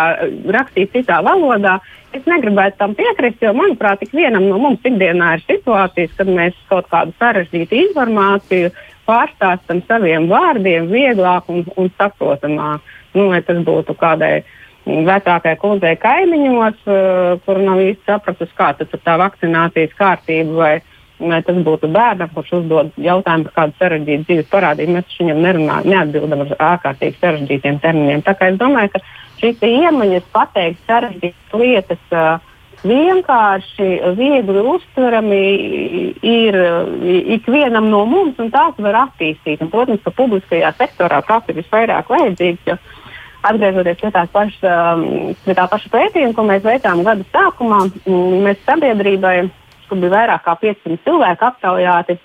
rakstīt 0.55 0.94
citā 0.94 1.18
valodā, 1.26 1.81
Es 2.11 2.24
negribētu 2.26 2.74
tam 2.81 2.94
piekrist, 2.98 3.38
jo, 3.38 3.53
manuprāt, 3.55 4.00
ikvienam 4.03 4.48
no 4.50 4.57
mums 4.59 4.83
ikdienā 4.83 5.37
ir 5.37 5.44
situācijas, 5.44 6.16
kad 6.18 6.26
mēs 6.26 6.57
kaut 6.66 6.88
kādu 6.90 7.14
sarežģītu 7.22 7.76
informāciju 7.85 8.72
pārstāstam 9.11 9.83
saviem 9.88 10.29
vārdiem 10.31 10.88
vieglāk 10.90 11.51
un, 11.53 11.64
un 11.77 11.90
saprotamāk. 11.99 12.87
Nu, 13.16 13.27
lai 13.33 13.42
tas 13.42 13.59
būtu 13.66 13.96
kādai 13.99 14.44
vecākai 14.87 15.57
kundzei 15.61 15.96
kaimiņos, 16.01 16.79
uh, 16.87 17.40
kur 17.44 17.61
nav 17.62 17.83
īsti 17.83 18.07
sapratusi, 18.07 18.57
kā 18.57 18.73
tā 18.79 19.16
vakcinācijas 19.20 19.96
kārtība 19.99 20.57
vai, 20.57 20.73
vai 21.20 21.40
tas 21.46 21.59
būtu 21.66 21.90
bērnam, 21.92 22.31
kurš 22.35 22.53
uzdod 22.61 22.92
jautājumu 22.96 23.49
par 23.49 23.57
kādu 23.59 23.77
sarežģītu 23.83 24.29
dzīves 24.29 24.53
parādību. 24.53 24.96
Mēs 24.96 25.18
viņam 25.20 25.42
nerunājam, 25.46 25.90
neatbildam 25.94 26.46
ar 26.46 26.55
ārkārtīgi 26.70 27.18
sarežģītiem 27.20 27.81
terminiem. 27.83 28.23
Tā 28.27 28.37
kā 28.38 28.53
es 28.53 28.61
domāju, 28.62 28.94
ka 28.94 29.03
šīs 29.42 29.66
iemaņas 29.68 30.31
pateikt 30.33 30.87
sarežģītas 30.87 31.59
lietas. 31.61 32.07
Uh, 32.14 32.38
vienkārši, 32.85 33.88
viegli 34.16 34.62
uztverami 34.72 35.40
ir 36.24 36.59
ikvienam 37.37 37.90
no 37.92 38.04
mums, 38.09 38.38
un 38.40 38.50
tās 38.52 38.78
var 38.80 39.04
attīstīt. 39.06 39.61
Un, 39.61 39.70
protams, 39.72 40.02
ka 40.04 40.14
publiskajā 40.16 40.72
sektorā 40.78 41.20
tas 41.26 41.50
ir 41.50 41.61
visvairāk 41.61 42.11
vajadzīgs. 42.11 42.96
Atgriežoties 43.40 44.00
pie, 44.02 44.11
paša, 44.12 44.72
pie 45.46 45.54
tā 45.56 45.64
paša 45.72 45.92
pētījuma, 45.94 46.35
ko 46.37 46.42
mēs 46.44 46.64
veicām 46.64 47.00
gada 47.06 47.24
sākumā, 47.33 47.78
mēs 48.44 48.59
sabiedrībai, 48.66 49.37
kur 49.88 50.02
bija 50.02 50.12
vairāk 50.12 50.44
kā 50.44 50.59
500 50.61 51.00
cilvēku 51.06 51.48
aptaujāti, 51.48 52.18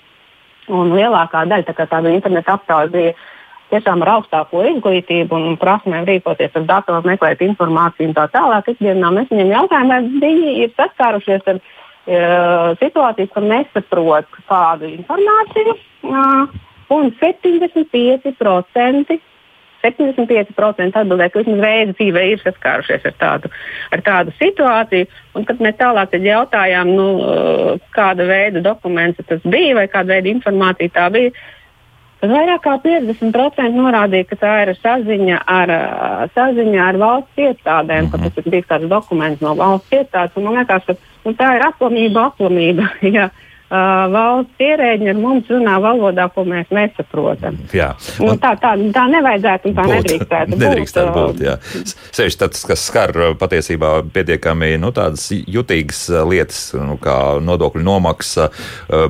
un 0.75 0.91
lielākā 0.91 1.45
daļa 1.47 1.71
tā 1.71 1.86
tāda 1.86 2.12
interneta 2.12 2.58
aptauja 2.58 2.91
bija 2.91 3.15
tiešām 3.71 4.04
ar 4.06 4.12
augstāko 4.17 4.63
izglītību 4.71 5.38
un 5.38 5.58
prasmēm 5.62 6.08
rīkoties 6.10 6.58
ar 6.60 6.67
datoru, 6.69 7.06
meklēt 7.10 7.43
informāciju 7.45 8.12
un 8.12 8.17
tā 8.17 8.28
tālāk. 8.34 8.71
Ikdienā 8.75 9.12
mēs 9.15 9.32
viņiem 9.34 9.54
jautājām, 9.54 9.93
vai 9.93 10.01
viņi 10.25 10.58
ir 10.63 10.73
saskārušies 10.78 11.54
ar 11.54 11.62
uh, 11.62 12.73
situāciju, 12.82 13.32
ka 13.34 13.45
nesaprot 13.45 14.41
kādu 14.49 14.91
informāciju. 14.95 15.78
Uh, 16.06 16.60
un 16.95 17.13
75%. 17.21 19.21
75% 19.86 20.97
atbildēja, 20.97 21.30
ka 21.30 21.41
vismaz 21.43 21.60
reizi 21.62 21.93
dzīvē 21.99 22.21
ir 22.32 22.39
saskārušies 22.41 23.04
ar 23.06 23.13
tādu, 23.21 23.51
ar 23.93 24.01
tādu 24.06 24.34
situāciju. 24.39 25.06
Un, 25.38 25.45
kad 25.45 25.62
mēs 25.62 25.75
tālāk 25.78 26.15
jautājām, 26.25 26.89
nu, 26.97 27.06
kāda 27.93 28.25
veida 28.25 28.63
dokuments 28.65 29.21
tas 29.30 29.45
bija 29.45 29.75
vai 29.78 29.86
kāda 29.91 30.15
veida 30.15 30.32
informācija 30.32 30.95
tā 30.95 31.06
bija, 31.13 31.36
tad 32.25 32.33
vairāk 32.33 32.63
kā 32.65 32.75
50% 32.81 33.77
norādīja, 33.77 34.27
ka 34.29 34.38
tā 34.41 34.53
ir 34.63 34.73
saziņa 34.79 35.41
ar, 35.45 35.73
saziņa 36.33 36.85
ar 36.89 36.97
valsts 37.01 37.41
iestādēm, 37.47 38.05
mm 38.05 38.09
-hmm. 38.09 38.11
ka 38.11 38.17
tas 38.17 38.38
ir 38.38 38.51
bijis 38.51 38.69
kāds 38.69 38.89
dokuments 38.89 39.41
no 39.41 39.55
valsts 39.55 39.91
iestādes. 39.93 40.43
Man 40.43 40.57
liekas, 40.57 40.85
ka 40.85 40.95
nu, 41.25 41.33
tā 41.33 41.55
ir 41.55 41.67
aplamība, 41.67 42.31
aplamība. 42.31 42.89
ja 43.17 43.29
uh, 43.69 44.06
valsts 44.13 44.62
ierēģi 44.65 45.10
ar 45.12 45.19
mums 45.19 45.49
runā 45.51 45.75
valodā, 45.84 46.28
ko 46.34 46.45
mēs 46.47 46.69
nesaprotam. 46.75 47.58
Jā, 47.75 47.91
un, 48.19 48.34
un 48.34 48.41
tā, 48.41 48.54
tā, 48.62 48.73
tā 48.95 49.06
nevajadzētu 49.12 49.69
un 49.71 49.78
tā 49.78 49.86
būt, 49.88 49.95
nedrīkstētu 49.95 50.51
būt. 50.51 50.63
Nedrīkstētu 50.63 51.13
būt, 51.15 51.43
jā. 51.45 51.56
Sevišķi 52.15 52.41
tas, 52.43 52.65
kas 52.71 52.86
skar 52.89 53.13
patiesībā 53.41 53.91
pietiekami 54.15 54.73
nu, 54.82 54.91
tādas 54.95 55.28
jutīgas 55.32 56.04
lietas, 56.30 56.62
nu, 56.78 56.97
kā 57.01 57.17
nodokļu 57.43 57.86
nomaksa, 57.86 58.49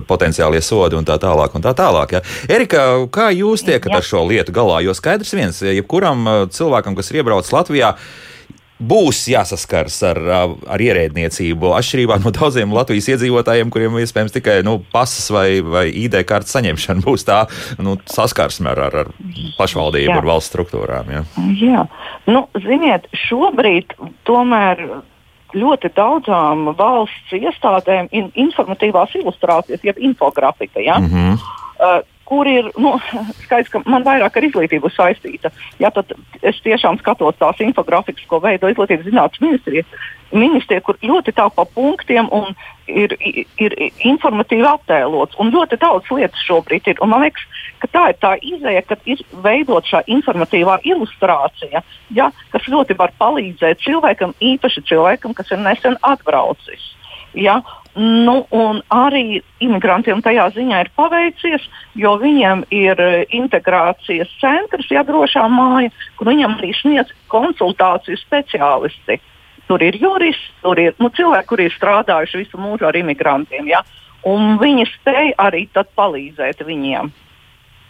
potenciālie 0.10 0.62
sodi 0.66 1.00
un 1.00 1.08
tā 1.08 1.20
tālāk. 1.22 1.56
Un 1.56 1.66
tā 1.66 1.76
tālāk 1.78 2.18
jā. 2.18 2.24
Erika, 2.52 2.86
kā 3.14 3.32
jūs 3.36 3.66
tiekat 3.68 4.00
ar 4.00 4.06
šo 4.06 4.26
lietu 4.30 4.56
galā? 4.56 4.82
Jo 4.86 4.96
skaidrs 4.98 5.36
viens, 5.36 5.62
jebkuram 5.66 6.48
cilvēkam, 6.54 6.98
kas 6.98 7.12
ir 7.12 7.22
iebraucis 7.22 7.54
Latvijā, 7.56 7.96
būs 8.80 9.22
jāsaskars 9.32 9.98
ar, 10.10 10.20
ar 10.68 10.84
ierēdniecību. 10.84 11.72
Atšķirībā 11.78 12.18
no 12.24 12.34
daudziem 12.36 12.74
Latvijas 12.76 13.08
iedzīvotājiem, 13.14 13.72
kuriem 13.74 13.96
iespējams 14.02 14.36
tikai 14.36 14.60
nu, 14.68 14.78
pasas 14.92 15.30
vai, 15.32 15.48
vai 15.64 15.88
ID 15.90 16.20
kartes 16.28 16.56
saņemšana 16.56 17.06
būs 17.06 17.26
tā 17.28 17.46
nu, 17.80 17.96
saskarsme 18.12 18.74
ar, 18.74 18.84
ar, 18.90 19.02
ar 19.06 19.12
pašvaldību, 19.60 20.12
jā. 20.12 20.20
ar 20.20 20.30
valsts 20.30 20.52
struktūrām. 20.52 21.12
Jā, 21.16 21.26
jā. 21.62 21.84
Nu, 22.28 22.48
ziniet, 22.68 23.10
šobrīd 23.28 23.98
tomēr. 24.28 24.88
Ļoti 25.56 25.88
daudzām 25.96 26.66
valsts 26.76 27.32
iestādēm 27.32 28.10
ir 28.12 28.26
informatīvās 28.44 29.14
ilustrācijas, 29.16 29.86
jeb 29.88 30.02
infografika. 30.04 30.82
Ja? 30.84 30.98
Mm 31.00 31.08
-hmm. 31.08 31.38
uh, 31.80 32.02
kur 32.26 32.48
ir 32.50 32.70
nu, 32.82 32.96
skaidrs, 33.46 33.72
ka 33.74 33.82
man 33.86 34.06
vairāk 34.06 34.38
ar 34.38 34.48
izglītību 34.48 34.92
saistīta. 34.94 35.52
Ja, 35.82 35.92
tad 35.94 36.12
es 36.42 36.60
tiešām 36.66 37.00
skatos 37.02 37.38
tās 37.40 37.62
infografikas, 37.64 38.26
ko 38.30 38.42
veido 38.44 38.70
Izglītības 38.72 39.08
zinātnes 39.08 39.44
ministrija, 39.44 39.86
ministrija, 40.36 40.82
kur 40.86 40.98
ļoti 41.04 41.36
tā 41.38 41.46
pa 41.54 41.66
punktiem 41.76 42.28
un 42.34 42.56
ir, 42.88 43.14
ir, 43.22 43.76
informatīvi 44.10 44.66
attēlots. 44.70 45.38
Un 45.42 45.54
ļoti 45.54 45.80
daudz 45.82 46.10
lietas 46.12 46.42
šobrīd 46.48 46.90
ir. 46.92 47.00
Un 47.04 47.14
man 47.14 47.26
liekas, 47.26 47.46
ka 47.84 47.92
tā 47.94 48.04
ir 48.12 48.20
tā 48.24 48.34
izēja, 48.42 48.84
kad 48.90 49.06
ir 49.10 49.22
veidot 49.46 49.88
šā 49.90 50.04
informatīvā 50.18 50.80
ilustrācija, 50.88 51.84
ja, 52.18 52.30
kas 52.54 52.70
ļoti 52.72 52.98
var 53.00 53.14
palīdzēt 53.22 53.86
cilvēkam, 53.86 54.36
īpaši 54.42 54.86
cilvēkam, 54.90 55.38
kas 55.38 55.54
ir 55.54 55.62
nesen 55.62 55.98
atbraucis. 56.02 56.92
Ja, 57.36 57.60
Nu, 57.96 58.42
arī 58.92 59.40
imigrantiem 59.64 60.20
tajā 60.20 60.50
ziņā 60.52 60.82
ir 60.84 60.90
paveicies, 61.00 61.64
jo 61.96 62.18
viņiem 62.20 62.66
ir 62.76 63.00
e, 63.00 63.24
integrācijas 63.40 64.34
centrs, 64.42 64.90
ja 64.92 65.06
drošā 65.08 65.46
māja, 65.48 65.94
kur 66.20 66.28
viņam 66.28 66.58
arī 66.58 66.74
sniedz 66.76 67.14
konsultāciju 67.32 68.20
speciālisti. 68.20 69.22
Tur 69.70 69.82
ir 69.82 69.96
juristi, 69.96 70.52
tur 70.62 70.82
ir 70.84 70.98
nu, 71.00 71.08
cilvēki, 71.08 71.48
kuri 71.48 71.70
ir 71.70 71.78
strādājuši 71.78 72.44
visu 72.44 72.60
mūžu 72.60 72.90
ar 72.90 73.00
imigrantiem. 73.00 73.72
Ja? 73.72 73.80
Un 74.28 74.60
viņi 74.60 74.90
spēj 74.92 75.32
arī 75.40 75.64
palīdzēt 75.72 76.68
viņiem. 76.68 77.14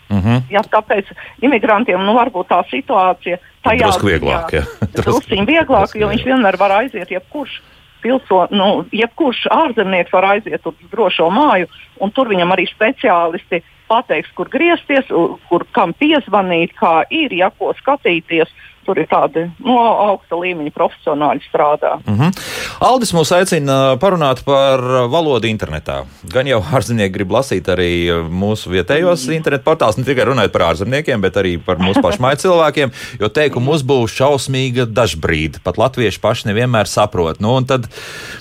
Uh 0.06 0.22
-huh. 0.22 0.41
ja, 0.53 0.62
tāpēc 0.62 1.10
imigrantiem 1.41 1.97
nu, 2.06 2.14
varbūt 2.14 2.47
tā 2.53 2.62
situācija 2.70 3.38
tajā 3.64 3.89
Drusku 3.89 4.06
vieglāk. 4.06 4.53
Drusku 5.01 5.45
vieglāk, 5.49 5.97
jo 5.97 6.08
viņš 6.14 6.26
vienmēr 6.26 6.58
var 6.62 6.72
aiziet 6.72 7.12
jebkurš. 7.12 7.62
Pilso, 8.06 8.43
nu, 8.53 8.86
jebkurš 8.93 9.47
ārzemnieks 9.49 10.14
var 10.14 10.28
aiziet 10.36 10.68
uz 10.70 10.76
drošo 10.91 11.32
māju, 11.34 11.66
un 11.97 12.12
tur 12.14 12.30
viņam 12.30 12.53
arī 12.53 12.68
speciālisti 12.70 13.64
pateiks, 13.89 14.30
kur 14.38 14.49
griezties, 14.53 15.10
kur 15.49 15.66
kam 15.74 15.93
piezvanīt, 15.97 16.76
kā 16.78 16.99
ir, 17.10 17.34
ja 17.34 17.49
ko 17.49 17.74
skatīties. 17.80 18.51
Tur 18.86 19.00
ir 19.02 19.08
tādi 19.10 19.48
no, 19.66 19.76
augsta 20.12 20.38
līmeņa 20.38 20.72
profesionāļi 20.76 21.42
strādā. 21.48 21.96
Uh 22.06 22.20
-huh. 22.20 22.44
Aldis 22.86 23.14
mūs 23.18 23.32
aicina 23.34 23.98
parunāt 24.02 24.44
par 24.46 24.82
valodu 25.10 25.50
internetā. 25.50 26.04
Gan 26.34 26.48
jau 26.48 26.62
ārzemnieki 26.78 27.14
grib 27.16 27.34
lasīt 27.34 27.70
arī 27.72 27.90
mūsu 28.30 28.70
vietējos 28.70 29.28
internetu 29.34 29.66
portālus, 29.66 29.98
ne 29.98 30.06
tikai 30.06 30.28
runājot 30.30 30.54
par 30.54 30.68
ārzemniekiem, 30.70 31.22
bet 31.22 31.42
arī 31.42 31.58
par 31.58 31.82
mūsu 31.82 32.04
pašmāju 32.06 32.42
cilvēkiem, 32.46 32.94
jo 33.20 33.30
teikumu 33.30 33.76
uzbūve 33.76 34.12
šausmīga 34.12 34.86
dažbrīd. 34.86 35.60
Pat 35.64 35.78
latvieši 35.82 36.22
paši 36.22 36.52
nevienmēr 36.52 36.88
saprot. 36.88 37.42
Nu, 37.42 37.58
tad 37.66 37.90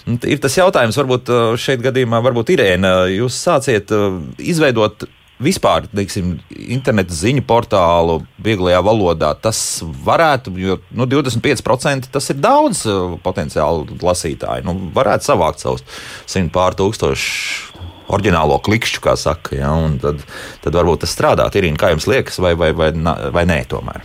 nu, 0.07 0.19
ir 0.23 0.39
tas 0.39 0.57
jautājums, 0.59 0.99
varbūt 1.01 1.33
uh, 1.33 1.57
šeit 1.57 1.81
gadījumā, 1.85 2.21
varbūt 2.25 2.55
Irēna, 2.55 2.95
jūs 3.09 3.39
sāciet 3.49 3.93
uh, 3.95 4.21
izveidot 4.39 5.09
vispār, 5.43 5.89
teiksim, 5.91 6.37
internetu 6.55 7.15
ziņu 7.17 7.45
portālu 7.49 8.21
vieglajā 8.45 8.81
valodā, 8.87 9.33
tas 9.35 9.59
varētu, 9.83 10.55
jo 10.61 10.79
nu, 10.95 11.07
25% 11.11 12.11
tas 12.15 12.31
ir 12.31 12.41
daudz 12.43 12.85
uh, 12.87 13.17
potenciāli 13.25 13.99
lasītāju. 14.03 14.67
Nu, 14.67 14.77
varētu 14.95 15.31
savākt 15.31 15.65
savus 15.65 15.85
simt 16.31 16.55
pār 16.55 16.77
tūkstošu 16.79 17.73
oriģinālo 18.15 18.59
klikšķu, 18.65 19.01
kā 19.05 19.15
saka, 19.19 19.57
ja, 19.59 19.73
tad, 20.03 20.21
tad 20.65 20.77
varbūt 20.77 21.05
tas 21.05 21.15
strādā. 21.17 21.49
Irīna, 21.57 21.81
kā 21.81 21.95
jums 21.95 22.07
liekas, 22.11 22.39
vai, 22.43 22.53
vai, 22.59 22.71
vai, 22.77 22.93
vai 23.35 23.47
nē, 23.49 23.63
tomēr? 23.71 24.05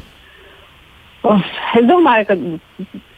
Oh, 1.27 1.41
Es 1.77 1.85
domāju, 1.85 2.25
ka 2.29 2.35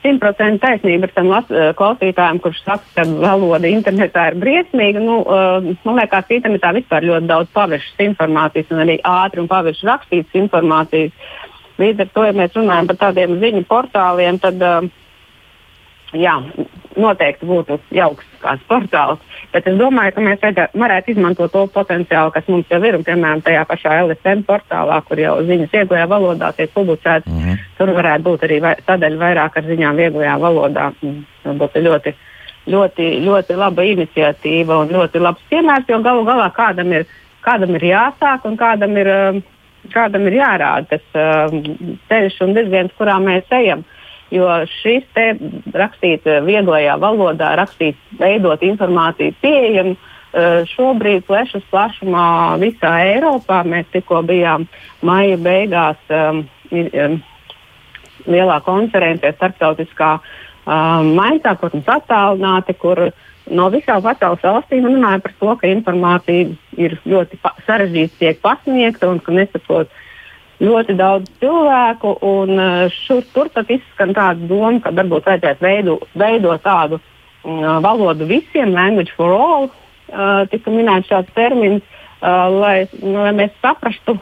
simtprocentīgi 0.02 0.62
taisnība 0.62 1.08
ir 1.08 1.14
tam 1.16 1.30
eh, 1.36 1.70
klausītājam, 1.78 2.40
kurš 2.44 2.64
saka, 2.66 2.88
ka 2.96 3.06
valoda 3.08 3.70
internetā 3.70 4.30
ir 4.32 4.40
briesmīga. 4.42 5.04
Nu, 5.04 5.22
uh, 5.22 5.72
man 5.86 6.00
liekas, 6.00 6.28
ka 6.28 6.38
internetā 6.38 6.74
vispār 6.78 7.08
ļoti 7.08 7.30
daudz 7.30 7.54
pavēršas 7.56 8.06
informācijas 8.08 8.74
un 8.74 8.84
arī 8.86 8.98
ātri 9.08 9.44
un 9.44 9.50
pavēršas 9.52 9.90
rakstītas 9.92 10.40
informācijas. 10.42 11.14
Līdz 11.82 12.06
ar 12.06 12.12
to, 12.16 12.26
ja 12.28 12.36
mēs 12.38 12.58
runājam 12.58 12.90
par 12.92 13.00
tādiem 13.06 13.38
ziņu 13.42 13.64
portāliem, 13.70 14.42
tad 14.42 14.66
uh, 14.66 14.90
jā, 16.18 16.38
noteikti 17.02 17.50
būtu 17.50 17.80
jauks 17.98 18.28
kāds 18.42 18.64
portāls. 18.70 19.20
Bet 19.52 19.68
es 19.68 19.76
domāju, 19.80 20.16
ka 20.16 20.24
mēs 20.26 20.72
varētu 20.78 21.14
izmantot 21.14 21.52
to 21.52 21.66
potenciālu, 21.74 22.32
kas 22.32 22.48
mums 22.48 22.70
jau 22.72 22.80
ir. 22.88 23.00
Piemēram, 23.04 23.44
tajā 23.46 23.66
pašā 23.70 23.98
LSM 24.06 24.46
portālā, 24.48 25.02
kur 25.08 25.20
jau 25.20 25.36
ziņas 25.46 25.74
vieglajā 25.74 26.08
valodā 26.08 26.54
tiek 26.56 26.72
publicētas, 26.74 27.28
mm 27.28 27.44
-hmm. 27.44 27.68
tur 27.78 27.94
varētu 27.98 28.24
būt 28.30 28.48
arī 28.48 28.62
vai, 28.62 28.76
sadaļa 28.88 29.24
vairāk 29.26 29.58
ar 29.58 29.70
ziņām 29.74 30.02
vieglajā 30.04 30.40
valodā. 30.40 30.92
Mm, 31.02 31.26
Tas 31.44 31.58
būtu 31.58 31.82
ļoti, 31.86 32.14
ļoti, 32.70 33.08
ļoti 33.26 33.58
laba 33.58 33.86
iniciatīva 33.88 34.82
un 34.84 34.94
ļoti 34.94 35.22
labs 35.22 35.48
piemērs, 35.50 35.88
jo 35.90 36.02
galu 36.06 36.26
galā 36.28 36.52
kādam 36.54 36.94
ir, 36.94 37.08
kādam 37.46 37.76
ir 37.80 37.88
jāsāk 37.90 38.46
un 38.46 38.58
kādam 38.60 38.98
ir, 39.02 39.10
um, 39.10 39.42
kādam 39.94 40.28
ir 40.30 40.38
jārāda 40.38 40.98
tas 40.98 41.18
um, 41.18 41.64
ceļš 42.10 42.42
un 42.46 42.54
virziens, 42.58 42.94
kurā 43.00 43.18
mēs 43.24 43.50
ejam. 43.58 43.84
Jo 44.32 44.48
šis 44.80 45.04
te 45.16 45.26
rakstīt 45.76 46.28
eh, 46.30 46.40
vieglajā 46.46 46.96
valodā, 47.02 47.52
rakstīt, 47.60 47.98
veidot 48.20 48.62
informāciju 48.64 49.36
pieejamu, 49.44 49.98
eh, 49.98 50.62
šobrīd 50.72 51.26
plešas 51.28 51.66
plašumā 51.72 52.28
visā 52.62 52.94
Eiropā. 53.10 53.62
Mēs 53.68 53.90
tikko 53.92 54.22
bijām 54.28 54.70
maija 55.04 55.36
beigās 55.42 56.00
um, 56.16 56.46
lielā 56.72 58.62
konferencē 58.64 59.34
starptautiskā 59.36 60.14
um, 60.16 61.12
maisā, 61.18 61.58
protams, 61.60 61.90
attālināti, 61.92 62.78
kur 62.80 63.10
no 63.52 63.68
visām 63.74 64.00
pasaules 64.06 64.44
valstīm 64.46 64.88
runāja 64.88 65.24
par 65.26 65.36
to, 65.40 65.56
ka 65.60 65.72
informācija 65.72 66.54
ir 66.80 66.96
ļoti 67.04 67.40
sarežģīta, 67.68 68.20
tiek 68.22 68.42
pasniegta 68.46 69.10
un 69.12 69.20
ka 69.20 69.36
nesaprot 69.36 69.92
ļoti 70.62 70.96
daudz 71.00 71.30
cilvēku. 71.42 72.16
Un, 72.26 72.56
uh, 72.58 72.98
šur 73.06 73.26
tur 73.36 73.52
tad 73.54 73.72
izskan 73.74 74.16
tāda 74.18 74.50
doma, 74.50 74.78
ka 74.84 74.94
varbūt 74.96 75.30
vajadzētu 75.30 75.66
veidu, 75.66 75.98
veidot 76.18 76.64
tādu 76.66 77.00
uh, 77.02 77.78
valodu 77.84 78.28
visiem, 78.30 78.74
language 78.76 79.14
for 79.18 79.34
all, 79.36 79.70
uh, 79.70 80.44
tika 80.52 80.74
minēts 80.74 81.10
šāds 81.12 81.34
termins, 81.38 81.86
uh, 82.22 82.48
lai, 82.54 82.76
nu, 83.02 83.18
lai 83.22 83.34
mēs 83.38 83.56
saprastu. 83.64 84.20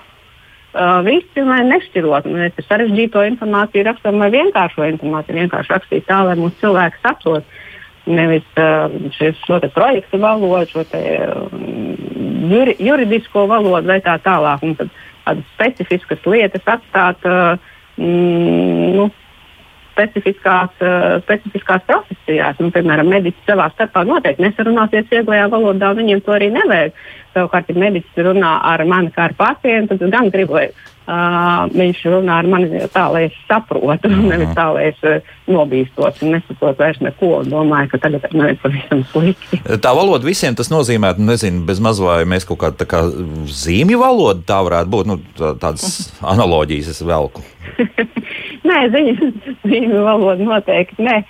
Uh, 0.69 0.99
visi 1.01 1.41
lai 1.41 1.63
nešķirot, 1.65 2.27
mēs 2.29 2.59
ar 2.61 2.65
sarežģīto 2.67 3.23
informāciju 3.31 3.87
rakstām 3.87 4.19
vai 4.21 4.27
vienkāršo 4.35 4.85
informāciju, 4.85 5.39
vienkārši 5.41 5.73
rakstīt 5.73 6.05
tā, 6.05 6.19
lai 6.27 6.35
mūsu 6.37 6.61
cilvēki 6.61 7.01
saprot. 7.01 7.57
Nevis 8.09 8.45
uh, 8.57 8.85
šis, 9.17 9.37
šo 9.45 9.57
projektu 9.73 10.17
valodu, 10.21 10.69
šo 10.69 10.83
te, 10.89 11.01
um, 11.25 11.97
juri, 12.49 12.77
juridisko 12.81 13.47
valodu 13.49 13.89
vai 13.89 13.97
tā 14.05 14.15
tālāk. 14.21 14.63
Un 14.65 14.77
tad 14.77 14.93
tādas 15.25 15.47
specifiskas 15.55 16.25
lietas 16.25 16.65
atstāt 16.65 17.25
uh, 17.29 17.55
mm, 17.97 18.91
nu, 18.97 19.09
specifiskās, 19.93 20.75
uh, 20.83 21.17
specifiskās 21.23 21.85
profesijās. 21.87 22.59
Nu, 22.59 22.71
piemēram, 22.75 23.09
mediķis 23.11 23.47
savā 23.49 23.69
starpā 23.73 24.05
noteikti 24.07 24.45
nesarunāsies 24.45 25.09
vieglajā 25.11 25.49
valodā, 25.51 25.93
viņiem 25.97 26.23
to 26.25 26.35
arī 26.35 26.51
nevajag. 26.55 26.95
Savukārt, 27.35 27.69
ja 27.69 27.77
mediķis 27.77 28.23
runā 28.25 28.55
ar 28.65 28.85
mani 28.89 29.11
kā 29.13 29.29
ar 29.29 29.35
pacientu, 29.37 29.99
tad 29.99 30.15
gan 30.15 30.31
gribu, 30.33 30.57
lai 30.57 30.69
uh, 31.09 31.65
viņš 31.73 32.01
runā 32.13 32.39
ar 32.41 32.49
mani 32.49 32.81
tā, 32.93 33.05
lai 33.13 33.25
es 33.27 33.37
saprotu, 33.49 34.11
nevis 34.31 34.51
tā, 34.57 34.67
lai 34.75 34.89
es 34.91 35.03
uh, 35.07 35.31
nobīstos 35.49 36.21
un 36.23 36.35
nesaprotu 36.35 36.83
vairs 36.83 37.01
neko 37.03 37.31
un 37.41 37.51
domāju, 37.53 37.93
ka 37.93 38.01
tagad 38.05 38.27
man 38.33 38.53
ir 38.53 38.59
pavisam 38.63 39.03
slikti. 39.11 39.61
Tā 39.81 39.93
valoda 39.97 40.27
visiem 40.27 40.57
tas 40.57 40.71
nozīmē, 40.73 41.15
nezinu, 41.21 41.63
bez 41.67 41.81
maz 41.83 42.01
vai 42.03 42.21
mēs 42.29 42.47
kaut 42.49 42.61
kāda 42.63 42.81
tā 42.83 42.89
kā 42.89 43.03
zīmju 43.63 44.01
valoda 44.01 44.45
tā 44.49 44.61
varētu 44.65 44.93
būt. 44.95 45.09
Nu, 45.09 45.19
tā, 45.37 45.55
tādas 45.61 46.09
analoģijas 46.33 46.93
es 46.95 47.03
velku. 47.05 47.45
Nē, 48.67 48.79
ziņu, 48.93 49.29
ziņu 49.71 50.03
valoda 50.05 50.45
noteikti 50.45 51.05
nē. 51.05 51.21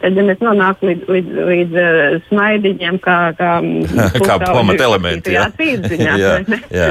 Tad, 0.00 0.16
ja 0.18 0.24
mēs 0.26 0.42
nonākam 0.42 0.90
līdz, 0.90 1.06
līdz, 1.14 1.38
līdz 1.50 1.78
uh, 1.78 2.16
smaidiņiem, 2.26 2.98
kā, 3.04 3.18
kā, 3.38 3.52
Kā 4.28 4.36
pamatelementi, 4.42 5.32
jā, 5.36 5.46
jā. 5.46 5.54
tīrdziņā, 5.60 6.18
Jā, 6.20 6.36
jā. 6.74 6.90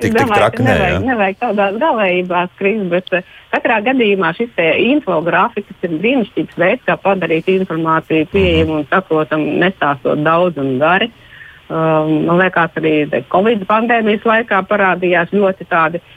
Tik- 0.00 0.14
tik 0.16 0.30
traki 0.30 0.56
ka 0.56 0.64
nē, 0.64 0.70
nevajag, 0.72 1.02
nevajag 1.10 1.40
tādās 1.42 1.74
galējībās 1.82 2.52
krist, 2.56 2.86
bet 2.92 3.10
uh, 3.18 3.32
katrā 3.52 3.80
gadījumā 3.90 4.30
šis 4.38 4.52
te 4.56 4.68
infografiks 4.86 5.88
ir 5.88 5.96
brīnišķīgs 6.00 6.60
veids, 6.62 6.86
kā 6.86 6.96
padarīt 7.02 7.50
informāciju 7.52 8.30
pieejamu 8.32 8.78
un 8.78 8.86
saprotamu, 8.92 9.58
nestāstot 9.60 10.22
daudz 10.24 10.60
un 10.62 10.78
gari. 10.80 11.10
Um, 11.70 12.24
man 12.26 12.40
liekas, 12.40 12.72
arī 12.80 13.06
Covid 13.30 13.60
pandēmijas 13.68 14.24
laikā 14.26 14.58
parādījās 14.66 15.30
ļoti 15.30 15.68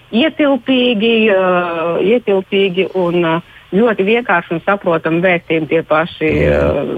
ietilpīgi, 0.09 1.11
uh, 1.29 1.99
ietilpīgi 2.01 2.87
un 2.97 3.19
uh, 3.35 3.51
ļoti 3.73 4.05
vienkārši 4.07 4.55
un 4.55 4.61
saprotami 4.65 5.21
vēstījumi 5.23 5.69
tie 5.69 5.81
paši 5.87 6.29
uh, 6.47 6.91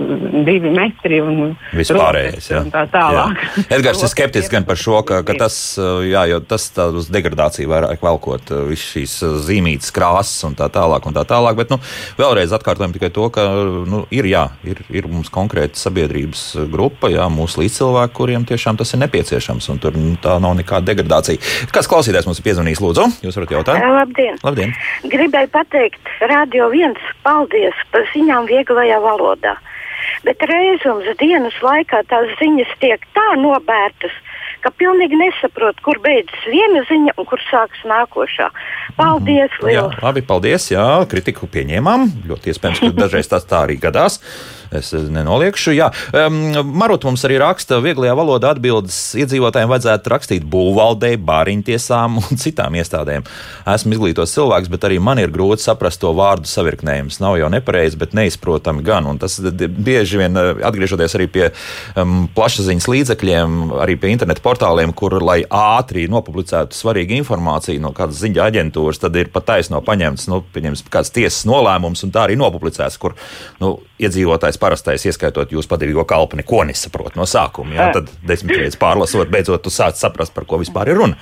divi 0.45 0.71
metri 0.75 1.21
un 1.23 1.55
Vispārējais, 1.75 2.49
jā. 2.51 2.61
un 2.65 2.71
tā 2.73 2.85
tālāk. 2.91 3.39
Jā. 3.39 3.65
Edgars 3.77 4.03
ir 4.03 4.11
skeptisks 4.13 4.51
gan 4.51 4.67
par 4.67 4.79
šo, 4.79 4.99
ka, 5.07 5.21
ka 5.27 5.37
tas, 5.39 5.57
uh, 5.79 6.03
jā, 6.05 6.25
jo 6.31 6.41
tas 6.43 6.67
tā 6.75 6.87
uz 6.95 7.09
degradāciju 7.13 7.71
vairāk 7.71 8.03
velkot 8.05 8.51
uh, 8.53 8.65
visu 8.69 8.91
šīs 8.95 9.17
zīmītas 9.47 9.93
krāsas 9.95 10.47
un 10.47 10.57
tā 10.59 10.67
tālāk 10.73 11.07
un 11.07 11.15
tā 11.15 11.25
tālāk. 11.27 11.57
Bet, 11.59 11.73
nu, 11.73 11.79
vēlreiz 12.19 12.53
atkārtojam 12.55 12.95
tikai 12.95 13.11
to, 13.15 13.29
ka, 13.33 13.47
nu, 13.87 14.03
ir, 14.15 14.27
jā, 14.29 14.47
ir, 14.67 14.83
ir 14.93 15.09
mums 15.11 15.31
konkrēta 15.33 15.79
sabiedrības 15.79 16.47
grupa, 16.71 17.11
jā, 17.13 17.27
mūsu 17.31 17.63
līdzcilvēki, 17.63 18.15
kuriem 18.19 18.47
tiešām 18.49 18.79
tas 18.79 18.93
ir 18.95 19.03
nepieciešams 19.05 19.71
un 19.73 19.81
tur 19.83 19.97
nu, 19.99 20.15
tā 20.21 20.37
nav 20.43 20.57
nekāda 20.59 20.91
degradācija. 20.91 21.41
Kāds 21.73 21.89
klausītājs 21.91 22.27
mums 22.27 22.41
ir 22.41 22.47
piezvanījis, 22.49 22.83
lūdzu? 22.83 23.07
Jūs 23.25 23.39
varat 23.39 23.55
jautāt? 23.57 23.87
Labdien! 23.95 24.39
Labdien! 24.43 24.75
Gribēju 25.11 25.51
pateikt, 25.53 26.13
Radio 26.25 26.64
viens 26.73 26.99
paldies 27.23 27.77
par 27.91 28.05
ziņām 28.13 28.49
vieglajā 28.51 28.99
valodā. 29.03 29.55
Bet 30.25 30.41
reizums 30.49 31.07
dienas 31.19 31.55
laikā 31.61 32.03
tās 32.09 32.31
ziņas 32.39 32.71
tiek 32.81 33.01
tā 33.17 33.25
nobērtas, 33.41 34.13
ka 34.65 34.71
pilnīgi 34.73 35.17
nesaprot, 35.19 35.77
kur 35.85 35.99
beidzas 36.01 36.45
viena 36.49 36.81
ziņa 36.89 37.13
un 37.21 37.27
kur 37.29 37.41
sākas 37.49 37.81
nākošā. 37.85 38.49
Paldies! 38.97 39.53
Mhm. 39.61 39.69
Jā, 39.69 39.85
Liels. 39.85 40.01
labi, 40.01 40.25
paldies. 40.25 40.69
Jā, 40.73 40.87
kritiku 41.09 41.49
pieņēmām. 41.51 42.07
Ļoti 42.29 42.53
iespējams, 42.53 42.81
ka 42.81 42.93
dažreiz 43.05 43.29
tas 43.29 43.45
tā 43.45 43.65
arī 43.67 43.77
gadās. 43.81 44.21
Es 44.73 44.93
eh, 44.95 45.05
nenoliekšu. 45.15 45.75
Jā, 45.75 45.91
Marut 46.63 47.05
mums 47.05 47.23
arī 47.27 47.37
raksta, 47.41 47.79
vieglajā 47.83 48.15
valodā 48.17 48.53
atbildes 48.55 48.97
iedzīvotājiem 49.19 49.71
vajadzētu 49.71 50.11
rakstīt 50.13 50.45
būvvaldei, 50.49 51.15
bāriņtiesām 51.21 52.19
un 52.21 52.39
citām 52.43 52.77
iestādēm. 52.79 53.25
Esmu 53.75 53.95
izglītots 53.95 54.35
cilvēks, 54.35 54.71
bet 54.71 54.87
arī 54.87 54.99
man 55.03 55.21
ir 55.21 55.33
grūti 55.33 55.65
saprast 55.65 56.01
to 56.01 56.11
vārdu 56.15 56.49
savirknējumus. 56.49 57.19
Nav 57.23 57.39
jau 57.41 57.49
nepareizi, 57.53 57.99
bet 58.01 58.15
neizprotami 58.17 58.85
gan. 58.85 59.09
Un 59.09 59.19
tas 59.21 59.37
bieži 59.41 60.21
vien 60.21 60.39
eh, 60.39 60.51
atgriežoties 60.65 61.17
arī 61.19 61.29
pie 61.31 61.49
um, 61.99 62.25
plašsaziņas 62.35 62.89
līdzekļiem, 62.91 63.57
arī 63.85 63.97
pie 63.99 64.13
interneta 64.15 64.43
portāliem 64.45 64.93
kur, 64.95 65.17
lai 65.23 65.41
ātri 65.49 66.07
nopublicētu 66.11 66.77
svarīgu 66.77 67.17
informāciju 67.19 67.83
no 67.83 67.91
kādas 67.95 68.21
ziņa 68.23 68.49
aģentūras, 68.49 69.01
tad 69.03 69.17
ir 69.19 69.31
pat 69.33 69.49
taisno 69.51 69.81
paņemts, 69.85 70.29
nu, 70.31 70.41
pieņems 70.55 70.85
kāds 70.93 71.13
tiesas 71.15 71.45
nolēmums, 71.49 72.05
un 72.05 72.13
tā 72.15 72.25
arī 72.27 72.37
nopublicēts, 72.39 72.99
kur, 73.01 73.15
nu, 73.61 73.75
iedzīvotājs 74.01 74.54
parastais, 74.61 75.05
ieskaitot 75.09 75.51
jūs 75.51 75.69
padevīgo 75.69 76.05
kalpu, 76.09 76.39
neko 76.39 76.63
nesaprot 76.69 77.17
no 77.19 77.27
sākuma. 77.29 77.75
Jā, 77.77 77.91
tad 77.95 78.09
desmit 78.27 78.59
reizes 78.59 78.79
pārlasot, 78.81 79.31
beidzot, 79.31 79.63
tu 79.65 79.73
sāc 79.73 79.99
saprast, 79.99 80.33
par 80.35 80.47
ko 80.49 80.61
vispār 80.61 80.93
ir 80.93 81.01
runa. 81.01 81.19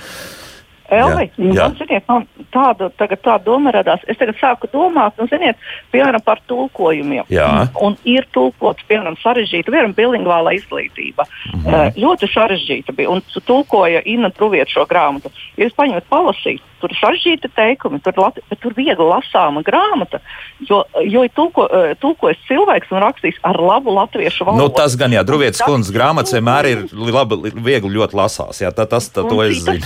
Elvi, 0.94 1.30
nu, 1.38 1.54
man, 1.54 1.76
ziniet, 1.80 2.06
man 2.10 2.26
tāda, 2.54 2.90
tāda 2.98 3.38
doma 3.46 3.74
radās. 3.74 4.04
Es 4.10 4.20
tagad 4.20 4.38
sāku 4.40 4.70
domāt, 4.74 5.18
nu, 5.20 5.28
ziniet, 5.32 5.60
piemēram, 5.94 6.24
par 6.26 6.42
tulkojumiem. 6.50 7.26
Jā. 7.34 7.50
Un 7.84 7.98
ir 8.10 8.28
tulkots, 8.36 8.86
piemēram, 8.90 9.18
sarežģīta, 9.24 9.72
piemēram, 9.72 9.96
bilingvāla 9.98 10.56
izglītība. 10.60 11.26
Mm 11.26 11.60
-hmm. 11.60 11.74
uh, 11.74 12.04
ļoti 12.04 12.30
sarežģīta 12.34 12.96
bija. 12.98 13.10
Un 13.10 13.24
tulkoja 13.46 14.02
Inna 14.06 14.30
Truvieta 14.30 14.72
šo 14.72 14.86
grāmatu. 14.90 15.32
Ja 15.58 15.68
jūs 15.68 15.76
paņemat 15.78 16.10
palasīt, 16.10 16.62
tur 16.82 16.92
ir 16.92 17.00
sarežģīti 17.00 17.50
teikumi, 17.56 18.00
tur, 18.04 18.18
lati, 18.18 18.42
tur 18.60 18.74
viegli 18.76 19.06
lasāma 19.08 19.64
grāmata, 19.64 20.20
jo, 20.70 20.84
jo 21.08 21.24
ir 21.24 21.32
tulko, 21.36 21.68
uh, 21.68 21.94
tulkojis 22.00 22.42
cilvēks 22.48 22.92
un 22.92 23.04
rakstījis 23.04 23.40
ar 23.44 23.60
labu 23.62 23.94
latviešu 23.96 24.46
valodu. 24.46 24.64
Nu, 24.64 24.70
tas 24.70 24.98
gan, 25.00 25.16
jā, 25.16 25.24
Truviets 25.24 25.64
kundzes 25.64 25.94
grāmatas 25.96 26.36
vienmēr 26.36 26.70
ir 26.72 26.86
labi, 26.92 27.54
viegli 27.54 27.94
ļoti 27.96 28.20
lasās. 28.20 28.62
Jā, 28.62 28.74
tā, 28.76 28.86
tas, 28.90 29.10
tā, 29.14 29.24
to 29.30 29.40
es 29.46 29.64
zinu 29.64 29.80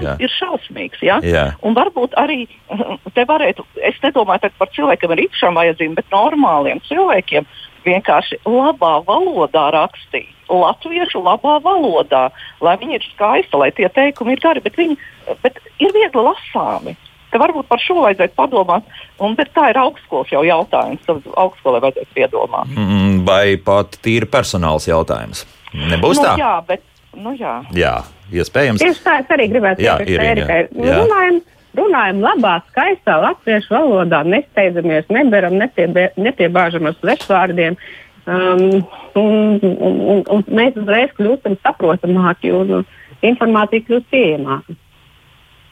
tulkojums 0.04 0.24
ir 0.24 0.34
šausmīgs. 0.38 1.02
Ja? 1.04 1.18
Jā. 1.24 1.44
Un 1.64 1.76
varbūt 1.76 2.16
arī 2.20 2.44
te 3.16 3.26
varētu, 3.28 3.66
es 3.82 3.98
nedomāju 4.04 4.52
par 4.58 4.72
cilvēkiem 4.76 5.14
ar 5.14 5.24
īpašām 5.26 5.60
vajadzībām, 5.60 5.96
bet 5.98 6.12
normāliem 6.14 6.82
cilvēkiem 6.88 7.48
vienkārši 7.84 8.40
labā 8.48 8.94
valodā 9.06 9.68
rakstīt. 9.74 10.30
Latviešu 10.48 11.22
labā 11.24 11.56
valodā, 11.64 12.28
lai 12.64 12.76
viņi 12.80 12.98
ir 12.98 13.08
skaisti, 13.14 13.56
lai 13.56 13.70
tie 13.76 13.88
teikumi 13.88 14.36
ir 14.36 14.44
gari, 14.44 14.62
bet 14.64 14.76
viņi 14.76 14.96
bet 15.44 15.58
ir 15.80 15.92
viegli 15.96 16.24
lasāmi. 16.24 16.96
Te 17.32 17.40
varbūt 17.42 17.66
par 17.66 17.80
šo 17.82 17.96
vajadzētu 18.04 18.36
padomāt, 18.38 18.86
un 19.18 19.34
tā 19.34 19.70
ir 19.72 19.78
augstskolas 19.80 20.30
jau 20.30 20.44
jautājums. 20.46 21.02
Tad 21.02 21.24
augstskolai 21.32 21.80
vajadzētu 21.82 22.14
piedomāt. 22.14 22.70
Mm, 22.70 23.24
vai 23.26 23.56
pat 23.58 23.98
tīri 24.04 24.28
personāls 24.30 24.86
jautājums? 24.86 25.42
Nebūs 25.74 26.20
nu, 26.20 26.28
tā? 26.28 26.36
Jā, 26.38 26.52
bet 26.68 26.84
Nu, 27.16 27.34
jā. 27.38 27.56
jā, 27.76 27.96
iespējams. 28.34 28.82
Tieši 28.82 29.02
tā 29.04 29.18
es 29.22 29.34
arī 29.34 29.48
gribētu 29.52 29.84
jā, 29.84 29.96
teikt, 30.00 30.22
Erikai. 30.24 30.60
Runājam, 30.74 31.40
runājam 31.78 32.22
labā, 32.24 32.54
skaistā 32.70 33.18
latviešu 33.22 33.74
valodā, 33.74 34.22
nesteidzamies, 34.28 35.10
neberam, 35.14 35.58
nepiebē, 35.62 36.10
nepiebāžam 36.20 36.90
ar 36.90 36.96
svešvārdiem. 37.00 37.78
Um, 38.24 38.80
un, 39.20 39.58
un, 39.60 39.98
un, 40.14 40.22
un 40.32 40.46
mēs 40.48 40.78
uzreiz 40.80 41.12
kļūstam 41.18 41.58
saprotamāki 41.60 42.54
un 42.56 42.86
informācija 43.24 43.84
kļūst 43.84 44.08
pieejamāka. 44.12 44.78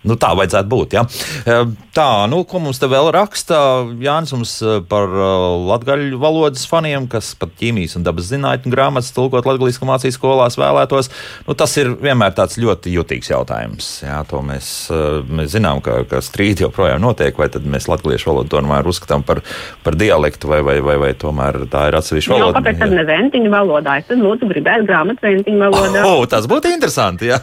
Nu, 0.02 0.16
tā 0.18 0.32
vajadzētu 0.34 0.68
būt. 0.70 0.96
Ja? 0.96 1.04
Tā, 1.94 2.08
nu, 2.30 2.42
ko 2.48 2.58
mums 2.62 2.80
te 2.82 2.88
vēl 2.90 3.10
raksta 3.14 3.58
Jānis 4.02 4.32
mums 4.34 4.54
par 4.90 5.12
latviešu 5.68 6.18
valodas 6.22 6.64
faniem, 6.66 7.06
kas 7.10 7.32
pat 7.38 7.52
ķīmijas 7.60 7.98
un 7.98 8.06
dabas 8.06 8.30
zinātņu 8.32 8.72
grāmatas 8.72 9.12
tulkot 9.14 9.46
latviešu 9.46 9.86
mācīs 9.86 10.18
skolās 10.18 10.58
vēlētos. 10.58 11.10
Nu, 11.46 11.54
tas 11.58 11.76
ir 11.78 11.92
vienmēr 12.02 12.34
tāds 12.34 12.58
ļoti 12.58 12.94
jutīgs 12.96 13.30
jautājums. 13.30 13.90
Jā, 14.02 14.22
to 14.30 14.42
mēs, 14.46 14.72
mēs 15.30 15.52
zinām, 15.54 15.82
ka, 15.84 16.00
ka 16.08 16.22
strīdi 16.24 16.66
joprojām 16.66 17.02
notiek, 17.04 17.38
vai 17.38 17.50
tad 17.52 17.66
mēs 17.68 17.86
latviešu 17.92 18.32
valodu 18.32 18.56
tomēr 18.56 18.88
uzskatām 18.88 19.22
par, 19.26 19.42
par 19.86 19.98
dialektu, 19.98 20.50
vai, 20.50 20.62
vai, 20.66 20.78
vai, 20.84 20.98
vai 21.04 21.12
tomēr 21.18 21.62
tā 21.70 21.86
ir 21.92 21.98
atsevišķa 22.00 22.34
valoda. 22.34 22.50
Jā, 22.50 22.58
kāpēc 22.58 22.82
tad 22.82 22.96
ne 22.96 23.06
ventiņu 23.06 23.54
valodā? 23.54 23.98
Es 24.02 24.10
tad 24.10 24.22
lūdzu 24.24 24.50
gribētu 24.50 24.88
grāmatu 24.90 25.28
ventiņu 25.28 25.62
valodā. 25.62 26.04
Oh, 26.08 26.24
tas 26.30 26.48
būtu 26.50 26.72
interesanti, 26.74 27.30
jā. 27.30 27.38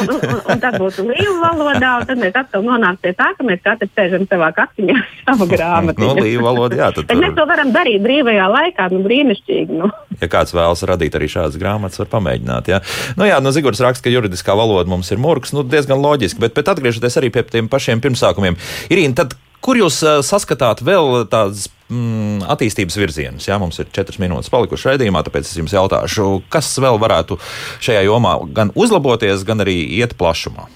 un, 0.00 0.10
un, 0.16 0.36
un, 0.40 0.62
tad 0.62 0.80
būtu 0.80 1.06
līvu 1.10 1.38
valodā 1.44 1.99
un 2.00 2.08
tad 2.08 2.20
mēs 2.20 2.36
atkal 2.40 2.64
nonākam 2.66 3.00
pie 3.04 3.12
tā, 3.18 3.30
ka 3.36 3.46
mēs 3.46 3.62
katrs 3.64 3.92
sēžam 3.96 4.26
savā 4.30 4.50
kaktiņā, 4.56 4.96
savā 5.26 5.48
grāmatā. 5.50 6.02
no 6.06 6.14
līva 6.18 6.46
valoda, 6.48 6.78
jā. 6.80 6.90
Tad, 6.96 7.12
mēs 7.20 7.36
to 7.36 7.46
varam 7.50 7.74
darīt 7.74 8.02
brīvajā 8.04 8.48
laikā, 8.54 8.88
nu 8.94 9.02
brīnišķīgi. 9.06 9.82
Nu. 9.82 9.90
Ja 10.20 10.28
kāds 10.28 10.52
vēlas 10.52 10.82
radīt 10.84 11.14
arī 11.16 11.30
šādas 11.32 11.56
grāmatas, 11.56 11.96
var 12.02 12.10
pamēģināt. 12.12 12.66
Jā, 12.68 12.82
nu, 13.16 13.24
jā 13.24 13.38
no 13.40 13.54
Zigordas 13.56 13.80
raksta, 13.80 14.04
ka 14.04 14.12
juridiskā 14.12 14.52
valoda 14.58 14.90
mums 14.90 15.08
ir 15.14 15.22
murgs, 15.22 15.54
nu 15.56 15.64
diezgan 15.64 16.02
loģiski, 16.02 16.42
bet, 16.44 16.52
bet 16.58 16.68
atgriežoties 16.68 17.16
arī 17.16 17.30
pie 17.32 17.46
tiem 17.48 17.70
pašiem 17.72 18.02
pirmsākumiem, 18.04 18.58
Irīna, 18.92 19.16
tad 19.22 19.38
kur 19.64 19.78
jūs 19.80 20.00
uh, 20.04 20.18
saskatāt 20.24 20.82
vēl 20.84 21.24
tādas 21.30 21.68
mm, 21.92 22.46
attīstības 22.50 22.98
virzienus. 23.00 23.48
Jā, 23.48 23.60
mums 23.60 23.80
ir 23.82 23.90
četras 23.94 24.20
minūtes 24.22 24.52
palikušas 24.52 24.94
raidījumā, 24.94 25.22
tāpēc 25.26 25.48
es 25.48 25.56
jums 25.60 25.76
jautāšu, 25.76 26.28
kas 26.52 26.72
vēl 26.82 27.00
varētu 27.02 27.38
šajā 27.84 28.04
jomā 28.08 28.36
gan 28.56 28.74
uzlaboties, 28.74 29.44
gan 29.48 29.64
arī 29.64 29.78
iet 30.00 30.16
plašumā. 30.20 30.68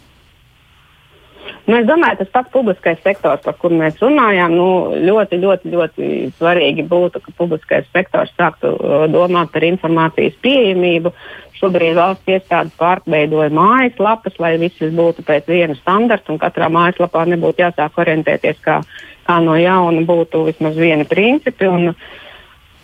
Nu, 1.65 1.79
es 1.79 1.87
domāju, 1.89 2.19
tas 2.21 2.29
pats 2.29 2.53
publiskais 2.53 2.99
sektors, 3.01 3.41
par 3.41 3.55
kuru 3.57 3.79
mēs 3.81 3.97
runājām, 4.03 4.53
nu, 4.53 4.67
ļoti, 5.01 5.39
ļoti, 5.41 5.71
ļoti 5.73 6.09
svarīgi 6.37 6.85
būtu, 6.91 7.23
ka 7.25 7.33
publiskais 7.39 7.87
sektors 7.89 8.35
sāktu 8.37 8.75
uh, 8.75 9.05
domāt 9.09 9.55
par 9.55 9.65
informācijas 9.65 10.37
pieejamību. 10.45 11.15
Šobrīd 11.57 11.97
valsts 11.97 12.29
iestādes 12.29 12.75
pārveidoja 12.77 13.49
mājaslapas, 13.57 14.37
lai 14.43 14.59
viss 14.61 14.83
būtu 14.93 15.25
pēc 15.25 15.49
viena 15.49 15.79
standarta, 15.79 16.35
un 16.35 16.43
katrā 16.43 16.69
mājaslapā 16.69 17.25
nebūtu 17.33 17.65
jāsāk 17.65 17.97
orientēties, 18.05 18.61
kā, 18.61 18.83
kā 19.25 19.39
no 19.41 19.57
jauna 19.57 20.05
būtu 20.05 20.45
vismaz 20.51 20.77
vieni 20.77 21.09
principi. 21.09 21.71
Un, 21.71 21.95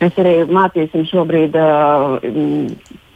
Mēs 0.01 0.17
arī 0.17 0.31
mācīsim 0.49 1.03
šobrīd 1.11 1.57
uh, 1.61 2.15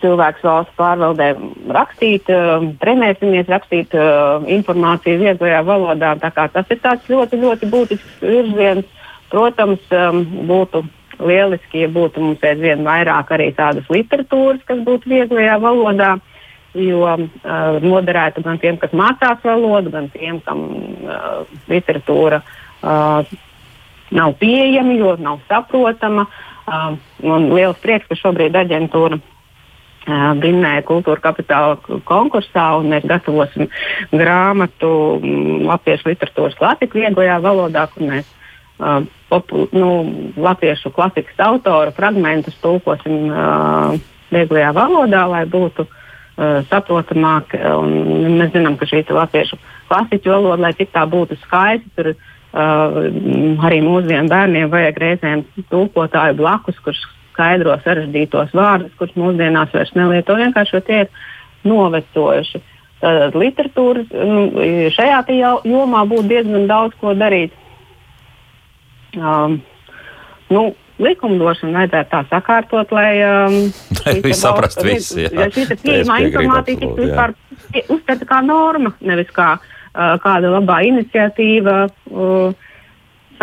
cilvēks 0.04 0.44
valsts 0.44 0.76
pārvaldē 0.78 1.30
rakstīt, 1.74 2.28
uh, 2.32 2.66
trenēsimies 2.82 3.48
rakstīt 3.50 3.94
uh, 3.96 4.44
informāciju 4.56 5.22
vieglajā 5.22 5.62
valodā. 5.66 6.14
Tas 6.20 6.74
ir 6.74 6.82
ļoti, 6.84 7.40
ļoti 7.40 7.70
būtisks 7.72 8.20
virziens. 8.24 9.00
Protams, 9.32 9.82
um, 9.90 10.20
būtu 10.46 10.84
lieliski, 11.24 11.84
ja 11.84 11.88
būtu 11.90 12.22
mums 12.22 12.44
aizvien 12.44 12.84
vairāk 12.86 13.32
arī 13.34 13.48
tādas 13.56 13.88
literatūras, 13.90 14.62
kas 14.68 14.84
būtu 14.86 15.10
vieglajā 15.10 15.58
valodā. 15.62 16.14
Jo 16.74 17.04
uh, 17.06 17.28
noderētu 17.82 18.42
gan 18.42 18.58
tiem, 18.58 18.76
kas 18.82 18.94
mācās 18.98 19.42
valodu, 19.46 19.92
gan 19.94 20.08
tiem, 20.10 20.40
kam 20.42 20.64
uh, 21.06 21.44
literatūra 21.70 22.40
uh, 22.42 23.36
nav 24.14 24.34
pieejama, 24.40 24.96
jo 24.98 25.14
nav 25.22 25.38
saprotama. 25.50 26.26
Uh, 26.64 26.96
man 27.22 27.46
liels 27.54 27.78
prieks, 27.82 28.08
ka 28.10 28.18
šobrīd 28.18 28.56
aģentūra 28.58 29.20
vinnēja 30.06 30.84
kultūra 30.86 31.20
kapitāla 31.20 32.00
konkursā, 32.04 32.66
un 32.78 32.90
mēs 32.92 33.06
gatavosim 33.08 33.68
grāmatu 34.12 34.90
um, 35.16 35.64
latviešu 35.68 36.10
literatūras 36.12 36.56
klasiku 36.58 37.00
vieglajā 37.00 37.40
valodā, 37.44 37.86
kur 37.92 38.06
mēs 38.10 38.28
uh, 38.78 39.02
popu, 39.30 39.68
nu, 39.72 39.90
latviešu 40.36 40.92
klasikas 40.94 41.40
autora 41.40 41.94
fragmentus 41.96 42.56
tulkosim 42.62 43.30
uh, 43.30 43.96
vieglajā 44.34 44.74
valodā, 44.76 45.24
lai 45.30 45.44
būtu 45.48 45.86
uh, 45.86 46.60
saprotamāk. 46.68 47.56
Mēs 47.56 48.54
zinām, 48.54 48.76
ka 48.76 48.88
šī 48.90 49.06
latviešu 49.08 49.60
klasiķu 49.88 50.36
valoda, 50.36 50.62
lai 50.68 50.76
cik 50.76 50.92
tā 50.92 51.08
būtu 51.08 51.40
skaista, 51.46 51.90
tur 51.96 52.14
Uh, 52.54 53.10
arī 53.66 53.80
mūsdienu 53.82 54.30
bērniem 54.30 54.68
vajag 54.70 54.98
reizēm 55.02 55.40
tūkotāju 55.72 56.36
blakus, 56.38 56.76
kurš 56.86 57.00
skaidro 57.34 57.74
sarežģītos 57.84 58.54
vārdus, 58.56 58.94
kurus 58.98 59.18
mūsdienās 59.18 59.74
vairs 59.74 59.92
nelieto. 59.98 60.38
Vienkārši 60.38 60.80
tie 60.86 61.02
ir 61.04 61.10
novecojuši. 61.68 62.62
Tad 63.04 63.36
literatūras 63.36 64.08
nu, 64.14 64.46
šajā 64.94 65.20
jomā 65.68 66.06
būtu 66.08 66.30
diezgan 66.30 66.66
daudz 66.70 66.96
ko 67.02 67.12
darīt. 67.18 67.52
Um, 69.18 69.58
nu, 70.50 70.70
likumdošanu 71.02 71.74
vajadzētu 71.74 72.10
tā 72.12 72.22
sakārtot, 72.30 72.92
lai 72.94 73.12
um, 73.26 73.58
visi 74.24 74.40
saprastu 74.40 74.86
visu. 74.86 75.20
Ja 75.26 75.50
šī 75.52 75.66
pieejamā 75.82 76.20
informācija 76.28 76.80
tiktu 76.80 76.94
vispār 77.02 77.34
uztvērta 77.84 78.30
kā 78.30 78.40
norma, 78.46 78.94
nevis 79.04 79.30
kā 79.34 79.56
uh, 79.58 80.14
kāda 80.22 80.54
labā 80.54 80.80
iniciatīva 80.88 81.84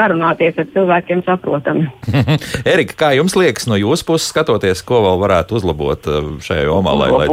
sarunāties 0.02 0.58
ar 0.58 0.68
cilvēkiem 0.74 1.24
saprotami. 1.28 1.88
Erika, 2.74 2.97
kā 3.06 3.14
jums 3.18 3.38
liekas 3.38 3.70
no 3.70 3.78
jūsu 3.80 4.08
puses 4.10 4.30
skatoties, 4.34 4.82
ko 4.86 5.04
vēl 5.06 5.22
varētu 5.22 5.62
uzlabot 5.62 6.12
šajā 6.41 6.68
jomā? 6.68 6.97
Lai, 6.97 7.10
lai, 7.14 7.30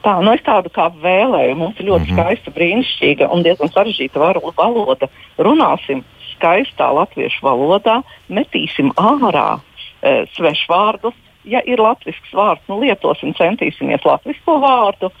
Tā, 0.00 0.14
nu 0.24 0.32
es 0.32 0.40
tādu 0.40 0.70
kā 0.72 0.86
vēlēju. 1.02 1.56
Mums 1.60 1.80
ir 1.80 1.90
ļoti 1.90 2.06
mm 2.06 2.10
-hmm. 2.10 2.20
skaista, 2.20 2.52
brīnišķīga 2.56 3.28
un 3.34 3.42
diezgan 3.44 3.68
sarežģīta 3.68 4.20
valoda. 4.56 5.08
Runāsim 5.36 6.04
skaistā 6.32 6.88
latviešu 6.96 7.44
valodā, 7.44 8.00
metīsim 8.28 8.94
ārā 8.96 9.60
e, 10.00 10.24
svešvārdus. 10.36 11.14
Ja 11.44 11.60
ir 11.64 11.80
latviešu 11.80 12.32
vārds, 12.32 12.64
nu 12.68 12.80
lietosim, 12.80 13.34
centīsimies 13.36 14.04
latviešu 14.04 14.56
vārdu 14.60 15.12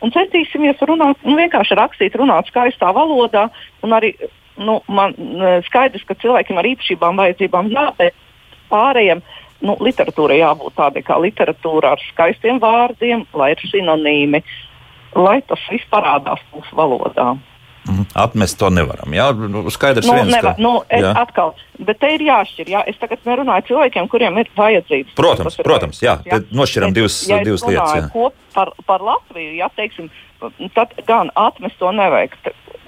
un 0.00 0.12
centīsimies 0.14 0.80
runāt, 0.88 1.18
nu, 1.26 1.36
vienkārši 1.36 1.76
rakstīt, 1.78 2.16
runāt 2.18 2.48
skaistā 2.50 2.92
valodā. 2.96 3.48
Arī 3.82 4.14
nu, 4.60 4.80
man 4.88 5.14
skaidrs, 5.66 6.04
ka 6.08 6.18
cilvēkiem 6.20 6.60
ar 6.60 6.68
īpašībām, 6.74 7.20
vajadzībām 7.24 7.70
jābūt 7.72 8.16
pārējiem. 8.70 9.22
nu, 9.60 9.76
literatūrai 9.84 10.40
jābūt 10.40 10.76
tādai 10.78 11.02
kā 11.04 11.18
literatūra 11.20 11.94
ar 11.96 12.02
skaistiem 12.08 12.60
vārdiem, 12.62 13.26
lai 13.36 13.50
ir 13.52 13.62
sinonīmi, 13.68 14.42
lai 15.18 15.40
tas 15.48 15.60
viss 15.68 15.88
parādās 15.92 16.40
mūsu 16.54 16.76
valodā. 16.78 17.34
Mhm. 17.88 18.06
Atmest 18.14 18.58
to 18.60 18.68
nevaram. 18.70 19.12
Jā, 19.16 19.30
nu, 19.32 19.62
skaidrs, 19.72 20.06
Nu, 20.06 20.14
viens, 20.18 20.32
nevar, 20.34 20.54
ka, 20.54 20.62
nu, 20.62 20.82
es 20.88 21.02
jā. 21.02 21.12
atkal, 21.16 21.54
bet 21.78 21.98
te 21.98 22.10
ir 22.14 22.20
jāšķir. 22.20 22.68
Jā. 22.68 22.82
Es 22.86 22.98
tagad 23.00 23.24
nerunāju 23.24 23.66
cilvēkiem, 23.70 24.08
kuriem 24.12 24.36
ir 24.38 24.50
vajadzības. 24.56 25.14
Protams, 25.16 25.58
ir 25.58 25.64
protams, 25.64 26.02
jā, 26.04 26.18
te 26.24 26.42
nošķiram 26.52 26.92
divas, 26.92 27.16
ja 27.28 27.40
divas 27.44 27.64
lietas. 27.64 28.12
Jā. 28.12 28.32
Par, 28.54 28.72
par 28.86 29.00
Latviju, 29.00 29.54
jā, 29.56 29.70
teiksim, 29.76 30.10
tad 30.76 30.92
gan 31.08 31.32
atmest 31.34 31.80
to 31.80 31.92
nevajag. 31.92 32.36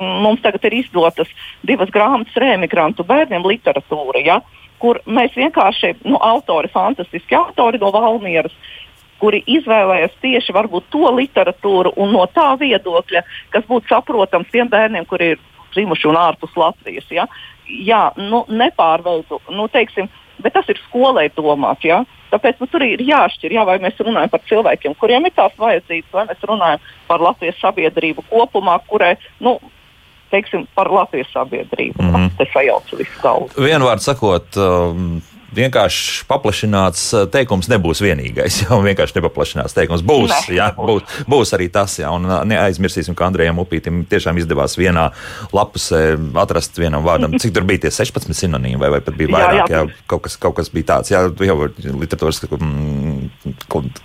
Mums 0.02 0.42
tagad 0.44 0.64
ir 0.68 0.80
izdotas 0.82 1.30
divas 1.66 1.90
grāmatas 1.94 2.36
rēmigrantu 2.42 3.06
bērniem 3.08 3.46
literatūra, 3.46 4.22
ja, 4.26 4.40
kur 4.82 4.98
mēs 5.06 5.34
vienkārši, 5.38 5.94
nu, 6.04 6.18
autori, 6.18 6.70
fantastiski 6.72 7.36
autori 7.38 7.78
no 7.82 7.92
Valmieras, 7.94 8.54
kuri 9.22 9.42
izvēlējās 9.46 10.16
tieši 10.22 10.54
varbūt 10.56 10.88
to 10.90 11.06
literatūru 11.14 11.94
un 12.02 12.10
no 12.16 12.24
tā 12.34 12.48
viedokļa, 12.58 13.22
kas 13.54 13.68
būtu 13.68 13.92
saprotams 13.92 14.50
tiem 14.50 14.70
bērniem, 14.72 15.06
kuri 15.06 15.34
ir 15.36 15.44
dzimuši 15.74 16.08
un 16.10 16.18
ārpus 16.18 16.56
Latvijas. 16.58 17.06
Ja? 17.14 17.28
Jā, 17.66 18.02
nu, 18.18 18.42
nepārveidu, 18.50 19.38
nu, 19.54 19.68
teiksim, 19.72 20.10
bet 20.42 20.56
tas 20.56 20.66
ir 20.72 20.80
skolai 20.88 21.28
domāts. 21.36 21.86
Ja? 21.86 22.02
Tāpēc 22.32 22.58
nu, 22.62 22.68
tur 22.72 22.82
ir 22.86 23.04
jāšķir, 23.06 23.54
jā, 23.54 23.62
vai 23.68 23.78
mēs 23.82 24.00
runājam 24.02 24.32
par 24.32 24.42
cilvēkiem, 24.48 24.96
kuriem 24.98 25.28
ir 25.28 25.36
tās 25.36 25.54
vajadzības, 25.60 26.10
vai 26.16 26.26
mēs 26.30 26.42
runājam 26.48 26.82
par 27.06 27.22
Latvijas 27.22 27.60
sabiedrību 27.60 28.24
kopumā, 28.30 28.78
kurai, 28.88 29.14
nu, 29.44 29.58
teiksim, 30.32 30.66
par 30.76 30.90
Latvijas 30.92 31.30
sabiedrību. 31.34 32.00
Mm. 32.00 32.14
-hmm. 32.14 32.32
Tas 32.38 32.48
sajauc 32.54 32.96
visu 32.98 33.22
galvu. 33.22 33.50
Vienvārds 33.56 34.08
sakot, 34.08 34.56
um, 34.56 35.20
vienkārši 35.52 36.24
paplašināts 36.28 37.04
uh, 37.14 37.24
teikums 37.30 37.68
nebūs 37.70 38.02
vienīgais. 38.04 38.58
Jā, 38.64 38.78
vienkārši 38.84 39.18
nepaplašināts 39.18 39.76
teikums 39.76 40.04
būs. 40.06 40.32
Ne, 40.32 40.56
jā, 40.56 40.70
būs, 40.76 41.18
būs 41.28 41.52
arī 41.56 41.68
tas, 41.72 41.98
jā, 42.00 42.10
un 42.14 42.26
uh, 42.28 42.40
neaizmirsīsim, 42.48 43.16
ka 43.18 43.28
Andrejam 43.28 43.60
Upītam 43.62 44.02
tiešām 44.08 44.40
izdevās 44.40 44.76
vienā 44.80 45.10
lapusē 45.52 46.02
atrast 46.42 46.80
vienam 46.80 47.04
vārdam, 47.06 47.36
cik 47.42 47.54
tur 47.56 47.66
bija 47.68 47.86
tie 47.86 47.94
16 47.94 48.32
sinonīmi, 48.38 48.80
vai, 48.80 48.92
vai 48.96 49.02
pat 49.04 49.18
bija 49.18 49.34
vairāk. 49.36 49.60
Jā, 49.60 49.66
jā. 49.68 49.82
jā, 49.84 50.04
kaut, 50.10 50.24
kas, 50.26 50.38
kaut 50.40 50.56
kas 50.60 50.72
bija 50.72 50.94
tāds, 50.94 51.12
jā, 51.12 51.24
jau 51.28 51.58
literatūras, 51.68 52.42
mm, 52.48 53.11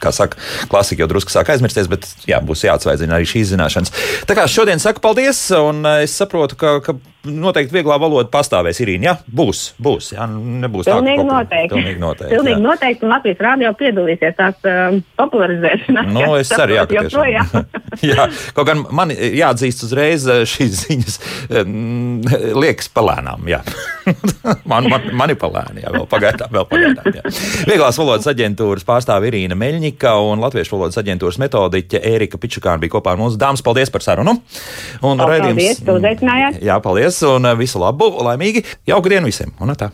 kā 0.01 0.13
saka, 0.15 0.39
klasika 0.72 1.03
jau 1.03 1.11
drusku 1.11 1.34
sāk 1.34 1.51
aizmirsties, 1.53 1.89
bet 1.91 2.07
jā, 2.30 2.41
būs 2.43 2.65
jāatsvaidzina 2.68 3.18
arī 3.18 3.30
šīs 3.30 3.53
zināšanas. 3.53 3.93
Tā 4.30 4.38
kā 4.38 4.47
šodien 4.51 4.82
saku 4.84 5.03
paldies, 5.03 5.39
un 5.57 5.84
uh, 5.86 6.01
es 6.05 6.15
saprotu, 6.18 6.59
ka, 6.59 6.78
ka 6.86 6.97
noteikti 7.28 7.76
vieglā 7.76 7.97
valoda 7.99 8.30
pastāvēs, 8.32 8.80
Irīna. 8.84 9.07
Jā, 9.07 9.13
būs, 9.39 9.63
būs, 9.84 10.11
jā, 10.15 10.28
nebūs 10.28 10.88
tā, 10.88 10.95
ka 10.95 11.01
Pilnīgi 11.01 11.20
kaut 11.20 11.28
ko- 11.28 11.34
noteikti. 11.34 11.74
Pilnīgi 11.74 12.01
noteikti. 12.01 12.34
Pilnīgi 12.34 12.55
jā. 12.55 12.63
noteikti, 12.63 13.05
un 13.05 13.13
Latvijas 13.13 13.43
rādio 13.47 13.72
piedalīsies 13.82 14.38
tās 14.38 14.68
um, 14.72 14.99
popularizēšanā. 15.20 16.05
Nu, 16.13 16.26
es 16.39 16.51
ceru, 16.51 16.78
jā, 16.78 16.86
ka 16.88 17.03
tiešām. 17.07 17.68
jā, 18.11 18.28
kaut 18.57 18.70
gan 18.70 18.84
man 18.95 19.13
jāatzīst 19.13 19.86
uzreiz 19.88 20.28
eh, 20.32 20.43
šīs 20.47 20.84
ziņas 20.86 21.20
mm, 21.63 22.38
liekas 22.61 22.91
palēnām. 22.95 23.47
Jā. 23.51 23.61
man, 24.72 24.89
man, 24.91 25.09
man 25.18 25.34
ir 25.34 25.39
palēni, 25.41 25.84
jā, 25.86 25.93
vēl 25.95 26.07
pagaidām. 26.11 26.53
Vēl 26.57 26.70
pagaidām 26.70 27.20
jā. 27.20 27.26
Vieglās 27.68 27.99
valodas 27.99 28.30
aģentūras 28.32 28.88
pārstāve 29.08 29.30
Irīna 29.32 29.55
Meļņika 29.58 30.12
un 30.28 30.41
Latviešu 30.43 30.76
valodas 30.76 30.99
aģentūras 30.99 31.39
metodiķe 31.39 32.01
Ērika 32.03 32.39
Pičukāna 32.41 32.82
bija 32.82 32.97
kopā 32.97 33.14
ar 33.16 33.22
mums. 33.22 33.38
Dāmas, 33.39 33.64
paldies 33.64 33.91
par 33.93 34.03
sarunu! 34.03 34.38
Un 35.01 35.18
Paldies, 35.18 35.30
raidījums- 35.32 35.86
ka 35.86 35.95
uzaicinājāt. 35.95 36.60
Jā, 36.68 36.80
paldies 36.84 37.22
un 37.28 37.45
eh, 37.47 37.55
visu 37.55 37.80
labu, 37.80 38.12
laimīgi, 38.28 38.66
jauku 38.88 39.10
dienu 39.14 39.32
visiem! 39.32 39.53
Un 39.62 39.76
tā! 39.76 39.91